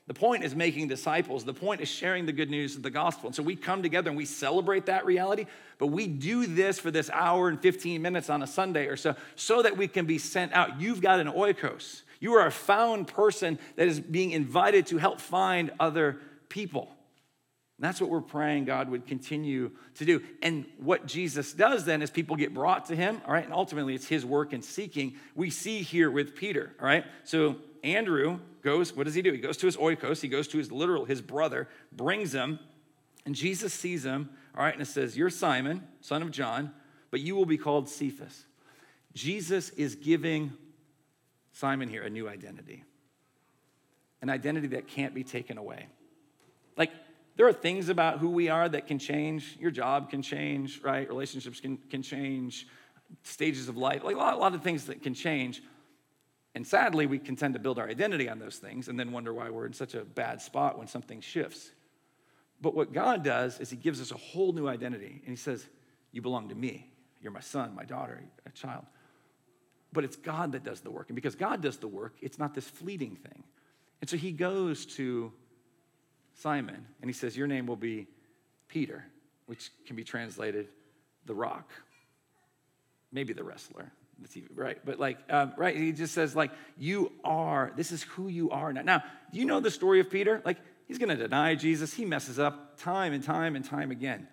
The 0.08 0.14
point 0.14 0.42
is 0.42 0.54
making 0.54 0.88
disciples. 0.88 1.44
The 1.44 1.54
point 1.54 1.80
is 1.80 1.88
sharing 1.88 2.26
the 2.26 2.32
good 2.32 2.50
news 2.50 2.74
of 2.74 2.82
the 2.82 2.90
gospel. 2.90 3.28
And 3.28 3.36
so 3.36 3.42
we 3.42 3.54
come 3.54 3.82
together 3.82 4.10
and 4.10 4.16
we 4.16 4.24
celebrate 4.24 4.86
that 4.86 5.06
reality, 5.06 5.46
but 5.78 5.86
we 5.88 6.08
do 6.08 6.46
this 6.46 6.78
for 6.78 6.90
this 6.90 7.08
hour 7.10 7.48
and 7.48 7.60
15 7.60 8.02
minutes 8.02 8.28
on 8.28 8.42
a 8.42 8.46
Sunday 8.46 8.86
or 8.86 8.96
so, 8.96 9.14
so 9.36 9.62
that 9.62 9.76
we 9.76 9.86
can 9.86 10.04
be 10.04 10.18
sent 10.18 10.52
out. 10.52 10.80
You've 10.80 11.00
got 11.00 11.20
an 11.20 11.28
oikos. 11.28 12.02
You 12.18 12.34
are 12.34 12.46
a 12.46 12.52
found 12.52 13.08
person 13.08 13.58
that 13.76 13.86
is 13.86 14.00
being 14.00 14.32
invited 14.32 14.86
to 14.86 14.98
help 14.98 15.20
find 15.20 15.70
other 15.78 16.18
people. 16.48 16.94
And 17.78 17.88
that's 17.88 18.00
what 18.00 18.10
we're 18.10 18.20
praying 18.20 18.64
God 18.66 18.90
would 18.90 19.06
continue 19.06 19.70
to 19.96 20.04
do. 20.04 20.22
And 20.40 20.66
what 20.78 21.06
Jesus 21.06 21.52
does 21.52 21.84
then 21.84 22.02
is 22.02 22.10
people 22.10 22.36
get 22.36 22.54
brought 22.54 22.86
to 22.86 22.96
him, 22.96 23.20
all 23.26 23.32
right? 23.32 23.44
And 23.44 23.52
ultimately 23.52 23.94
it's 23.94 24.06
his 24.06 24.24
work 24.24 24.52
in 24.52 24.62
seeking. 24.62 25.14
We 25.34 25.50
see 25.50 25.82
here 25.82 26.10
with 26.10 26.36
Peter, 26.36 26.72
all 26.80 26.86
right? 26.86 27.04
So 27.24 27.56
Andrew 27.82 28.38
goes, 28.62 28.94
what 28.94 29.04
does 29.04 29.14
he 29.14 29.22
do? 29.22 29.32
He 29.32 29.38
goes 29.38 29.56
to 29.58 29.66
his 29.66 29.76
oikos, 29.76 30.20
he 30.20 30.28
goes 30.28 30.48
to 30.48 30.58
his 30.58 30.70
literal, 30.70 31.04
his 31.04 31.20
brother, 31.20 31.68
brings 31.90 32.32
him, 32.32 32.58
and 33.24 33.34
Jesus 33.34 33.72
sees 33.72 34.04
him, 34.04 34.30
all 34.56 34.64
right, 34.64 34.72
and 34.72 34.82
it 34.82 34.86
says, 34.86 35.16
You're 35.16 35.30
Simon, 35.30 35.86
son 36.00 36.22
of 36.22 36.30
John, 36.30 36.72
but 37.10 37.20
you 37.20 37.36
will 37.36 37.46
be 37.46 37.58
called 37.58 37.88
Cephas. 37.88 38.44
Jesus 39.14 39.70
is 39.70 39.94
giving 39.94 40.52
Simon 41.52 41.88
here 41.88 42.02
a 42.02 42.10
new 42.10 42.28
identity, 42.28 42.84
an 44.20 44.30
identity 44.30 44.68
that 44.68 44.88
can't 44.88 45.14
be 45.14 45.24
taken 45.24 45.58
away. 45.58 45.86
Like, 46.76 46.90
there 47.36 47.46
are 47.46 47.52
things 47.52 47.88
about 47.88 48.18
who 48.18 48.30
we 48.30 48.48
are 48.48 48.68
that 48.68 48.86
can 48.86 48.98
change. 48.98 49.56
Your 49.58 49.70
job 49.70 50.10
can 50.10 50.22
change, 50.22 50.80
right? 50.82 51.08
Relationships 51.08 51.60
can, 51.60 51.76
can 51.76 52.02
change, 52.02 52.66
stages 53.22 53.68
of 53.68 53.76
life, 53.76 54.04
like 54.04 54.16
a 54.16 54.18
lot, 54.18 54.34
a 54.34 54.36
lot 54.36 54.54
of 54.54 54.62
things 54.62 54.86
that 54.86 55.02
can 55.02 55.14
change. 55.14 55.62
And 56.54 56.66
sadly, 56.66 57.06
we 57.06 57.18
can 57.18 57.34
tend 57.34 57.54
to 57.54 57.60
build 57.60 57.78
our 57.78 57.88
identity 57.88 58.28
on 58.28 58.38
those 58.38 58.56
things 58.56 58.88
and 58.88 59.00
then 59.00 59.10
wonder 59.10 59.32
why 59.32 59.48
we're 59.48 59.66
in 59.66 59.72
such 59.72 59.94
a 59.94 60.04
bad 60.04 60.42
spot 60.42 60.78
when 60.78 60.86
something 60.86 61.20
shifts. 61.20 61.70
But 62.60 62.74
what 62.74 62.92
God 62.92 63.24
does 63.24 63.58
is 63.58 63.70
He 63.70 63.76
gives 63.76 64.00
us 64.00 64.10
a 64.10 64.16
whole 64.16 64.52
new 64.52 64.68
identity. 64.68 65.20
And 65.24 65.30
He 65.30 65.36
says, 65.36 65.66
You 66.12 66.20
belong 66.20 66.50
to 66.50 66.54
me. 66.54 66.90
You're 67.22 67.32
my 67.32 67.40
son, 67.40 67.74
my 67.74 67.84
daughter, 67.84 68.22
a 68.44 68.50
child. 68.50 68.84
But 69.92 70.04
it's 70.04 70.16
God 70.16 70.52
that 70.52 70.64
does 70.64 70.80
the 70.80 70.90
work. 70.90 71.08
And 71.08 71.16
because 71.16 71.34
God 71.34 71.62
does 71.62 71.78
the 71.78 71.88
work, 71.88 72.16
it's 72.20 72.38
not 72.38 72.54
this 72.54 72.68
fleeting 72.68 73.16
thing. 73.16 73.44
And 74.00 74.10
so 74.10 74.16
He 74.16 74.32
goes 74.32 74.84
to 74.96 75.32
Simon 76.34 76.86
and 77.00 77.08
He 77.08 77.14
says, 77.14 77.34
Your 77.34 77.46
name 77.46 77.66
will 77.66 77.76
be 77.76 78.08
Peter, 78.68 79.06
which 79.46 79.70
can 79.86 79.96
be 79.96 80.04
translated 80.04 80.68
the 81.24 81.34
rock, 81.34 81.70
maybe 83.10 83.32
the 83.32 83.44
wrestler 83.44 83.90
right? 84.54 84.78
But 84.84 84.98
like, 84.98 85.18
um, 85.30 85.52
right? 85.56 85.76
He 85.76 85.92
just 85.92 86.14
says 86.14 86.34
like, 86.34 86.50
you 86.78 87.12
are. 87.24 87.72
This 87.76 87.92
is 87.92 88.02
who 88.02 88.28
you 88.28 88.50
are 88.50 88.72
now. 88.72 88.82
Now, 88.82 89.02
do 89.32 89.38
you 89.38 89.44
know 89.44 89.60
the 89.60 89.70
story 89.70 90.00
of 90.00 90.10
Peter? 90.10 90.42
Like, 90.44 90.58
he's 90.86 90.98
going 90.98 91.08
to 91.08 91.16
deny 91.16 91.54
Jesus. 91.54 91.94
He 91.94 92.04
messes 92.04 92.38
up 92.38 92.78
time 92.80 93.12
and 93.12 93.22
time 93.22 93.56
and 93.56 93.64
time 93.64 93.90
again. 93.90 94.28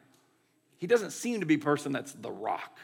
He 0.78 0.88
doesn't 0.88 1.12
seem 1.12 1.42
to 1.42 1.46
be 1.46 1.58
person 1.58 1.92
that's 1.92 2.14
the 2.14 2.32
rock. 2.32 2.78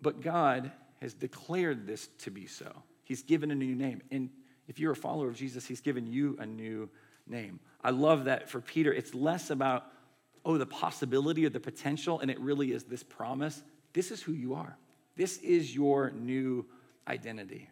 But 0.00 0.20
God 0.20 0.72
has 1.00 1.14
declared 1.14 1.86
this 1.86 2.08
to 2.18 2.30
be 2.30 2.46
so. 2.46 2.72
He's 3.04 3.22
given 3.22 3.50
a 3.50 3.54
new 3.54 3.74
name. 3.74 4.02
And 4.10 4.30
if 4.68 4.78
you're 4.78 4.92
a 4.92 4.96
follower 4.96 5.28
of 5.28 5.36
Jesus, 5.36 5.66
he's 5.66 5.80
given 5.80 6.06
you 6.06 6.36
a 6.40 6.46
new 6.46 6.88
name. 7.26 7.60
I 7.82 7.90
love 7.90 8.24
that 8.24 8.48
for 8.48 8.60
Peter. 8.60 8.92
It's 8.92 9.14
less 9.14 9.50
about, 9.50 9.84
oh, 10.44 10.58
the 10.58 10.66
possibility 10.66 11.46
or 11.46 11.50
the 11.50 11.60
potential, 11.60 12.20
and 12.20 12.30
it 12.30 12.40
really 12.40 12.72
is 12.72 12.84
this 12.84 13.02
promise. 13.02 13.62
This 13.92 14.10
is 14.10 14.22
who 14.22 14.32
you 14.32 14.54
are. 14.54 14.76
This 15.16 15.38
is 15.38 15.74
your 15.74 16.10
new 16.10 16.66
identity. 17.08 17.68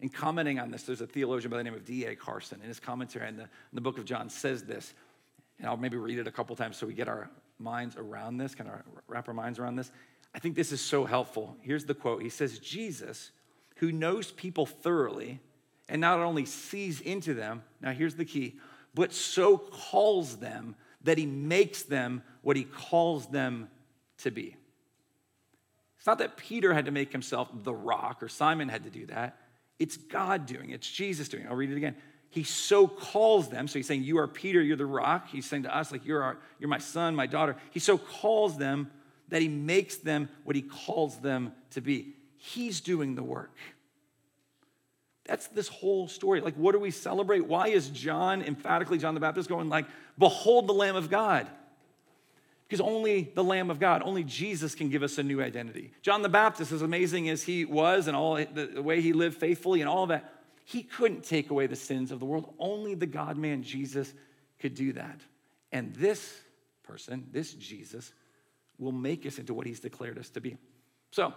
In 0.00 0.08
commenting 0.08 0.58
on 0.58 0.70
this, 0.70 0.82
there's 0.82 1.00
a 1.00 1.06
theologian 1.06 1.50
by 1.50 1.58
the 1.58 1.64
name 1.64 1.74
of 1.74 1.84
D.A. 1.84 2.16
Carson. 2.16 2.60
In 2.62 2.68
his 2.68 2.80
commentary 2.80 3.28
in 3.28 3.36
the, 3.36 3.44
in 3.44 3.74
the 3.74 3.80
book 3.80 3.98
of 3.98 4.04
John, 4.04 4.28
says 4.28 4.64
this, 4.64 4.94
and 5.58 5.68
I'll 5.68 5.76
maybe 5.76 5.96
read 5.96 6.18
it 6.18 6.26
a 6.26 6.32
couple 6.32 6.54
times 6.56 6.76
so 6.76 6.86
we 6.86 6.94
get 6.94 7.08
our 7.08 7.30
minds 7.58 7.96
around 7.96 8.38
this, 8.38 8.54
kind 8.54 8.68
of 8.68 8.80
wrap 9.06 9.28
our 9.28 9.34
minds 9.34 9.58
around 9.58 9.76
this. 9.76 9.90
I 10.34 10.40
think 10.40 10.56
this 10.56 10.72
is 10.72 10.80
so 10.80 11.04
helpful. 11.04 11.56
Here's 11.60 11.84
the 11.84 11.94
quote 11.94 12.22
He 12.22 12.28
says, 12.28 12.58
Jesus, 12.58 13.30
who 13.76 13.92
knows 13.92 14.30
people 14.30 14.66
thoroughly 14.66 15.40
and 15.88 16.00
not 16.00 16.18
only 16.20 16.44
sees 16.46 17.00
into 17.00 17.34
them, 17.34 17.62
now 17.80 17.92
here's 17.92 18.14
the 18.14 18.24
key, 18.24 18.58
but 18.94 19.12
so 19.12 19.58
calls 19.58 20.36
them 20.36 20.76
that 21.02 21.18
he 21.18 21.26
makes 21.26 21.82
them 21.82 22.22
what 22.42 22.56
he 22.56 22.64
calls 22.64 23.26
them 23.26 23.68
to 24.18 24.30
be. 24.30 24.56
It's 26.04 26.06
not 26.06 26.18
that 26.18 26.36
Peter 26.36 26.74
had 26.74 26.84
to 26.84 26.90
make 26.90 27.12
himself 27.12 27.48
the 27.50 27.72
rock 27.72 28.22
or 28.22 28.28
Simon 28.28 28.68
had 28.68 28.84
to 28.84 28.90
do 28.90 29.06
that. 29.06 29.38
It's 29.78 29.96
God 29.96 30.44
doing 30.44 30.68
it, 30.68 30.74
it's 30.74 30.92
Jesus 30.92 31.30
doing 31.30 31.44
it. 31.44 31.48
I'll 31.48 31.56
read 31.56 31.70
it 31.70 31.78
again. 31.78 31.96
He 32.28 32.42
so 32.42 32.86
calls 32.86 33.48
them. 33.48 33.66
So 33.66 33.78
he's 33.78 33.86
saying, 33.86 34.02
You 34.02 34.18
are 34.18 34.28
Peter, 34.28 34.60
you're 34.60 34.76
the 34.76 34.84
rock. 34.84 35.28
He's 35.30 35.46
saying 35.46 35.62
to 35.62 35.74
us, 35.74 35.90
like, 35.90 36.04
You're, 36.04 36.22
our, 36.22 36.36
you're 36.58 36.68
my 36.68 36.76
son, 36.76 37.16
my 37.16 37.26
daughter. 37.26 37.56
He 37.70 37.80
so 37.80 37.96
calls 37.96 38.58
them 38.58 38.90
that 39.30 39.40
he 39.40 39.48
makes 39.48 39.96
them 39.96 40.28
what 40.42 40.54
he 40.54 40.60
calls 40.60 41.16
them 41.20 41.52
to 41.70 41.80
be. 41.80 42.12
He's 42.36 42.82
doing 42.82 43.14
the 43.14 43.22
work. 43.22 43.56
That's 45.24 45.46
this 45.46 45.68
whole 45.68 46.06
story. 46.06 46.42
Like, 46.42 46.56
what 46.56 46.72
do 46.72 46.80
we 46.80 46.90
celebrate? 46.90 47.46
Why 47.46 47.68
is 47.68 47.88
John, 47.88 48.42
emphatically 48.42 48.98
John 48.98 49.14
the 49.14 49.20
Baptist, 49.20 49.48
going 49.48 49.70
like, 49.70 49.86
Behold 50.18 50.66
the 50.66 50.74
Lamb 50.74 50.96
of 50.96 51.08
God? 51.08 51.48
Because 52.68 52.80
only 52.80 53.30
the 53.34 53.44
Lamb 53.44 53.70
of 53.70 53.78
God, 53.78 54.02
only 54.04 54.24
Jesus 54.24 54.74
can 54.74 54.88
give 54.88 55.02
us 55.02 55.18
a 55.18 55.22
new 55.22 55.42
identity. 55.42 55.92
John 56.02 56.22
the 56.22 56.28
Baptist, 56.28 56.72
as 56.72 56.82
amazing 56.82 57.28
as 57.28 57.42
he 57.42 57.64
was 57.64 58.08
and 58.08 58.16
all 58.16 58.36
the 58.36 58.82
way 58.82 59.00
he 59.00 59.12
lived 59.12 59.36
faithfully 59.36 59.80
and 59.80 59.88
all 59.88 60.06
that, 60.06 60.32
he 60.64 60.82
couldn't 60.82 61.24
take 61.24 61.50
away 61.50 61.66
the 61.66 61.76
sins 61.76 62.10
of 62.10 62.20
the 62.20 62.24
world. 62.24 62.54
Only 62.58 62.94
the 62.94 63.06
God 63.06 63.36
man 63.36 63.62
Jesus 63.62 64.12
could 64.58 64.74
do 64.74 64.94
that. 64.94 65.20
And 65.72 65.94
this 65.94 66.40
person, 66.84 67.26
this 67.32 67.52
Jesus, 67.52 68.12
will 68.78 68.92
make 68.92 69.26
us 69.26 69.38
into 69.38 69.52
what 69.52 69.66
he's 69.66 69.80
declared 69.80 70.18
us 70.18 70.30
to 70.30 70.40
be. 70.40 70.56
So, 71.10 71.34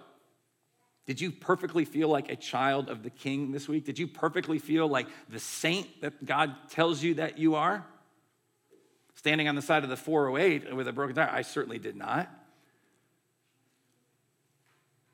did 1.06 1.22
you 1.22 1.32
perfectly 1.32 1.86
feel 1.86 2.10
like 2.10 2.30
a 2.30 2.36
child 2.36 2.90
of 2.90 3.04
the 3.04 3.10
king 3.10 3.52
this 3.52 3.68
week? 3.68 3.86
Did 3.86 3.98
you 3.98 4.08
perfectly 4.08 4.60
feel 4.60 4.88
like 4.88 5.08
the 5.30 5.40
saint 5.40 6.02
that 6.02 6.26
God 6.26 6.56
tells 6.70 7.02
you 7.02 7.16
that 7.16 7.38
you 7.38 7.56
are? 7.56 7.86
Standing 9.18 9.48
on 9.48 9.56
the 9.56 9.64
side 9.64 9.84
of 9.84 9.90
the 9.90 9.98
408 9.98 10.76
with 10.76 10.88
a 10.88 10.94
broken 10.94 11.16
tire? 11.16 11.28
I 11.30 11.42
certainly 11.42 11.80
did 11.80 11.96
not. 11.96 12.30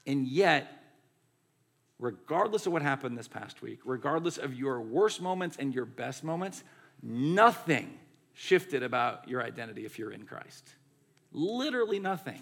And 0.06 0.28
yet, 0.28 0.68
regardless 2.00 2.68
of 2.68 2.74
what 2.74 2.82
happened 2.82 3.18
this 3.18 3.30
past 3.30 3.62
week, 3.62 3.80
regardless 3.86 4.38
of 4.38 4.54
your 4.54 4.82
worst 4.82 5.22
moments 5.22 5.56
and 5.58 5.74
your 5.74 5.86
best 5.86 6.22
moments, 6.22 6.66
nothing 7.02 7.98
shifted 8.34 8.84
about 8.84 9.30
your 9.30 9.42
identity 9.42 9.86
if 9.86 9.98
you're 9.98 10.12
in 10.12 10.26
Christ. 10.26 10.68
Literally 11.32 12.00
nothing. 12.00 12.42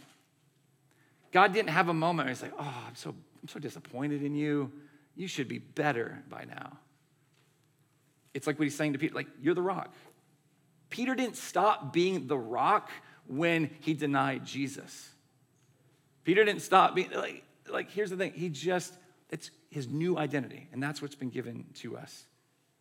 God 1.32 1.54
didn't 1.54 1.69
have 1.69 1.89
a 1.89 1.93
moment 1.93 2.26
where 2.26 2.34
he's 2.34 2.41
like, 2.41 2.54
oh, 2.58 2.84
I'm 2.88 2.95
so 2.95 3.13
I'm 3.41 3.47
so 3.47 3.60
disappointed 3.60 4.24
in 4.24 4.34
you. 4.34 4.71
You 5.15 5.28
should 5.28 5.47
be 5.47 5.60
better 5.60 6.24
by 6.28 6.45
now. 6.45 6.80
It's 8.34 8.47
like 8.47 8.58
what 8.58 8.63
he's 8.63 8.76
saying 8.76 8.93
to 8.93 9.00
Peter, 9.00 9.13
like, 9.13 9.28
you're 9.41 9.54
the 9.54 9.62
rock. 9.62 9.93
Peter 10.91 11.15
didn't 11.15 11.38
stop 11.38 11.91
being 11.91 12.27
the 12.27 12.38
rock 12.38 12.91
when 13.25 13.71
he 13.80 13.95
denied 13.95 14.45
Jesus. 14.45 15.10
Peter 16.23 16.45
didn't 16.45 16.62
stop 16.62 16.93
being, 16.93 17.10
like, 17.12 17.43
like 17.71 17.89
here's 17.89 18.12
the 18.12 18.17
thing, 18.17 18.34
he 18.34 18.49
just, 18.49 18.93
it's 19.30 19.49
his 19.71 19.88
new 19.88 20.17
identity, 20.17 20.67
and 20.71 20.84
that's 20.84 21.01
what's 21.01 21.15
been 21.15 21.30
given 21.30 21.65
to 21.75 21.97
us. 21.97 22.25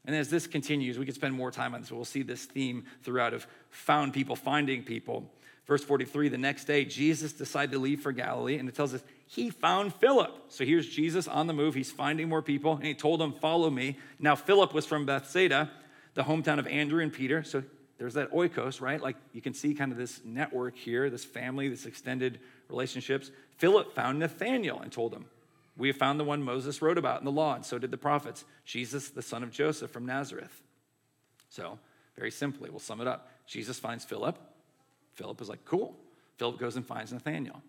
And 0.05 0.17
as 0.17 0.29
this 0.29 0.47
continues, 0.47 0.99
we 0.99 1.07
could 1.07 1.15
spend 1.15 1.35
more 1.35 1.51
time 1.51 1.75
on 1.75 1.81
this. 1.81 1.91
but 1.91 1.97
We'll 1.97 2.05
see 2.05 2.23
this 2.23 2.45
theme 2.45 2.85
throughout 3.03 3.33
of 3.33 3.47
found 3.71 4.13
people, 4.13 4.35
finding 4.35 4.83
people. 4.83 5.31
Verse 5.67 5.85
43 5.85 6.31
the 6.31 6.39
next 6.39 6.65
day, 6.65 6.85
Jesus 6.85 7.33
decided 7.33 7.73
to 7.73 7.79
leave 7.79 8.01
for 8.01 8.11
Galilee, 8.11 8.57
and 8.57 8.69
it 8.69 8.75
tells 8.75 8.93
us 8.93 9.03
he 9.27 9.51
found 9.51 9.95
Philip. 9.95 10.47
So 10.49 10.65
here's 10.65 10.89
Jesus 10.89 11.29
on 11.29 11.47
the 11.47 11.53
move. 11.53 11.75
He's 11.75 11.93
finding 11.93 12.29
more 12.29 12.43
people, 12.43 12.75
and 12.75 12.85
he 12.85 12.95
told 12.95 13.21
them, 13.21 13.33
Follow 13.35 13.71
me. 13.71 13.99
Now, 14.19 14.35
Philip 14.35 14.75
was 14.75 14.85
from 14.85 15.07
Bethsaida, 15.07 15.71
the 16.15 16.25
hometown 16.25 16.59
of 16.59 16.67
Andrew 16.67 17.01
and 17.01 17.13
Peter. 17.13 17.45
So 17.45 17.63
there's 18.01 18.15
that 18.15 18.33
oikos, 18.33 18.81
right? 18.81 19.01
Like 19.01 19.17
you 19.35 19.43
can 19.43 19.53
see 19.53 19.75
kind 19.75 19.93
of 19.93 19.99
this 19.99 20.23
network 20.25 20.75
here, 20.75 21.11
this 21.11 21.23
family, 21.23 21.69
this 21.69 21.85
extended 21.85 22.41
relationships. 22.71 23.31
Philip 23.59 23.95
found 23.95 24.19
Nathanael 24.19 24.81
and 24.81 24.91
told 24.91 25.13
him, 25.13 25.27
We 25.77 25.89
have 25.89 25.99
found 25.99 26.19
the 26.19 26.25
one 26.25 26.43
Moses 26.43 26.81
wrote 26.81 26.97
about 26.97 27.19
in 27.19 27.27
the 27.27 27.31
law, 27.31 27.55
and 27.55 27.65
so 27.65 27.79
did 27.79 27.91
the 27.91 27.99
prophets, 27.99 28.47
Jesus, 28.65 29.11
the 29.11 29.21
son 29.21 29.43
of 29.43 29.51
Joseph 29.51 29.91
from 29.91 30.07
Nazareth. 30.07 30.63
So, 31.51 31.79
very 32.17 32.31
simply, 32.31 32.71
we'll 32.71 32.79
sum 32.79 33.03
it 33.03 33.07
up. 33.07 33.29
Jesus 33.47 33.79
finds 33.79 34.07
Philip. 34.07 34.39
Philip 35.13 35.39
is 35.43 35.51
like, 35.51 35.67
cool. 35.67 35.95
Philip 36.39 36.59
goes 36.59 36.77
and 36.77 36.87
finds 36.87 37.13
Nathanael. 37.13 37.63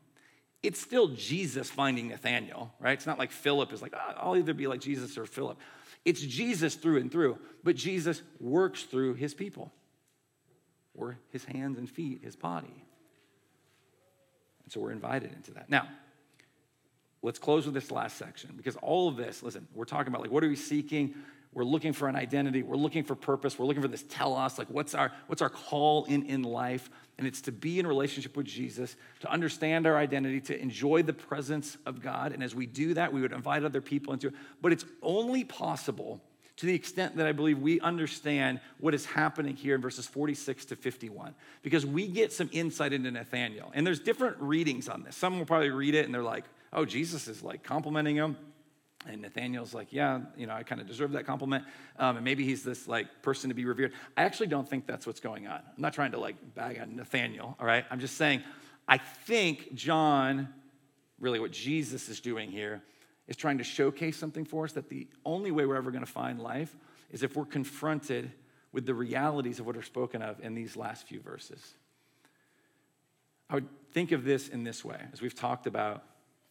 It's 0.63 0.79
still 0.79 1.09
Jesus 1.09 1.69
finding 1.69 2.07
Nathanael, 2.07 2.73
right? 2.79 2.93
It's 2.93 3.07
not 3.07 3.19
like 3.19 3.31
Philip 3.31 3.73
is 3.73 3.81
like, 3.81 3.93
oh, 3.93 4.13
I'll 4.17 4.37
either 4.37 4.53
be 4.53 4.67
like 4.67 4.79
Jesus 4.79 5.17
or 5.17 5.25
Philip. 5.25 5.57
It's 6.05 6.21
Jesus 6.21 6.75
through 6.75 6.99
and 6.99 7.11
through, 7.11 7.37
but 7.65 7.75
Jesus 7.75 8.21
works 8.39 8.83
through 8.83 9.15
his 9.15 9.33
people, 9.33 9.73
or 10.95 11.17
his 11.31 11.45
hands 11.45 11.77
and 11.77 11.89
feet, 11.89 12.21
his 12.23 12.35
body. 12.35 12.83
And 14.63 14.71
so 14.71 14.79
we're 14.79 14.91
invited 14.91 15.33
into 15.33 15.51
that. 15.53 15.69
Now, 15.69 15.87
let's 17.21 17.39
close 17.39 17.65
with 17.65 17.73
this 17.73 17.91
last 17.91 18.17
section 18.17 18.53
because 18.55 18.75
all 18.77 19.07
of 19.07 19.17
this, 19.17 19.43
listen, 19.43 19.67
we're 19.73 19.85
talking 19.85 20.07
about 20.07 20.21
like 20.21 20.31
what 20.31 20.43
are 20.43 20.49
we 20.49 20.55
seeking? 20.55 21.15
We're 21.53 21.65
looking 21.65 21.91
for 21.91 22.07
an 22.07 22.15
identity. 22.15 22.63
We're 22.63 22.77
looking 22.77 23.03
for 23.03 23.13
purpose. 23.13 23.59
We're 23.59 23.65
looking 23.65 23.81
for 23.81 23.89
this 23.89 24.05
tell 24.07 24.35
us, 24.35 24.57
like 24.57 24.69
what's 24.69 24.95
our 24.95 25.11
what's 25.27 25.41
our 25.41 25.49
call 25.49 26.05
in 26.05 26.25
in 26.25 26.43
life? 26.43 26.89
And 27.17 27.27
it's 27.27 27.41
to 27.41 27.51
be 27.51 27.77
in 27.77 27.85
relationship 27.85 28.37
with 28.37 28.47
Jesus, 28.47 28.95
to 29.19 29.29
understand 29.29 29.85
our 29.85 29.97
identity, 29.97 30.41
to 30.41 30.59
enjoy 30.59 31.03
the 31.03 31.13
presence 31.13 31.77
of 31.85 32.01
God. 32.01 32.31
And 32.31 32.41
as 32.41 32.55
we 32.55 32.65
do 32.65 32.93
that, 32.95 33.13
we 33.13 33.21
would 33.21 33.33
invite 33.33 33.63
other 33.63 33.81
people 33.81 34.13
into 34.13 34.29
it. 34.29 34.33
But 34.61 34.71
it's 34.71 34.85
only 35.03 35.43
possible 35.43 36.21
to 36.61 36.67
the 36.67 36.75
extent 36.75 37.15
that 37.15 37.25
I 37.25 37.31
believe 37.31 37.57
we 37.57 37.79
understand 37.79 38.59
what 38.79 38.93
is 38.93 39.03
happening 39.03 39.55
here 39.55 39.73
in 39.73 39.81
verses 39.81 40.05
46 40.05 40.65
to 40.65 40.75
51, 40.75 41.33
because 41.63 41.87
we 41.87 42.07
get 42.07 42.31
some 42.31 42.51
insight 42.51 42.93
into 42.93 43.09
Nathanael. 43.09 43.71
And 43.73 43.85
there's 43.85 43.99
different 43.99 44.37
readings 44.39 44.87
on 44.87 45.01
this. 45.01 45.15
Some 45.15 45.39
will 45.39 45.47
probably 45.47 45.71
read 45.71 45.95
it 45.95 46.05
and 46.05 46.13
they're 46.13 46.21
like, 46.21 46.45
oh, 46.71 46.85
Jesus 46.85 47.27
is 47.27 47.41
like 47.41 47.63
complimenting 47.63 48.15
him. 48.15 48.37
And 49.07 49.23
Nathanael's 49.23 49.73
like, 49.73 49.91
yeah, 49.91 50.19
you 50.37 50.45
know, 50.45 50.53
I 50.53 50.61
kind 50.61 50.79
of 50.79 50.85
deserve 50.85 51.13
that 51.13 51.25
compliment. 51.25 51.65
Um, 51.97 52.17
and 52.17 52.23
maybe 52.23 52.45
he's 52.45 52.61
this 52.61 52.87
like 52.87 53.07
person 53.23 53.49
to 53.49 53.55
be 53.55 53.65
revered. 53.65 53.93
I 54.15 54.21
actually 54.21 54.45
don't 54.45 54.69
think 54.69 54.85
that's 54.85 55.07
what's 55.07 55.19
going 55.19 55.47
on. 55.47 55.61
I'm 55.65 55.81
not 55.81 55.95
trying 55.95 56.11
to 56.11 56.19
like 56.19 56.35
bag 56.53 56.79
on 56.79 56.95
Nathanael, 56.95 57.57
all 57.59 57.65
right? 57.65 57.85
I'm 57.89 57.99
just 57.99 58.17
saying, 58.17 58.43
I 58.87 58.99
think 58.99 59.73
John, 59.73 60.47
really 61.19 61.39
what 61.39 61.53
Jesus 61.53 62.07
is 62.07 62.19
doing 62.19 62.51
here, 62.51 62.83
is 63.31 63.35
trying 63.37 63.57
to 63.57 63.63
showcase 63.63 64.17
something 64.17 64.45
for 64.45 64.65
us 64.65 64.73
that 64.73 64.89
the 64.89 65.07
only 65.25 65.49
way 65.49 65.65
we're 65.65 65.75
ever 65.75 65.89
going 65.89 66.05
to 66.05 66.11
find 66.11 66.39
life 66.39 66.75
is 67.11 67.23
if 67.23 67.35
we're 67.35 67.45
confronted 67.45 68.31
with 68.71 68.85
the 68.85 68.93
realities 68.93 69.59
of 69.59 69.65
what 69.65 69.75
are 69.75 69.81
spoken 69.81 70.21
of 70.21 70.39
in 70.41 70.53
these 70.53 70.77
last 70.77 71.07
few 71.07 71.19
verses. 71.19 71.75
I 73.49 73.55
would 73.55 73.67
think 73.91 74.11
of 74.11 74.23
this 74.23 74.47
in 74.47 74.63
this 74.63 74.85
way, 74.85 75.01
as 75.11 75.21
we've 75.21 75.35
talked 75.35 75.65
about 75.65 76.03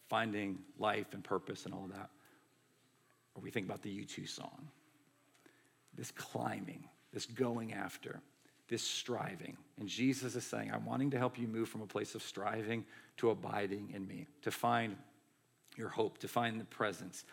finding 0.09 0.59
life 0.77 1.13
and 1.13 1.23
purpose 1.23 1.65
and 1.65 1.73
all 1.73 1.85
of 1.85 1.93
that 1.93 2.09
or 3.35 3.41
we 3.41 3.51
think 3.51 3.65
about 3.65 3.81
the 3.81 3.89
U2 3.89 4.27
song. 4.27 4.67
This 5.95 6.11
climbing, 6.11 6.85
this 7.13 7.25
going 7.25 7.73
after, 7.73 8.21
this 8.67 8.83
striving. 8.83 9.57
And 9.79 9.87
Jesus 9.87 10.35
is 10.35 10.45
saying, 10.45 10.71
I'm 10.73 10.85
wanting 10.85 11.11
to 11.11 11.17
help 11.17 11.37
you 11.37 11.47
move 11.47 11.69
from 11.69 11.81
a 11.81 11.87
place 11.87 12.15
of 12.15 12.23
striving 12.23 12.85
to 13.17 13.29
abiding 13.29 13.91
in 13.93 14.07
me, 14.07 14.27
to 14.43 14.51
find 14.51 14.95
your 15.81 15.89
hope, 15.89 16.19
to 16.19 16.29
find 16.29 16.61
the 16.61 16.65
presence. 16.65 17.25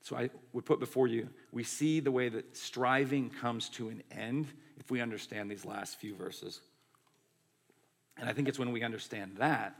So 0.00 0.16
I 0.16 0.30
would 0.52 0.64
put 0.64 0.80
before 0.80 1.08
you, 1.08 1.28
we 1.52 1.64
see 1.64 2.00
the 2.00 2.12
way 2.12 2.28
that 2.28 2.56
striving 2.56 3.28
comes 3.28 3.68
to 3.70 3.88
an 3.88 4.02
end 4.10 4.46
if 4.78 4.90
we 4.90 5.00
understand 5.00 5.50
these 5.50 5.64
last 5.64 5.98
few 5.98 6.14
verses. 6.14 6.60
And 8.16 8.28
I 8.28 8.32
think 8.32 8.48
it's 8.48 8.58
when 8.58 8.72
we 8.72 8.82
understand 8.82 9.36
that 9.38 9.76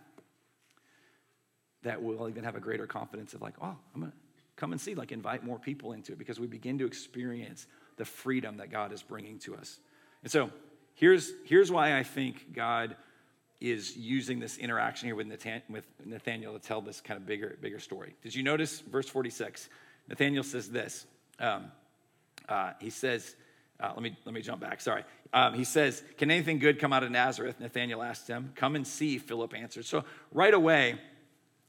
that 1.82 2.02
we'll 2.02 2.28
even 2.28 2.42
have 2.42 2.56
a 2.56 2.60
greater 2.60 2.86
confidence 2.86 3.32
of 3.32 3.40
like, 3.40 3.54
oh, 3.62 3.76
I'm 3.94 4.00
gonna 4.00 4.12
come 4.56 4.72
and 4.72 4.80
see, 4.80 4.96
like 4.96 5.12
invite 5.12 5.44
more 5.44 5.58
people 5.58 5.92
into 5.92 6.12
it 6.12 6.18
because 6.18 6.40
we 6.40 6.48
begin 6.48 6.78
to 6.78 6.86
experience 6.86 7.66
the 7.96 8.04
freedom 8.04 8.56
that 8.56 8.70
God 8.70 8.92
is 8.92 9.02
bringing 9.02 9.38
to 9.40 9.54
us. 9.54 9.78
And 10.24 10.32
so 10.32 10.50
here's, 10.94 11.32
here's 11.44 11.70
why 11.70 11.96
I 11.96 12.02
think 12.02 12.52
God 12.52 12.96
is 13.60 13.96
using 13.96 14.38
this 14.38 14.58
interaction 14.58 15.08
here 15.08 15.16
with, 15.16 15.26
Nathan, 15.26 15.62
with 15.68 15.84
Nathanael 16.04 16.52
to 16.52 16.58
tell 16.58 16.80
this 16.80 17.00
kind 17.00 17.18
of 17.18 17.26
bigger, 17.26 17.56
bigger 17.60 17.80
story. 17.80 18.14
Did 18.22 18.34
you 18.34 18.42
notice 18.42 18.80
verse 18.80 19.08
46? 19.08 19.68
Nathanael 20.08 20.42
says 20.42 20.68
this. 20.70 21.06
Um, 21.38 21.70
uh, 22.48 22.72
he 22.80 22.90
says, 22.90 23.34
uh, 23.80 23.92
let, 23.94 24.02
me, 24.02 24.16
let 24.24 24.34
me 24.34 24.40
jump 24.40 24.60
back, 24.60 24.80
sorry. 24.80 25.04
Um, 25.32 25.54
he 25.54 25.64
says, 25.64 26.02
Can 26.16 26.30
anything 26.30 26.58
good 26.58 26.78
come 26.78 26.92
out 26.92 27.02
of 27.02 27.10
Nazareth? 27.10 27.60
Nathanael 27.60 28.02
asked 28.02 28.28
him. 28.28 28.52
Come 28.54 28.76
and 28.76 28.86
see, 28.86 29.18
Philip 29.18 29.54
answered. 29.54 29.84
So 29.84 30.04
right 30.32 30.54
away, 30.54 30.98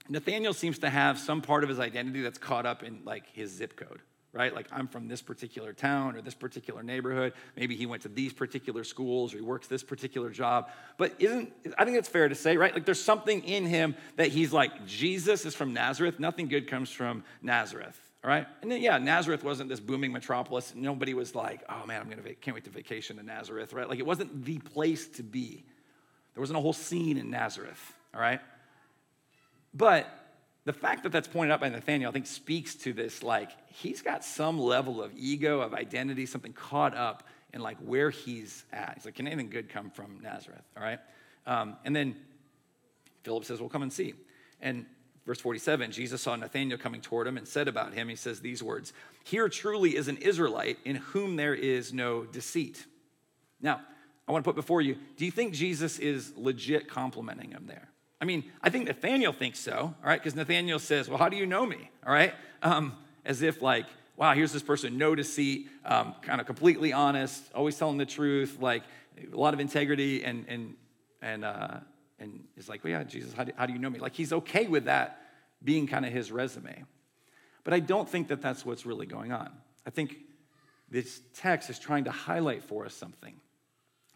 Nathanael 0.09 0.53
seems 0.53 0.80
to 0.80 0.89
have 0.89 1.20
some 1.20 1.41
part 1.41 1.64
of 1.64 1.70
his 1.70 1.80
identity 1.80 2.22
that's 2.22 2.38
caught 2.38 2.66
up 2.66 2.84
in 2.84 3.01
like 3.03 3.26
his 3.34 3.51
zip 3.51 3.76
code, 3.76 3.99
right? 4.38 4.54
Like 4.54 4.68
I'm 4.72 4.88
from 4.88 5.08
this 5.08 5.22
particular 5.22 5.74
town 5.74 6.16
or 6.16 6.22
this 6.22 6.36
particular 6.36 6.84
neighborhood. 6.84 7.34
Maybe 7.56 7.76
he 7.76 7.88
went 7.88 8.04
to 8.04 8.10
these 8.10 8.32
particular 8.32 8.84
schools 8.84 9.34
or 9.34 9.38
he 9.38 9.44
works 9.44 9.68
this 9.68 9.84
particular 9.84 10.30
job. 10.30 10.70
But 10.98 11.16
isn't 11.18 11.52
I 11.78 11.86
think 11.86 11.98
it's 11.98 12.08
fair 12.08 12.30
to 12.30 12.36
say, 12.36 12.56
right? 12.56 12.72
Like 12.72 12.86
there's 12.86 13.04
something 13.04 13.44
in 13.44 13.66
him 13.66 13.96
that 14.16 14.28
he's 14.28 14.54
like 14.54 14.86
Jesus 14.86 15.46
is 15.46 15.56
from 15.56 15.74
Nazareth. 15.74 16.20
Nothing 16.20 16.48
good 16.48 16.70
comes 16.70 16.92
from 16.92 17.24
Nazareth. 17.42 18.00
All 18.24 18.30
right, 18.30 18.48
and 18.62 18.72
then 18.72 18.82
yeah, 18.82 18.98
Nazareth 18.98 19.44
wasn't 19.44 19.70
this 19.70 19.80
booming 19.80 20.12
metropolis. 20.12 20.74
Nobody 20.76 21.14
was 21.14 21.34
like, 21.34 21.64
"Oh 21.70 21.86
man, 21.86 22.02
I'm 22.02 22.10
gonna 22.10 22.34
can't 22.36 22.56
wait 22.56 22.66
to 22.66 22.70
vacation 22.70 23.18
to 23.18 23.24
Nazareth." 23.24 23.74
Right? 23.74 23.88
Like 23.88 24.00
it 24.00 24.06
wasn't 24.06 24.44
the 24.44 24.58
place 24.58 25.08
to 25.10 25.24
be. 25.24 25.64
There 26.34 26.42
wasn't 26.42 26.58
a 26.58 26.62
whole 26.62 26.74
scene 26.74 27.18
in 27.18 27.30
Nazareth. 27.30 27.94
All 28.14 28.20
right, 28.20 28.42
but 29.74 30.08
the 30.68 30.74
fact 30.74 31.03
that 31.03 31.13
that's 31.13 31.30
pointed 31.30 31.53
out 31.53 31.61
by 31.61 31.70
Nathanael, 31.70 32.09
I 32.09 32.11
think, 32.11 32.28
speaks 32.28 32.76
to 32.76 32.91
this 32.91 33.24
like, 33.24 33.51
he's 33.68 34.01
got 34.01 34.26
some 34.26 34.59
level 34.59 35.01
of 35.01 35.13
ego, 35.15 35.61
of 35.61 35.74
identity, 35.74 36.26
something 36.26 36.51
caught 36.51 36.93
up 36.93 37.24
in 37.53 37.61
like 37.61 37.78
where 37.78 38.09
he's 38.09 38.65
at. 38.74 38.95
He's 38.95 39.05
like, 39.05 39.15
can 39.15 39.28
anything 39.28 39.49
good 39.49 39.70
come 39.70 39.89
from 39.89 40.20
Nazareth? 40.22 40.65
All 40.76 40.84
right. 40.84 40.99
Um, 41.45 41.78
and 41.86 41.95
then 41.95 42.18
Philip 43.24 43.45
says, 43.45 43.61
well, 43.61 43.70
come 43.70 43.82
and 43.82 43.93
see. 43.93 44.13
And 44.59 44.86
verse 45.26 45.39
47, 45.39 45.93
Jesus 45.93 46.22
saw 46.22 46.36
Nathanael 46.36 46.78
coming 46.78 46.99
toward 46.99 47.28
him 47.28 47.38
and 47.38 47.47
said 47.47 47.70
about 47.70 47.93
him, 47.93 48.09
he 48.09 48.18
says 48.18 48.41
these 48.41 48.61
words 48.61 48.91
Here 49.24 49.47
truly 49.47 49.95
is 49.95 50.09
an 50.09 50.18
Israelite 50.18 50.80
in 50.84 50.97
whom 50.97 51.38
there 51.38 51.55
is 51.55 51.93
no 51.93 52.26
deceit. 52.26 52.86
Now, 53.61 53.80
I 54.28 54.34
want 54.34 54.43
to 54.43 54.49
put 54.49 54.57
before 54.57 54.82
you, 54.82 54.97
do 55.15 55.24
you 55.24 55.32
think 55.32 55.53
Jesus 55.53 55.97
is 55.97 56.34
legit 56.36 56.89
complimenting 56.89 57.51
him 57.51 57.68
there? 57.68 57.88
I 58.20 58.26
mean, 58.26 58.45
I 58.61 58.70
think 58.70 58.86
Nathanael 58.86 59.34
thinks 59.34 59.59
so, 59.59 59.76
all 59.76 59.95
right, 60.03 60.20
because 60.20 60.36
Nathanael 60.36 60.80
says, 60.80 61.07
Well, 61.07 61.18
how 61.18 61.30
do 61.30 61.38
you 61.38 61.45
know 61.45 61.65
me? 61.65 61.89
All 62.05 62.13
right, 62.13 62.34
um, 62.63 62.93
as 63.26 63.41
if 63.41 63.61
like, 63.61 63.86
wow, 64.15 64.34
here's 64.34 64.51
this 64.51 64.63
person, 64.63 64.97
no 64.97 65.13
deceit, 65.13 65.70
um, 65.86 66.15
kind 66.22 66.41
of 66.41 66.47
completely 66.47 66.93
honest, 66.93 67.43
always 67.53 67.78
telling 67.78 67.97
the 67.97 68.05
truth, 68.05 68.57
like 68.59 68.84
a 69.32 69.38
lot 69.38 69.53
of 69.53 69.59
integrity, 69.59 70.24
and 70.24 70.45
and 70.47 70.76
and 71.22 71.45
uh, 71.45 71.78
and 72.20 72.43
is 72.57 72.68
like, 72.68 72.84
well, 72.84 72.91
yeah, 72.91 73.03
Jesus, 73.03 73.34
how 73.34 73.43
do, 73.43 73.51
how 73.55 73.65
do 73.65 73.74
you 73.74 73.80
know 73.80 73.89
me? 73.89 73.99
Like 73.99 74.13
he's 74.13 74.34
okay 74.34 74.68
with 74.68 74.86
that 74.86 75.22
being 75.63 75.88
kind 75.88 76.05
of 76.05 76.11
his 76.11 76.32
resume. 76.32 76.86
But 77.63 77.74
I 77.74 77.80
don't 77.80 78.07
think 78.07 78.30
that 78.30 78.41
that's 78.41 78.65
what's 78.65 78.86
really 78.86 79.05
going 79.05 79.32
on. 79.32 79.51
I 79.86 79.89
think 79.89 80.18
this 80.89 81.22
text 81.36 81.70
is 81.70 81.80
trying 81.80 82.05
to 82.05 82.11
highlight 82.11 82.63
for 82.63 82.86
us 82.86 82.93
something. 82.93 83.36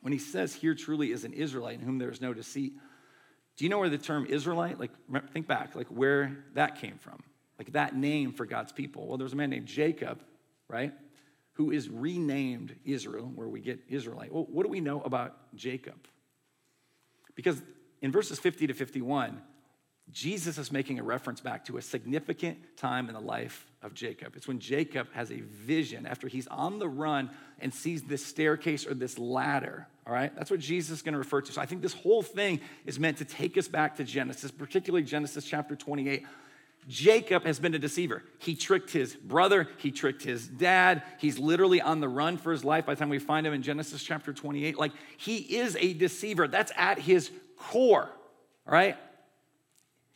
When 0.01 0.13
he 0.13 0.19
says, 0.19 0.55
Here 0.55 0.73
truly 0.73 1.11
is 1.11 1.23
an 1.23 1.33
Israelite 1.33 1.79
in 1.79 1.85
whom 1.85 1.97
there 1.97 2.09
is 2.09 2.21
no 2.21 2.33
deceit, 2.33 2.73
do 3.61 3.65
you 3.65 3.69
know 3.69 3.77
where 3.77 3.89
the 3.89 3.97
term 3.99 4.25
Israelite, 4.25 4.79
like, 4.79 4.89
think 5.33 5.45
back, 5.45 5.75
like 5.75 5.85
where 5.89 6.35
that 6.55 6.81
came 6.81 6.97
from? 6.97 7.21
Like 7.59 7.73
that 7.73 7.95
name 7.95 8.33
for 8.33 8.47
God's 8.47 8.71
people. 8.71 9.05
Well, 9.05 9.19
there 9.19 9.23
was 9.23 9.33
a 9.33 9.35
man 9.35 9.51
named 9.51 9.67
Jacob, 9.67 10.23
right? 10.67 10.91
Who 11.53 11.69
is 11.69 11.87
renamed 11.87 12.75
Israel, 12.85 13.31
where 13.35 13.47
we 13.47 13.59
get 13.59 13.79
Israelite. 13.87 14.33
Well, 14.33 14.47
what 14.49 14.63
do 14.63 14.69
we 14.69 14.79
know 14.79 15.01
about 15.01 15.53
Jacob? 15.53 16.07
Because 17.35 17.61
in 18.01 18.11
verses 18.11 18.39
50 18.39 18.65
to 18.65 18.73
51, 18.73 19.39
Jesus 20.09 20.57
is 20.57 20.71
making 20.71 20.97
a 20.97 21.03
reference 21.03 21.39
back 21.39 21.63
to 21.65 21.77
a 21.77 21.83
significant 21.83 22.57
time 22.77 23.09
in 23.09 23.13
the 23.13 23.21
life 23.21 23.67
of 23.83 23.93
Jacob. 23.93 24.35
It's 24.35 24.47
when 24.47 24.57
Jacob 24.57 25.07
has 25.13 25.31
a 25.31 25.41
vision 25.41 26.07
after 26.07 26.27
he's 26.27 26.47
on 26.47 26.79
the 26.79 26.89
run 26.89 27.29
and 27.59 27.71
sees 27.71 28.01
this 28.01 28.25
staircase 28.25 28.87
or 28.87 28.95
this 28.95 29.19
ladder. 29.19 29.85
All 30.07 30.13
right, 30.13 30.35
that's 30.35 30.49
what 30.49 30.59
Jesus 30.59 30.97
is 30.97 31.01
going 31.01 31.13
to 31.13 31.19
refer 31.19 31.41
to. 31.41 31.51
So 31.51 31.61
I 31.61 31.65
think 31.65 31.81
this 31.81 31.93
whole 31.93 32.23
thing 32.23 32.59
is 32.85 32.99
meant 32.99 33.17
to 33.17 33.25
take 33.25 33.57
us 33.57 33.67
back 33.67 33.97
to 33.97 34.03
Genesis, 34.03 34.49
particularly 34.49 35.03
Genesis 35.03 35.45
chapter 35.45 35.75
28. 35.75 36.25
Jacob 36.87 37.45
has 37.45 37.59
been 37.59 37.75
a 37.75 37.79
deceiver. 37.79 38.23
He 38.39 38.55
tricked 38.55 38.89
his 38.89 39.15
brother, 39.15 39.67
he 39.77 39.91
tricked 39.91 40.23
his 40.23 40.47
dad. 40.47 41.03
He's 41.19 41.37
literally 41.37 41.79
on 41.79 41.99
the 41.99 42.09
run 42.09 42.37
for 42.37 42.51
his 42.51 42.65
life 42.65 42.87
by 42.87 42.95
the 42.95 42.99
time 42.99 43.09
we 43.09 43.19
find 43.19 43.45
him 43.45 43.53
in 43.53 43.61
Genesis 43.61 44.01
chapter 44.01 44.33
28. 44.33 44.77
Like, 44.79 44.91
he 45.17 45.37
is 45.37 45.77
a 45.79 45.93
deceiver. 45.93 46.47
That's 46.47 46.71
at 46.75 46.97
his 46.97 47.29
core, 47.57 48.09
all 48.65 48.73
right? 48.73 48.97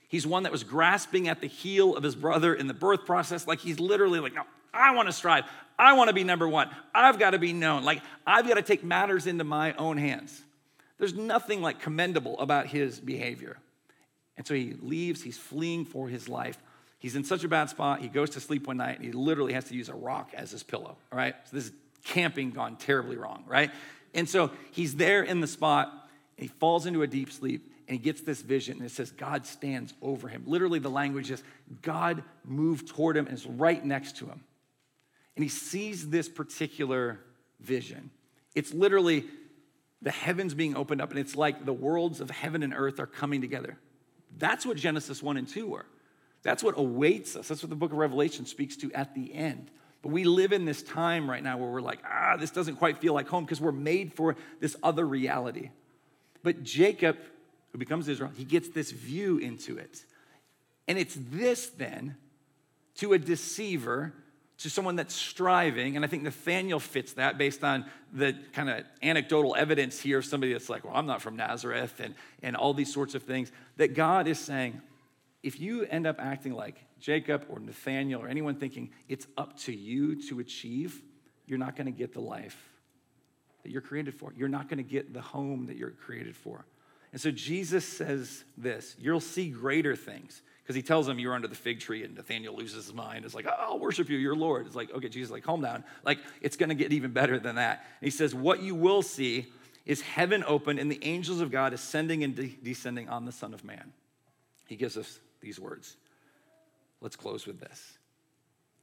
He's 0.07 0.25
one 0.25 0.43
that 0.43 0.51
was 0.51 0.63
grasping 0.63 1.27
at 1.27 1.41
the 1.41 1.47
heel 1.47 1.95
of 1.95 2.01
his 2.01 2.15
brother 2.15 2.53
in 2.55 2.67
the 2.67 2.73
birth 2.73 3.05
process. 3.05 3.47
Like, 3.47 3.59
he's 3.59 3.79
literally 3.79 4.19
like, 4.19 4.33
no, 4.33 4.43
I 4.75 4.93
want 4.93 5.07
to 5.07 5.13
strive. 5.13 5.45
I 5.77 5.93
want 5.93 6.09
to 6.09 6.13
be 6.13 6.23
number 6.23 6.47
one. 6.47 6.69
I've 6.93 7.19
got 7.19 7.31
to 7.31 7.39
be 7.39 7.53
known. 7.53 7.83
Like, 7.83 8.01
I've 8.25 8.47
got 8.47 8.55
to 8.55 8.61
take 8.61 8.83
matters 8.83 9.27
into 9.27 9.43
my 9.43 9.73
own 9.73 9.97
hands. 9.97 10.41
There's 10.97 11.13
nothing 11.13 11.61
like 11.61 11.79
commendable 11.79 12.39
about 12.39 12.67
his 12.67 12.99
behavior. 12.99 13.57
And 14.37 14.45
so 14.45 14.53
he 14.53 14.75
leaves, 14.81 15.21
he's 15.21 15.37
fleeing 15.37 15.85
for 15.85 16.07
his 16.07 16.29
life. 16.29 16.57
He's 16.99 17.15
in 17.15 17.23
such 17.23 17.43
a 17.43 17.47
bad 17.47 17.69
spot, 17.69 18.01
he 18.01 18.07
goes 18.07 18.31
to 18.31 18.39
sleep 18.39 18.67
one 18.67 18.77
night 18.77 18.97
and 18.97 19.05
he 19.05 19.11
literally 19.11 19.53
has 19.53 19.65
to 19.65 19.75
use 19.75 19.89
a 19.89 19.93
rock 19.93 20.31
as 20.33 20.51
his 20.51 20.63
pillow, 20.63 20.97
all 21.11 21.17
right? 21.17 21.35
So 21.45 21.55
this 21.55 21.65
is 21.65 21.71
camping 22.03 22.51
gone 22.51 22.77
terribly 22.77 23.17
wrong, 23.17 23.43
right? 23.47 23.71
And 24.13 24.27
so 24.27 24.51
he's 24.71 24.95
there 24.95 25.21
in 25.21 25.41
the 25.41 25.47
spot, 25.47 25.91
and 26.37 26.43
he 26.43 26.47
falls 26.47 26.85
into 26.85 27.03
a 27.03 27.07
deep 27.07 27.31
sleep, 27.31 27.69
and 27.87 27.97
he 27.97 28.03
gets 28.03 28.21
this 28.21 28.41
vision, 28.41 28.77
and 28.77 28.85
it 28.85 28.91
says, 28.91 29.11
God 29.11 29.45
stands 29.45 29.93
over 30.01 30.27
him. 30.27 30.43
Literally, 30.47 30.79
the 30.79 30.89
language 30.89 31.29
is 31.29 31.43
God 31.81 32.23
moved 32.43 32.87
toward 32.87 33.17
him 33.17 33.27
and 33.27 33.35
is 33.35 33.45
right 33.45 33.83
next 33.83 34.17
to 34.17 34.25
him. 34.25 34.41
And 35.35 35.43
he 35.43 35.49
sees 35.49 36.09
this 36.09 36.29
particular 36.29 37.19
vision. 37.59 38.11
It's 38.55 38.73
literally 38.73 39.25
the 40.01 40.11
heavens 40.11 40.53
being 40.53 40.75
opened 40.75 41.01
up, 41.01 41.09
and 41.11 41.19
it's 41.19 41.35
like 41.35 41.65
the 41.65 41.73
worlds 41.73 42.21
of 42.21 42.29
heaven 42.29 42.63
and 42.63 42.73
earth 42.75 42.99
are 42.99 43.07
coming 43.07 43.41
together. 43.41 43.77
That's 44.37 44.65
what 44.65 44.77
Genesis 44.77 45.21
1 45.23 45.37
and 45.37 45.47
2 45.47 45.67
were. 45.67 45.85
That's 46.43 46.63
what 46.63 46.75
awaits 46.77 47.35
us. 47.35 47.47
That's 47.47 47.63
what 47.63 47.69
the 47.69 47.75
book 47.75 47.91
of 47.91 47.97
Revelation 47.97 48.45
speaks 48.45 48.77
to 48.77 48.91
at 48.93 49.15
the 49.15 49.33
end. 49.33 49.71
But 50.03 50.11
we 50.11 50.23
live 50.23 50.53
in 50.53 50.65
this 50.65 50.83
time 50.83 51.27
right 51.27 51.41
now 51.41 51.57
where 51.57 51.69
we're 51.69 51.81
like, 51.81 51.99
ah, 52.07 52.37
this 52.37 52.51
doesn't 52.51 52.75
quite 52.75 52.99
feel 52.99 53.15
like 53.15 53.27
home 53.27 53.43
because 53.43 53.59
we're 53.59 53.71
made 53.71 54.13
for 54.13 54.35
this 54.59 54.75
other 54.83 55.07
reality. 55.07 55.71
But 56.43 56.61
Jacob, 56.61 57.17
who 57.71 57.79
becomes 57.79 58.07
Israel, 58.07 58.29
he 58.35 58.43
gets 58.43 58.69
this 58.69 58.91
view 58.91 59.39
into 59.39 59.79
it. 59.79 60.05
And 60.87 60.99
it's 60.99 61.17
this 61.19 61.69
then 61.69 62.17
to 62.97 63.13
a 63.13 63.17
deceiver, 63.17 64.13
to 64.59 64.69
someone 64.69 64.95
that's 64.95 65.13
striving, 65.13 65.95
and 65.95 66.05
I 66.05 66.07
think 66.07 66.23
Nathanael 66.23 66.79
fits 66.79 67.13
that 67.13 67.37
based 67.37 67.63
on 67.63 67.85
the 68.13 68.35
kind 68.53 68.69
of 68.69 68.85
anecdotal 69.03 69.55
evidence 69.55 69.99
here 69.99 70.19
of 70.19 70.25
somebody 70.25 70.53
that's 70.53 70.69
like, 70.69 70.85
well, 70.85 70.95
I'm 70.95 71.05
not 71.05 71.21
from 71.21 71.35
Nazareth, 71.35 71.99
and, 71.99 72.15
and 72.41 72.55
all 72.55 72.73
these 72.73 72.93
sorts 72.93 73.15
of 73.15 73.23
things, 73.23 73.51
that 73.77 73.93
God 73.95 74.27
is 74.27 74.39
saying, 74.39 74.81
if 75.43 75.59
you 75.59 75.83
end 75.83 76.07
up 76.07 76.19
acting 76.19 76.53
like 76.53 76.77
Jacob 76.99 77.45
or 77.49 77.59
Nathanael 77.59 78.21
or 78.21 78.27
anyone 78.27 78.55
thinking 78.55 78.91
it's 79.09 79.27
up 79.37 79.59
to 79.59 79.73
you 79.73 80.21
to 80.29 80.39
achieve, 80.39 81.01
you're 81.45 81.59
not 81.59 81.75
going 81.75 81.85
to 81.85 81.91
get 81.91 82.13
the 82.13 82.21
life 82.21 82.57
that 83.63 83.71
you're 83.71 83.81
created 83.81 84.15
for. 84.15 84.31
You're 84.35 84.47
not 84.47 84.69
going 84.69 84.77
to 84.77 84.89
get 84.89 85.13
the 85.13 85.21
home 85.21 85.65
that 85.67 85.75
you're 85.75 85.91
created 85.91 86.35
for. 86.35 86.65
And 87.11 87.21
so 87.21 87.31
Jesus 87.31 87.85
says 87.85 88.43
this 88.57 88.95
you'll 88.99 89.19
see 89.19 89.49
greater 89.49 89.95
things. 89.95 90.41
Because 90.65 90.75
he 90.75 90.81
tells 90.81 91.07
him, 91.07 91.19
you're 91.19 91.35
under 91.35 91.47
the 91.47 91.53
fig 91.53 91.79
tree, 91.79 92.03
and 92.03 92.15
Nathanael 92.15 92.55
loses 92.55 92.85
his 92.85 92.93
mind. 92.93 93.23
It's 93.23 93.35
like, 93.35 93.45
I'll 93.45 93.77
worship 93.77 94.09
you, 94.09 94.17
you're 94.17 94.35
Lord. 94.35 94.65
It's 94.65 94.75
like, 94.75 94.91
okay, 94.91 95.09
Jesus, 95.09 95.29
like, 95.29 95.43
calm 95.43 95.61
down. 95.61 95.83
Like, 96.03 96.17
it's 96.41 96.57
gonna 96.57 96.73
get 96.73 96.91
even 96.91 97.11
better 97.11 97.37
than 97.37 97.57
that. 97.57 97.85
And 98.01 98.07
he 98.07 98.09
says, 98.09 98.33
What 98.33 98.63
you 98.63 98.73
will 98.73 99.03
see 99.03 99.45
is 99.85 100.01
heaven 100.01 100.43
open 100.47 100.79
and 100.79 100.91
the 100.91 100.99
angels 101.03 101.39
of 101.39 101.51
God 101.51 101.73
ascending 101.73 102.23
and 102.23 102.35
de- 102.35 102.57
descending 102.63 103.09
on 103.09 103.25
the 103.25 103.31
Son 103.31 103.53
of 103.53 103.63
Man. 103.63 103.93
He 104.67 104.75
gives 104.75 104.97
us 104.97 105.19
these 105.39 105.59
words. 105.59 105.97
Let's 106.99 107.15
close 107.15 107.45
with 107.45 107.59
this. 107.59 107.99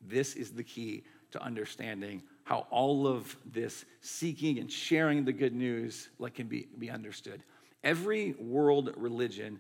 This 0.01 0.35
is 0.37 0.53
the 0.53 0.63
key 0.63 1.03
to 1.33 1.43
understanding 1.43 2.23
how 2.45 2.69
all 2.71 3.09
of 3.09 3.37
this 3.45 3.85
seeking 4.01 4.61
and 4.61 4.71
sharing 4.71 5.25
the 5.25 5.33
good 5.33 5.55
news 5.55 6.09
like 6.21 6.35
can 6.35 6.47
be, 6.47 6.69
be 6.79 6.91
understood. 6.91 7.43
Every 7.83 8.35
world 8.35 8.93
religion 8.97 9.59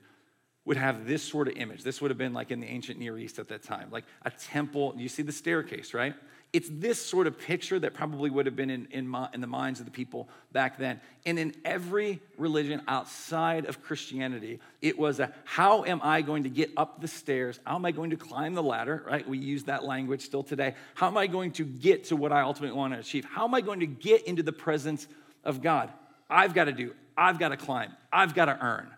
would 0.64 0.76
have 0.76 1.06
this 1.06 1.22
sort 1.22 1.48
of 1.48 1.56
image. 1.56 1.82
This 1.82 2.00
would 2.00 2.10
have 2.10 2.18
been 2.18 2.32
like 2.32 2.50
in 2.50 2.60
the 2.60 2.68
ancient 2.68 2.98
Near 2.98 3.18
East 3.18 3.38
at 3.38 3.48
that 3.48 3.62
time, 3.62 3.88
like 3.90 4.04
a 4.24 4.30
temple. 4.30 4.94
You 4.96 5.08
see 5.08 5.22
the 5.22 5.32
staircase, 5.32 5.92
right? 5.92 6.14
It's 6.52 6.68
this 6.70 7.04
sort 7.04 7.26
of 7.26 7.38
picture 7.38 7.78
that 7.78 7.94
probably 7.94 8.28
would 8.28 8.44
have 8.44 8.54
been 8.54 8.68
in, 8.68 8.86
in, 8.90 9.16
in, 9.32 9.40
the 9.40 9.46
minds 9.46 9.80
of 9.80 9.86
the 9.86 9.90
people 9.90 10.28
back 10.52 10.76
then. 10.76 11.00
And 11.24 11.38
in 11.38 11.54
every 11.64 12.20
religion 12.36 12.82
outside 12.86 13.64
of 13.64 13.82
Christianity, 13.82 14.60
it 14.82 14.98
was 14.98 15.18
a 15.18 15.32
how 15.44 15.84
am 15.84 16.00
I 16.02 16.20
going 16.20 16.42
to 16.42 16.50
get 16.50 16.70
up 16.76 17.00
the 17.00 17.08
stairs? 17.08 17.58
How 17.64 17.76
am 17.76 17.86
I 17.86 17.90
going 17.90 18.10
to 18.10 18.16
climb 18.16 18.54
the 18.54 18.62
ladder, 18.62 19.02
right? 19.06 19.26
We 19.26 19.38
use 19.38 19.64
that 19.64 19.82
language 19.82 20.20
still 20.20 20.42
today. 20.42 20.74
How 20.94 21.06
am 21.06 21.16
I 21.16 21.26
going 21.26 21.52
to 21.52 21.64
get 21.64 22.04
to 22.04 22.16
what 22.16 22.32
I 22.32 22.42
ultimately 22.42 22.76
want 22.76 22.92
to 22.92 23.00
achieve? 23.00 23.24
How 23.24 23.44
am 23.44 23.54
I 23.54 23.62
going 23.62 23.80
to 23.80 23.86
get 23.86 24.24
into 24.24 24.42
the 24.42 24.52
presence 24.52 25.08
of 25.44 25.62
God? 25.62 25.90
I've 26.28 26.52
got 26.52 26.64
to 26.64 26.72
do, 26.72 26.94
I've 27.16 27.38
got 27.38 27.48
to 27.48 27.56
climb, 27.56 27.92
I've 28.12 28.34
got 28.34 28.44
to 28.44 28.58
earn. 28.60 28.90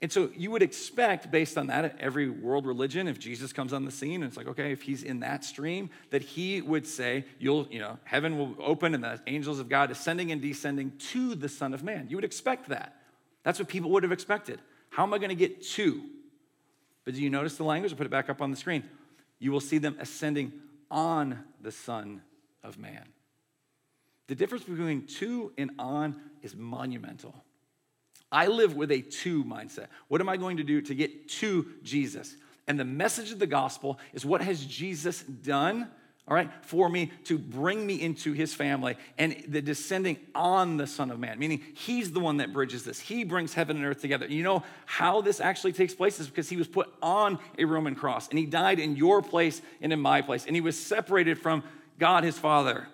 And 0.00 0.12
so 0.12 0.30
you 0.34 0.50
would 0.50 0.62
expect, 0.62 1.30
based 1.30 1.56
on 1.56 1.68
that, 1.68 1.96
every 2.00 2.28
world 2.28 2.66
religion, 2.66 3.08
if 3.08 3.18
Jesus 3.18 3.52
comes 3.52 3.72
on 3.72 3.84
the 3.84 3.90
scene 3.90 4.22
and 4.22 4.24
it's 4.24 4.36
like, 4.36 4.48
okay, 4.48 4.72
if 4.72 4.82
he's 4.82 5.02
in 5.02 5.20
that 5.20 5.44
stream, 5.44 5.88
that 6.10 6.20
he 6.20 6.60
would 6.60 6.86
say, 6.86 7.24
you'll, 7.38 7.68
you 7.70 7.78
know, 7.78 7.98
heaven 8.04 8.36
will 8.36 8.54
open 8.58 8.94
and 8.94 9.04
the 9.04 9.20
angels 9.26 9.60
of 9.60 9.68
God 9.68 9.90
ascending 9.90 10.32
and 10.32 10.42
descending 10.42 10.92
to 11.12 11.34
the 11.34 11.48
Son 11.48 11.72
of 11.72 11.82
Man. 11.82 12.06
You 12.10 12.16
would 12.16 12.24
expect 12.24 12.68
that. 12.68 13.00
That's 13.44 13.58
what 13.58 13.68
people 13.68 13.90
would 13.90 14.02
have 14.02 14.12
expected. 14.12 14.60
How 14.90 15.04
am 15.04 15.14
I 15.14 15.18
going 15.18 15.30
to 15.30 15.36
get 15.36 15.62
to? 15.62 16.02
But 17.04 17.14
do 17.14 17.22
you 17.22 17.30
notice 17.30 17.56
the 17.56 17.64
language? 17.64 17.92
I'll 17.92 17.98
put 17.98 18.06
it 18.06 18.10
back 18.10 18.28
up 18.28 18.42
on 18.42 18.50
the 18.50 18.56
screen. 18.56 18.82
You 19.38 19.52
will 19.52 19.60
see 19.60 19.78
them 19.78 19.96
ascending 20.00 20.52
on 20.90 21.44
the 21.60 21.72
Son 21.72 22.22
of 22.62 22.78
Man. 22.78 23.04
The 24.26 24.34
difference 24.34 24.64
between 24.64 25.06
to 25.18 25.52
and 25.56 25.70
on 25.78 26.20
is 26.42 26.56
monumental. 26.56 27.34
I 28.34 28.48
live 28.48 28.74
with 28.74 28.90
a 28.90 29.00
to 29.00 29.44
mindset. 29.44 29.86
What 30.08 30.20
am 30.20 30.28
I 30.28 30.36
going 30.36 30.56
to 30.56 30.64
do 30.64 30.80
to 30.82 30.94
get 30.94 31.28
to 31.40 31.66
Jesus? 31.82 32.36
And 32.66 32.78
the 32.78 32.84
message 32.84 33.30
of 33.30 33.38
the 33.38 33.46
gospel 33.46 33.98
is 34.12 34.26
what 34.26 34.40
has 34.40 34.64
Jesus 34.64 35.22
done 35.22 35.88
all 36.26 36.34
right, 36.34 36.50
for 36.62 36.88
me 36.88 37.12
to 37.24 37.36
bring 37.36 37.86
me 37.86 38.00
into 38.00 38.32
his 38.32 38.54
family 38.54 38.96
and 39.18 39.44
the 39.46 39.60
descending 39.60 40.16
on 40.34 40.78
the 40.78 40.86
Son 40.86 41.10
of 41.10 41.20
Man, 41.20 41.38
meaning 41.38 41.60
he's 41.74 42.12
the 42.12 42.20
one 42.20 42.38
that 42.38 42.50
bridges 42.50 42.82
this. 42.82 42.98
He 42.98 43.24
brings 43.24 43.52
heaven 43.52 43.76
and 43.76 43.84
earth 43.84 44.00
together. 44.00 44.26
You 44.26 44.42
know 44.42 44.62
how 44.86 45.20
this 45.20 45.38
actually 45.38 45.74
takes 45.74 45.94
place 45.94 46.18
is 46.20 46.28
because 46.28 46.48
he 46.48 46.56
was 46.56 46.66
put 46.66 46.90
on 47.02 47.38
a 47.58 47.66
Roman 47.66 47.94
cross 47.94 48.28
and 48.30 48.38
he 48.38 48.46
died 48.46 48.78
in 48.78 48.96
your 48.96 49.20
place 49.20 49.60
and 49.82 49.92
in 49.92 50.00
my 50.00 50.22
place, 50.22 50.46
and 50.46 50.56
he 50.56 50.62
was 50.62 50.80
separated 50.80 51.38
from 51.38 51.62
God 51.98 52.24
his 52.24 52.38
Father. 52.38 52.88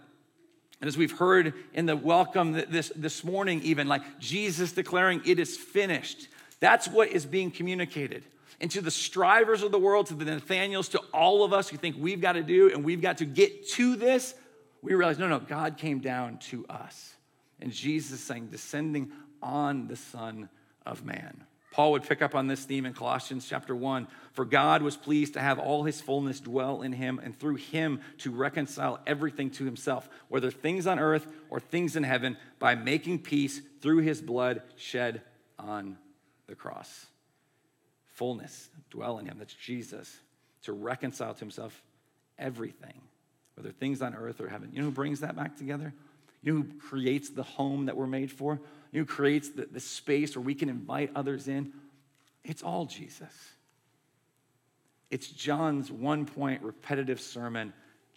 And 0.81 0.89
as 0.89 0.97
we've 0.97 1.19
heard 1.19 1.55
in 1.75 1.87
the 1.87 1.97
welcome 1.97 2.53
this, 2.53 2.91
this 2.97 3.23
morning, 3.23 3.61
even 3.63 3.87
like 3.87 4.03
Jesus 4.19 4.73
declaring, 4.73 5.23
It 5.27 5.39
is 5.39 5.57
finished. 5.57 6.29
That's 6.61 6.89
what 6.89 7.09
is 7.09 7.27
being 7.27 7.51
communicated 7.51 8.25
and 8.61 8.71
to 8.71 8.81
the 8.81 8.91
strivers 8.91 9.63
of 9.63 9.73
the 9.73 9.79
world, 9.79 10.07
to 10.07 10.15
the 10.15 10.25
Nathanaels, 10.25 10.89
to 10.91 10.99
all 11.15 11.45
of 11.45 11.53
us 11.53 11.69
who 11.69 11.79
think 11.79 11.97
we've 11.99 12.21
got 12.21 12.33
to 12.33 12.43
do 12.43 12.71
and 12.71 12.85
we've 12.85 13.01
got 13.01 13.19
to 13.19 13.25
get 13.25 13.69
to 13.71 13.97
this, 13.97 14.35
we 14.83 14.95
realize 14.95 15.19
no, 15.19 15.29
no, 15.29 15.41
God 15.41 15.79
came 15.79 16.01
down 16.01 16.39
to 16.39 16.67
us. 16.69 17.15
And 17.61 17.73
Jesus 17.73 18.21
saying, 18.21 18.49
descending 18.49 19.11
on 19.43 19.89
the 19.89 19.97
Son 19.97 20.49
of 20.85 21.05
Man. 21.05 21.45
Paul 21.71 21.93
would 21.93 22.03
pick 22.03 22.21
up 22.21 22.35
on 22.35 22.49
this 22.49 22.65
theme 22.65 22.85
in 22.85 22.95
Colossians 22.95 23.47
chapter 23.49 23.75
1. 23.75 24.09
For 24.33 24.45
God 24.45 24.83
was 24.83 24.97
pleased 24.97 25.35
to 25.35 25.41
have 25.41 25.59
all 25.59 25.85
his 25.85 26.01
fullness 26.01 26.41
dwell 26.41 26.83
in 26.83 26.93
him, 26.93 27.21
and 27.23 27.39
through 27.39 27.57
him 27.57 28.01
to 28.19 28.31
reconcile 28.31 29.01
everything 29.07 29.51
to 29.51 29.65
himself, 29.65 30.09
whether 30.29 30.51
things 30.51 30.87
on 30.87 30.99
earth 30.99 31.27
or 31.49 31.61
things 31.61 31.95
in 31.95 32.03
heaven, 32.03 32.37
by 32.59 32.75
making 32.75 33.21
peace 33.21 33.61
through 33.81 33.99
his 33.99 34.21
blood 34.21 34.63
shed 34.77 35.23
on 35.59 35.97
the 36.47 36.55
cross 36.55 37.07
fullness 38.21 38.69
dwell 38.91 39.19
in 39.19 39.25
him. 39.25 39.37
That's 39.39 39.55
Jesus, 39.55 40.15
to 40.65 40.75
reconcile 40.75 41.33
to 41.33 41.41
himself 41.41 41.83
everything, 42.39 43.01
whether 43.55 43.73
things 43.73 44.03
on 44.03 44.15
earth 44.15 44.43
or 44.43 44.49
heaven. 44.49 44.69
You 44.75 44.81
know 44.81 44.85
who 44.85 44.91
brings 44.91 45.21
that 45.21 45.35
back 45.35 45.57
together? 45.57 45.95
You 46.43 46.55
know 46.55 46.63
who 46.63 46.79
creates 46.79 47.31
the 47.31 47.43
home 47.43 47.87
that 47.87 47.97
we're 47.97 48.07
made 48.07 48.31
for? 48.31 48.61
You 48.93 49.01
know 49.01 49.07
who 49.07 49.15
creates 49.15 49.51
the, 49.51 49.67
the 49.67 49.81
space 49.81 50.37
where 50.37 50.43
we 50.43 50.55
can 50.55 50.69
invite 50.69 51.11
others 51.15 51.49
in? 51.49 51.73
It's 52.45 52.63
all 52.63 52.87
Jesus. 52.87 53.33
It's 55.11 55.29
John's 55.29 55.91
one 55.91 56.25
point 56.25 56.63
repetitive 56.63 57.21
sermon 57.21 57.73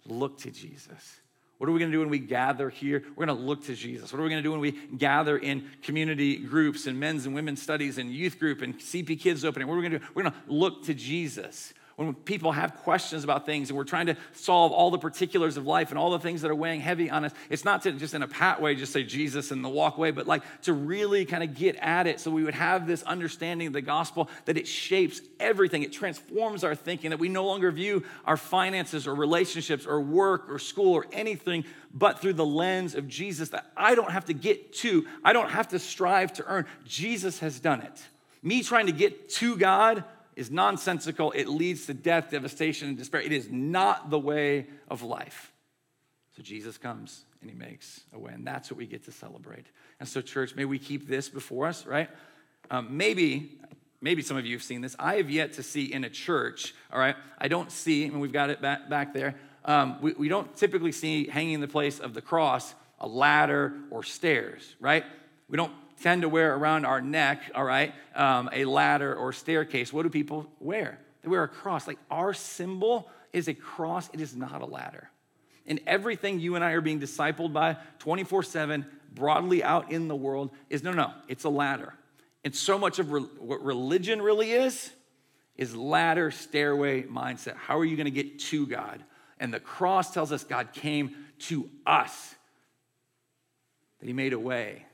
look 0.06 0.38
to 0.38 0.50
Jesus. 0.50 1.20
What 1.58 1.68
are 1.68 1.72
we 1.72 1.78
going 1.78 1.90
to 1.90 1.96
do 1.96 2.00
when 2.00 2.10
we 2.10 2.18
gather 2.18 2.68
here? 2.68 3.04
We're 3.16 3.26
going 3.26 3.38
to 3.38 3.44
look 3.44 3.64
to 3.66 3.74
Jesus. 3.74 4.12
What 4.12 4.20
are 4.20 4.22
we 4.22 4.28
going 4.28 4.42
to 4.42 4.46
do 4.46 4.50
when 4.50 4.60
we 4.60 4.72
gather 4.72 5.38
in 5.38 5.70
community 5.82 6.36
groups 6.36 6.86
and 6.86 6.98
men's 6.98 7.26
and 7.26 7.34
women's 7.34 7.62
studies 7.62 7.96
and 7.98 8.12
youth 8.12 8.38
group 8.38 8.60
and 8.60 8.78
CP 8.78 9.20
Kids 9.20 9.44
opening? 9.44 9.68
What 9.68 9.74
are 9.74 9.78
we 9.78 9.88
going 9.88 9.92
to 9.92 9.98
do? 10.00 10.04
We're 10.14 10.22
going 10.22 10.34
to 10.34 10.52
look 10.52 10.84
to 10.84 10.94
Jesus 10.94 11.72
when 11.96 12.12
people 12.14 12.52
have 12.52 12.74
questions 12.78 13.22
about 13.22 13.46
things 13.46 13.70
and 13.70 13.76
we're 13.76 13.84
trying 13.84 14.06
to 14.06 14.16
solve 14.32 14.72
all 14.72 14.90
the 14.90 14.98
particulars 14.98 15.56
of 15.56 15.66
life 15.66 15.90
and 15.90 15.98
all 15.98 16.10
the 16.10 16.18
things 16.18 16.42
that 16.42 16.50
are 16.50 16.54
weighing 16.54 16.80
heavy 16.80 17.08
on 17.08 17.24
us, 17.24 17.32
it's 17.50 17.64
not 17.64 17.82
to 17.82 17.92
just 17.92 18.14
in 18.14 18.22
a 18.22 18.28
pat 18.28 18.60
way 18.60 18.74
just 18.74 18.92
say 18.92 19.04
Jesus 19.04 19.50
and 19.52 19.64
the 19.64 19.68
walkway, 19.68 20.10
but 20.10 20.26
like 20.26 20.42
to 20.62 20.72
really 20.72 21.24
kind 21.24 21.44
of 21.44 21.54
get 21.54 21.76
at 21.76 22.06
it 22.06 22.18
so 22.18 22.30
we 22.30 22.42
would 22.42 22.54
have 22.54 22.86
this 22.86 23.02
understanding 23.04 23.68
of 23.68 23.72
the 23.72 23.80
gospel 23.80 24.28
that 24.46 24.56
it 24.56 24.66
shapes 24.66 25.20
everything. 25.38 25.82
It 25.82 25.92
transforms 25.92 26.64
our 26.64 26.74
thinking, 26.74 27.10
that 27.10 27.18
we 27.18 27.28
no 27.28 27.46
longer 27.46 27.70
view 27.70 28.04
our 28.24 28.36
finances 28.36 29.06
or 29.06 29.14
relationships 29.14 29.86
or 29.86 30.00
work 30.00 30.50
or 30.50 30.58
school 30.58 30.94
or 30.94 31.06
anything 31.12 31.64
but 31.94 32.20
through 32.20 32.32
the 32.32 32.44
lens 32.44 32.96
of 32.96 33.06
Jesus 33.06 33.50
that 33.50 33.70
I 33.76 33.94
don't 33.94 34.10
have 34.10 34.24
to 34.24 34.34
get 34.34 34.72
to, 34.78 35.06
I 35.22 35.32
don't 35.32 35.50
have 35.50 35.68
to 35.68 35.78
strive 35.78 36.32
to 36.34 36.44
earn. 36.44 36.66
Jesus 36.84 37.38
has 37.38 37.60
done 37.60 37.82
it. 37.82 38.02
Me 38.42 38.62
trying 38.62 38.86
to 38.86 38.92
get 38.92 39.30
to 39.30 39.56
God 39.56 40.04
is 40.36 40.50
nonsensical. 40.50 41.32
It 41.32 41.48
leads 41.48 41.86
to 41.86 41.94
death, 41.94 42.30
devastation, 42.30 42.88
and 42.88 42.98
despair. 42.98 43.20
It 43.20 43.32
is 43.32 43.50
not 43.50 44.10
the 44.10 44.18
way 44.18 44.66
of 44.88 45.02
life. 45.02 45.52
So 46.36 46.42
Jesus 46.42 46.78
comes 46.78 47.24
and 47.40 47.50
he 47.50 47.56
makes 47.56 48.00
a 48.12 48.18
way, 48.18 48.32
and 48.32 48.46
that's 48.46 48.70
what 48.70 48.78
we 48.78 48.86
get 48.86 49.04
to 49.04 49.12
celebrate. 49.12 49.66
And 50.00 50.08
so, 50.08 50.20
church, 50.20 50.54
may 50.54 50.64
we 50.64 50.78
keep 50.78 51.06
this 51.06 51.28
before 51.28 51.66
us, 51.66 51.86
right? 51.86 52.08
Um, 52.70 52.96
maybe, 52.96 53.58
maybe 54.00 54.22
some 54.22 54.36
of 54.36 54.46
you 54.46 54.56
have 54.56 54.62
seen 54.62 54.80
this. 54.80 54.96
I 54.98 55.16
have 55.16 55.30
yet 55.30 55.52
to 55.54 55.62
see 55.62 55.92
in 55.92 56.04
a 56.04 56.10
church, 56.10 56.74
all 56.92 56.98
right? 56.98 57.16
I 57.38 57.48
don't 57.48 57.70
see, 57.70 58.04
and 58.06 58.20
we've 58.20 58.32
got 58.32 58.50
it 58.50 58.60
back, 58.62 58.88
back 58.88 59.12
there. 59.14 59.36
Um, 59.64 59.98
we, 60.00 60.12
we 60.14 60.28
don't 60.28 60.54
typically 60.56 60.92
see 60.92 61.28
hanging 61.28 61.54
in 61.54 61.60
the 61.60 61.68
place 61.68 62.00
of 62.00 62.14
the 62.14 62.22
cross 62.22 62.74
a 62.98 63.06
ladder 63.06 63.74
or 63.90 64.02
stairs, 64.02 64.74
right? 64.80 65.04
We 65.48 65.56
don't 65.56 65.72
tend 66.04 66.20
to 66.20 66.28
wear 66.28 66.54
around 66.54 66.84
our 66.84 67.00
neck, 67.00 67.50
all 67.54 67.64
right, 67.64 67.94
um, 68.14 68.50
a 68.52 68.66
ladder 68.66 69.14
or 69.14 69.32
staircase. 69.32 69.90
What 69.90 70.02
do 70.02 70.10
people 70.10 70.46
wear? 70.60 70.98
They 71.22 71.28
wear 71.30 71.44
a 71.44 71.48
cross. 71.48 71.86
Like 71.86 71.98
our 72.10 72.34
symbol 72.34 73.08
is 73.32 73.48
a 73.48 73.54
cross, 73.54 74.10
it 74.12 74.20
is 74.20 74.36
not 74.36 74.60
a 74.60 74.66
ladder. 74.66 75.08
And 75.66 75.80
everything 75.86 76.40
you 76.40 76.56
and 76.56 76.64
I 76.64 76.72
are 76.72 76.82
being 76.82 77.00
discipled 77.00 77.54
by 77.54 77.78
24 78.00 78.42
7, 78.42 78.84
broadly 79.14 79.64
out 79.64 79.90
in 79.90 80.08
the 80.08 80.14
world, 80.14 80.50
is 80.68 80.82
no, 80.82 80.92
no, 80.92 81.10
it's 81.26 81.44
a 81.44 81.48
ladder. 81.48 81.94
And 82.44 82.54
so 82.54 82.78
much 82.78 82.98
of 82.98 83.10
re- 83.10 83.22
what 83.38 83.64
religion 83.64 84.20
really 84.20 84.52
is, 84.52 84.90
is 85.56 85.74
ladder, 85.74 86.30
stairway 86.30 87.04
mindset. 87.04 87.56
How 87.56 87.78
are 87.78 87.84
you 87.84 87.96
going 87.96 88.04
to 88.04 88.10
get 88.10 88.40
to 88.40 88.66
God? 88.66 89.02
And 89.40 89.54
the 89.54 89.60
cross 89.60 90.12
tells 90.12 90.32
us 90.32 90.44
God 90.44 90.74
came 90.74 91.16
to 91.38 91.70
us, 91.86 92.34
that 94.00 94.06
He 94.06 94.12
made 94.12 94.34
a 94.34 94.38
way 94.38 94.84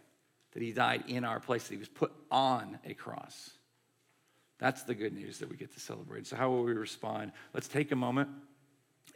that 0.53 0.63
he 0.63 0.73
died 0.73 1.05
in 1.09 1.25
our 1.25 1.41
place, 1.41 1.65
that 1.65 1.75
he 1.75 1.79
was 1.79 1.89
put 1.89 2.13
on 2.31 2.79
a 2.85 2.95
cross. 2.95 3.51
That's 4.59 4.83
the 4.83 4.95
good 4.95 5.15
news 5.15 5.39
that 5.39 5.49
we 5.49 5.57
get 5.57 5.73
to 5.75 5.81
celebrate. 5.81 6.27
So, 6.27 6.37
how 6.37 6.51
will 6.51 6.65
we 6.65 6.73
respond? 6.73 7.33
Let's 7.55 7.69
take 7.69 7.93
a 7.93 7.97
moment 7.97 8.29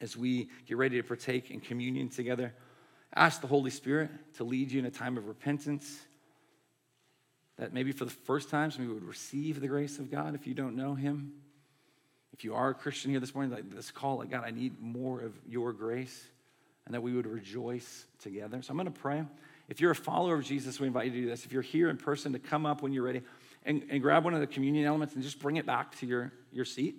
as 0.01 0.17
we 0.17 0.49
get 0.67 0.77
ready 0.77 0.97
to 0.97 1.07
partake 1.07 1.51
in 1.51 1.61
communion 1.61 2.09
together. 2.09 2.55
Ask 3.15 3.41
the 3.41 3.47
Holy 3.47 3.71
Spirit 3.71 4.11
to 4.37 4.45
lead 4.45 4.73
you 4.73 4.79
in 4.81 4.87
a 4.87 4.91
time 4.91 5.19
of 5.19 5.29
repentance. 5.29 6.01
That 7.59 7.73
maybe 7.73 7.93
for 7.93 8.05
the 8.05 8.11
first 8.11 8.51
time, 8.51 8.71
some 8.71 8.83
of 8.83 8.89
you 8.89 8.95
would 8.95 9.05
receive 9.05 9.61
the 9.61 9.69
grace 9.69 9.99
of 9.99 10.11
God 10.11 10.35
if 10.35 10.47
you 10.47 10.55
don't 10.55 10.77
know 10.77 10.95
Him. 10.95 11.35
If 12.33 12.43
you 12.43 12.55
are 12.55 12.71
a 12.71 12.75
Christian 12.75 13.13
here 13.13 13.21
this 13.21 13.35
morning, 13.35 13.53
like 13.53 13.71
this 13.71 13.93
call, 13.93 14.19
like 14.19 14.31
God, 14.31 14.43
I 14.45 14.51
need 14.51 14.81
more 14.81 15.21
of 15.21 15.35
your 15.47 15.73
grace, 15.73 16.25
and 16.87 16.95
that 16.95 17.03
we 17.03 17.13
would 17.13 17.27
rejoice 17.27 18.07
together. 18.21 18.61
So 18.63 18.71
I'm 18.73 18.77
going 18.77 18.93
to 18.93 19.01
pray. 19.01 19.25
If 19.69 19.81
you're 19.81 19.93
a 19.93 19.97
follower 19.97 20.35
of 20.35 20.45
Jesus, 20.45 20.79
we 20.79 20.87
invite 20.87 21.07
you 21.07 21.13
to 21.13 21.21
do 21.23 21.27
this. 21.29 21.45
If 21.45 21.53
you're 21.53 21.63
here 21.63 21.89
in 21.89 21.97
person, 21.97 22.33
to 22.33 22.39
come 22.39 22.67
up 22.67 22.83
when 22.83 22.93
you're 22.93 23.05
ready 23.05 23.23
and, 23.65 23.85
and 23.91 24.03
grab 24.03 24.25
one 24.25 24.35
of 24.35 24.41
the 24.41 24.47
communion 24.47 24.87
elements 24.87 25.15
and 25.15 25.23
just 25.23 25.39
bring 25.39 25.57
it 25.57 25.67
back 25.67 25.97
to 26.01 26.07
your, 26.07 26.33
your 26.53 26.65
seat 26.65 26.97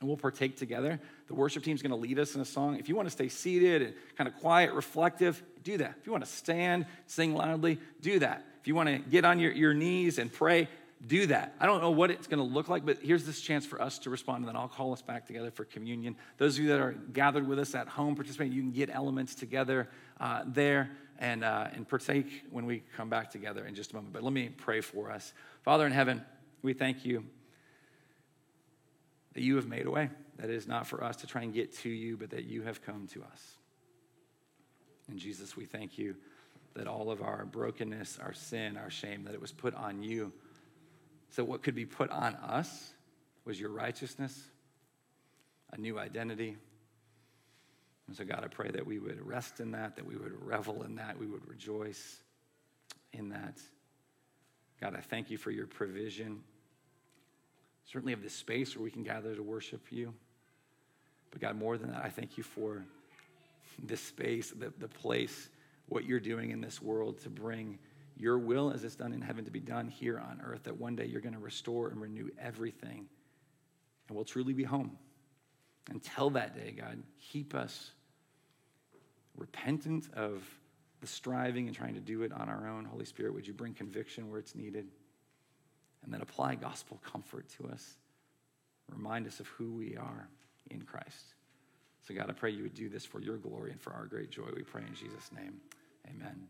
and 0.00 0.08
we'll 0.08 0.16
partake 0.16 0.56
together. 0.56 1.00
The 1.28 1.34
worship 1.34 1.64
team's 1.64 1.80
to 1.82 1.96
lead 1.96 2.18
us 2.18 2.34
in 2.34 2.40
a 2.40 2.44
song. 2.44 2.76
If 2.78 2.88
you 2.88 2.96
want 2.96 3.06
to 3.06 3.12
stay 3.12 3.28
seated 3.28 3.82
and 3.82 3.94
kind 4.16 4.28
of 4.28 4.36
quiet, 4.36 4.72
reflective, 4.74 5.42
do 5.62 5.78
that. 5.78 5.94
If 6.00 6.06
you 6.06 6.12
want 6.12 6.24
to 6.24 6.30
stand, 6.30 6.86
sing 7.06 7.34
loudly, 7.34 7.78
do 8.02 8.18
that. 8.18 8.44
If 8.60 8.68
you 8.68 8.74
want 8.74 8.88
to 8.88 8.98
get 8.98 9.24
on 9.24 9.38
your, 9.38 9.52
your 9.52 9.72
knees 9.72 10.18
and 10.18 10.30
pray, 10.30 10.68
do 11.06 11.26
that. 11.26 11.54
I 11.60 11.66
don't 11.66 11.80
know 11.80 11.90
what 11.90 12.10
it's 12.10 12.26
going 12.26 12.38
to 12.38 12.54
look 12.54 12.68
like, 12.68 12.84
but 12.84 12.98
here's 13.02 13.24
this 13.24 13.40
chance 13.40 13.64
for 13.64 13.80
us 13.80 13.98
to 14.00 14.10
respond, 14.10 14.38
and 14.38 14.48
then 14.48 14.56
I'll 14.56 14.68
call 14.68 14.92
us 14.92 15.02
back 15.02 15.26
together 15.26 15.50
for 15.50 15.64
communion. 15.64 16.16
Those 16.38 16.58
of 16.58 16.64
you 16.64 16.70
that 16.70 16.80
are 16.80 16.92
gathered 16.92 17.46
with 17.46 17.58
us 17.58 17.74
at 17.74 17.88
home, 17.88 18.14
participating, 18.14 18.52
you 18.52 18.62
can 18.62 18.72
get 18.72 18.90
elements 18.90 19.34
together 19.34 19.88
uh, 20.20 20.42
there 20.46 20.90
and, 21.18 21.44
uh, 21.44 21.68
and 21.72 21.88
partake 21.88 22.44
when 22.50 22.66
we 22.66 22.82
come 22.96 23.08
back 23.08 23.30
together 23.30 23.64
in 23.66 23.74
just 23.74 23.92
a 23.92 23.94
moment. 23.94 24.12
But 24.12 24.22
let 24.22 24.32
me 24.32 24.48
pray 24.48 24.80
for 24.80 25.10
us. 25.10 25.32
Father 25.62 25.86
in 25.86 25.92
heaven, 25.92 26.24
we 26.62 26.72
thank 26.72 27.04
you 27.04 27.24
that 29.34 29.42
you 29.42 29.56
have 29.56 29.68
made 29.68 29.86
a 29.86 29.90
way. 29.90 30.10
That 30.38 30.50
is 30.50 30.66
not 30.66 30.86
for 30.86 31.02
us 31.02 31.16
to 31.16 31.26
try 31.26 31.42
and 31.42 31.52
get 31.52 31.76
to 31.78 31.88
you, 31.88 32.16
but 32.16 32.30
that 32.30 32.44
you 32.44 32.62
have 32.62 32.82
come 32.82 33.06
to 33.08 33.22
us. 33.22 33.56
And 35.08 35.18
Jesus, 35.18 35.56
we 35.56 35.64
thank 35.64 35.98
you 35.98 36.16
that 36.74 36.86
all 36.86 37.10
of 37.10 37.22
our 37.22 37.44
brokenness, 37.44 38.18
our 38.20 38.32
sin, 38.32 38.76
our 38.76 38.90
shame, 38.90 39.24
that 39.24 39.34
it 39.34 39.40
was 39.40 39.52
put 39.52 39.74
on 39.74 40.02
you. 40.02 40.32
So, 41.30 41.44
what 41.44 41.62
could 41.62 41.74
be 41.74 41.86
put 41.86 42.10
on 42.10 42.34
us 42.36 42.92
was 43.44 43.60
your 43.60 43.70
righteousness, 43.70 44.38
a 45.72 45.76
new 45.76 45.98
identity, 45.98 46.56
and 48.06 48.16
so, 48.16 48.24
God, 48.24 48.42
I 48.44 48.48
pray 48.48 48.70
that 48.70 48.86
we 48.86 48.98
would 48.98 49.26
rest 49.26 49.60
in 49.60 49.72
that, 49.72 49.96
that 49.96 50.06
we 50.06 50.16
would 50.16 50.32
revel 50.44 50.84
in 50.84 50.96
that, 50.96 51.18
we 51.18 51.26
would 51.26 51.46
rejoice 51.48 52.20
in 53.12 53.30
that. 53.30 53.60
God, 54.80 54.94
I 54.96 55.00
thank 55.00 55.30
you 55.30 55.38
for 55.38 55.50
your 55.50 55.66
provision. 55.66 56.42
Certainly 57.90 58.12
of 58.12 58.22
this 58.22 58.34
space 58.34 58.76
where 58.76 58.84
we 58.84 58.90
can 58.90 59.02
gather 59.02 59.34
to 59.34 59.42
worship 59.42 59.86
you. 59.90 60.14
But 61.30 61.40
God, 61.40 61.56
more 61.56 61.76
than 61.76 61.90
that, 61.92 62.04
I 62.04 62.08
thank 62.08 62.36
you 62.36 62.44
for 62.44 62.84
this 63.82 64.00
space, 64.00 64.50
the, 64.50 64.72
the 64.78 64.88
place, 64.88 65.48
what 65.88 66.04
you're 66.04 66.20
doing 66.20 66.50
in 66.50 66.60
this 66.60 66.80
world 66.80 67.18
to 67.20 67.30
bring 67.30 67.78
your 68.16 68.38
will 68.38 68.70
as 68.70 68.84
it's 68.84 68.96
done 68.96 69.12
in 69.12 69.20
heaven 69.20 69.44
to 69.44 69.50
be 69.50 69.60
done 69.60 69.88
here 69.88 70.18
on 70.18 70.40
earth, 70.44 70.64
that 70.64 70.78
one 70.78 70.96
day 70.96 71.06
you're 71.06 71.20
going 71.20 71.34
to 71.34 71.38
restore 71.38 71.88
and 71.88 72.00
renew 72.00 72.30
everything. 72.40 73.06
And 74.08 74.16
we'll 74.16 74.24
truly 74.24 74.54
be 74.54 74.64
home. 74.64 74.96
Until 75.90 76.30
that 76.30 76.54
day, 76.54 76.74
God, 76.76 77.02
keep 77.20 77.54
us 77.54 77.90
repentant 79.36 80.08
of 80.14 80.42
the 81.00 81.06
striving 81.06 81.66
and 81.66 81.76
trying 81.76 81.94
to 81.94 82.00
do 82.00 82.22
it 82.22 82.32
on 82.32 82.48
our 82.48 82.68
own. 82.68 82.84
Holy 82.84 83.04
Spirit, 83.04 83.34
would 83.34 83.46
you 83.46 83.52
bring 83.52 83.74
conviction 83.74 84.30
where 84.30 84.38
it's 84.38 84.54
needed? 84.54 84.86
And 86.04 86.12
then 86.12 86.22
apply 86.22 86.54
gospel 86.54 87.00
comfort 87.04 87.48
to 87.58 87.68
us. 87.68 87.96
Remind 88.90 89.26
us 89.26 89.40
of 89.40 89.46
who 89.48 89.72
we 89.72 89.96
are 89.96 90.28
in 90.70 90.82
Christ. 90.82 91.34
So, 92.06 92.14
God, 92.14 92.30
I 92.30 92.32
pray 92.32 92.50
you 92.50 92.62
would 92.62 92.74
do 92.74 92.88
this 92.88 93.04
for 93.04 93.20
your 93.20 93.36
glory 93.36 93.72
and 93.72 93.80
for 93.80 93.92
our 93.92 94.06
great 94.06 94.30
joy. 94.30 94.46
We 94.54 94.62
pray 94.62 94.82
in 94.86 94.94
Jesus' 94.94 95.30
name. 95.34 95.54
Amen. 96.08 96.46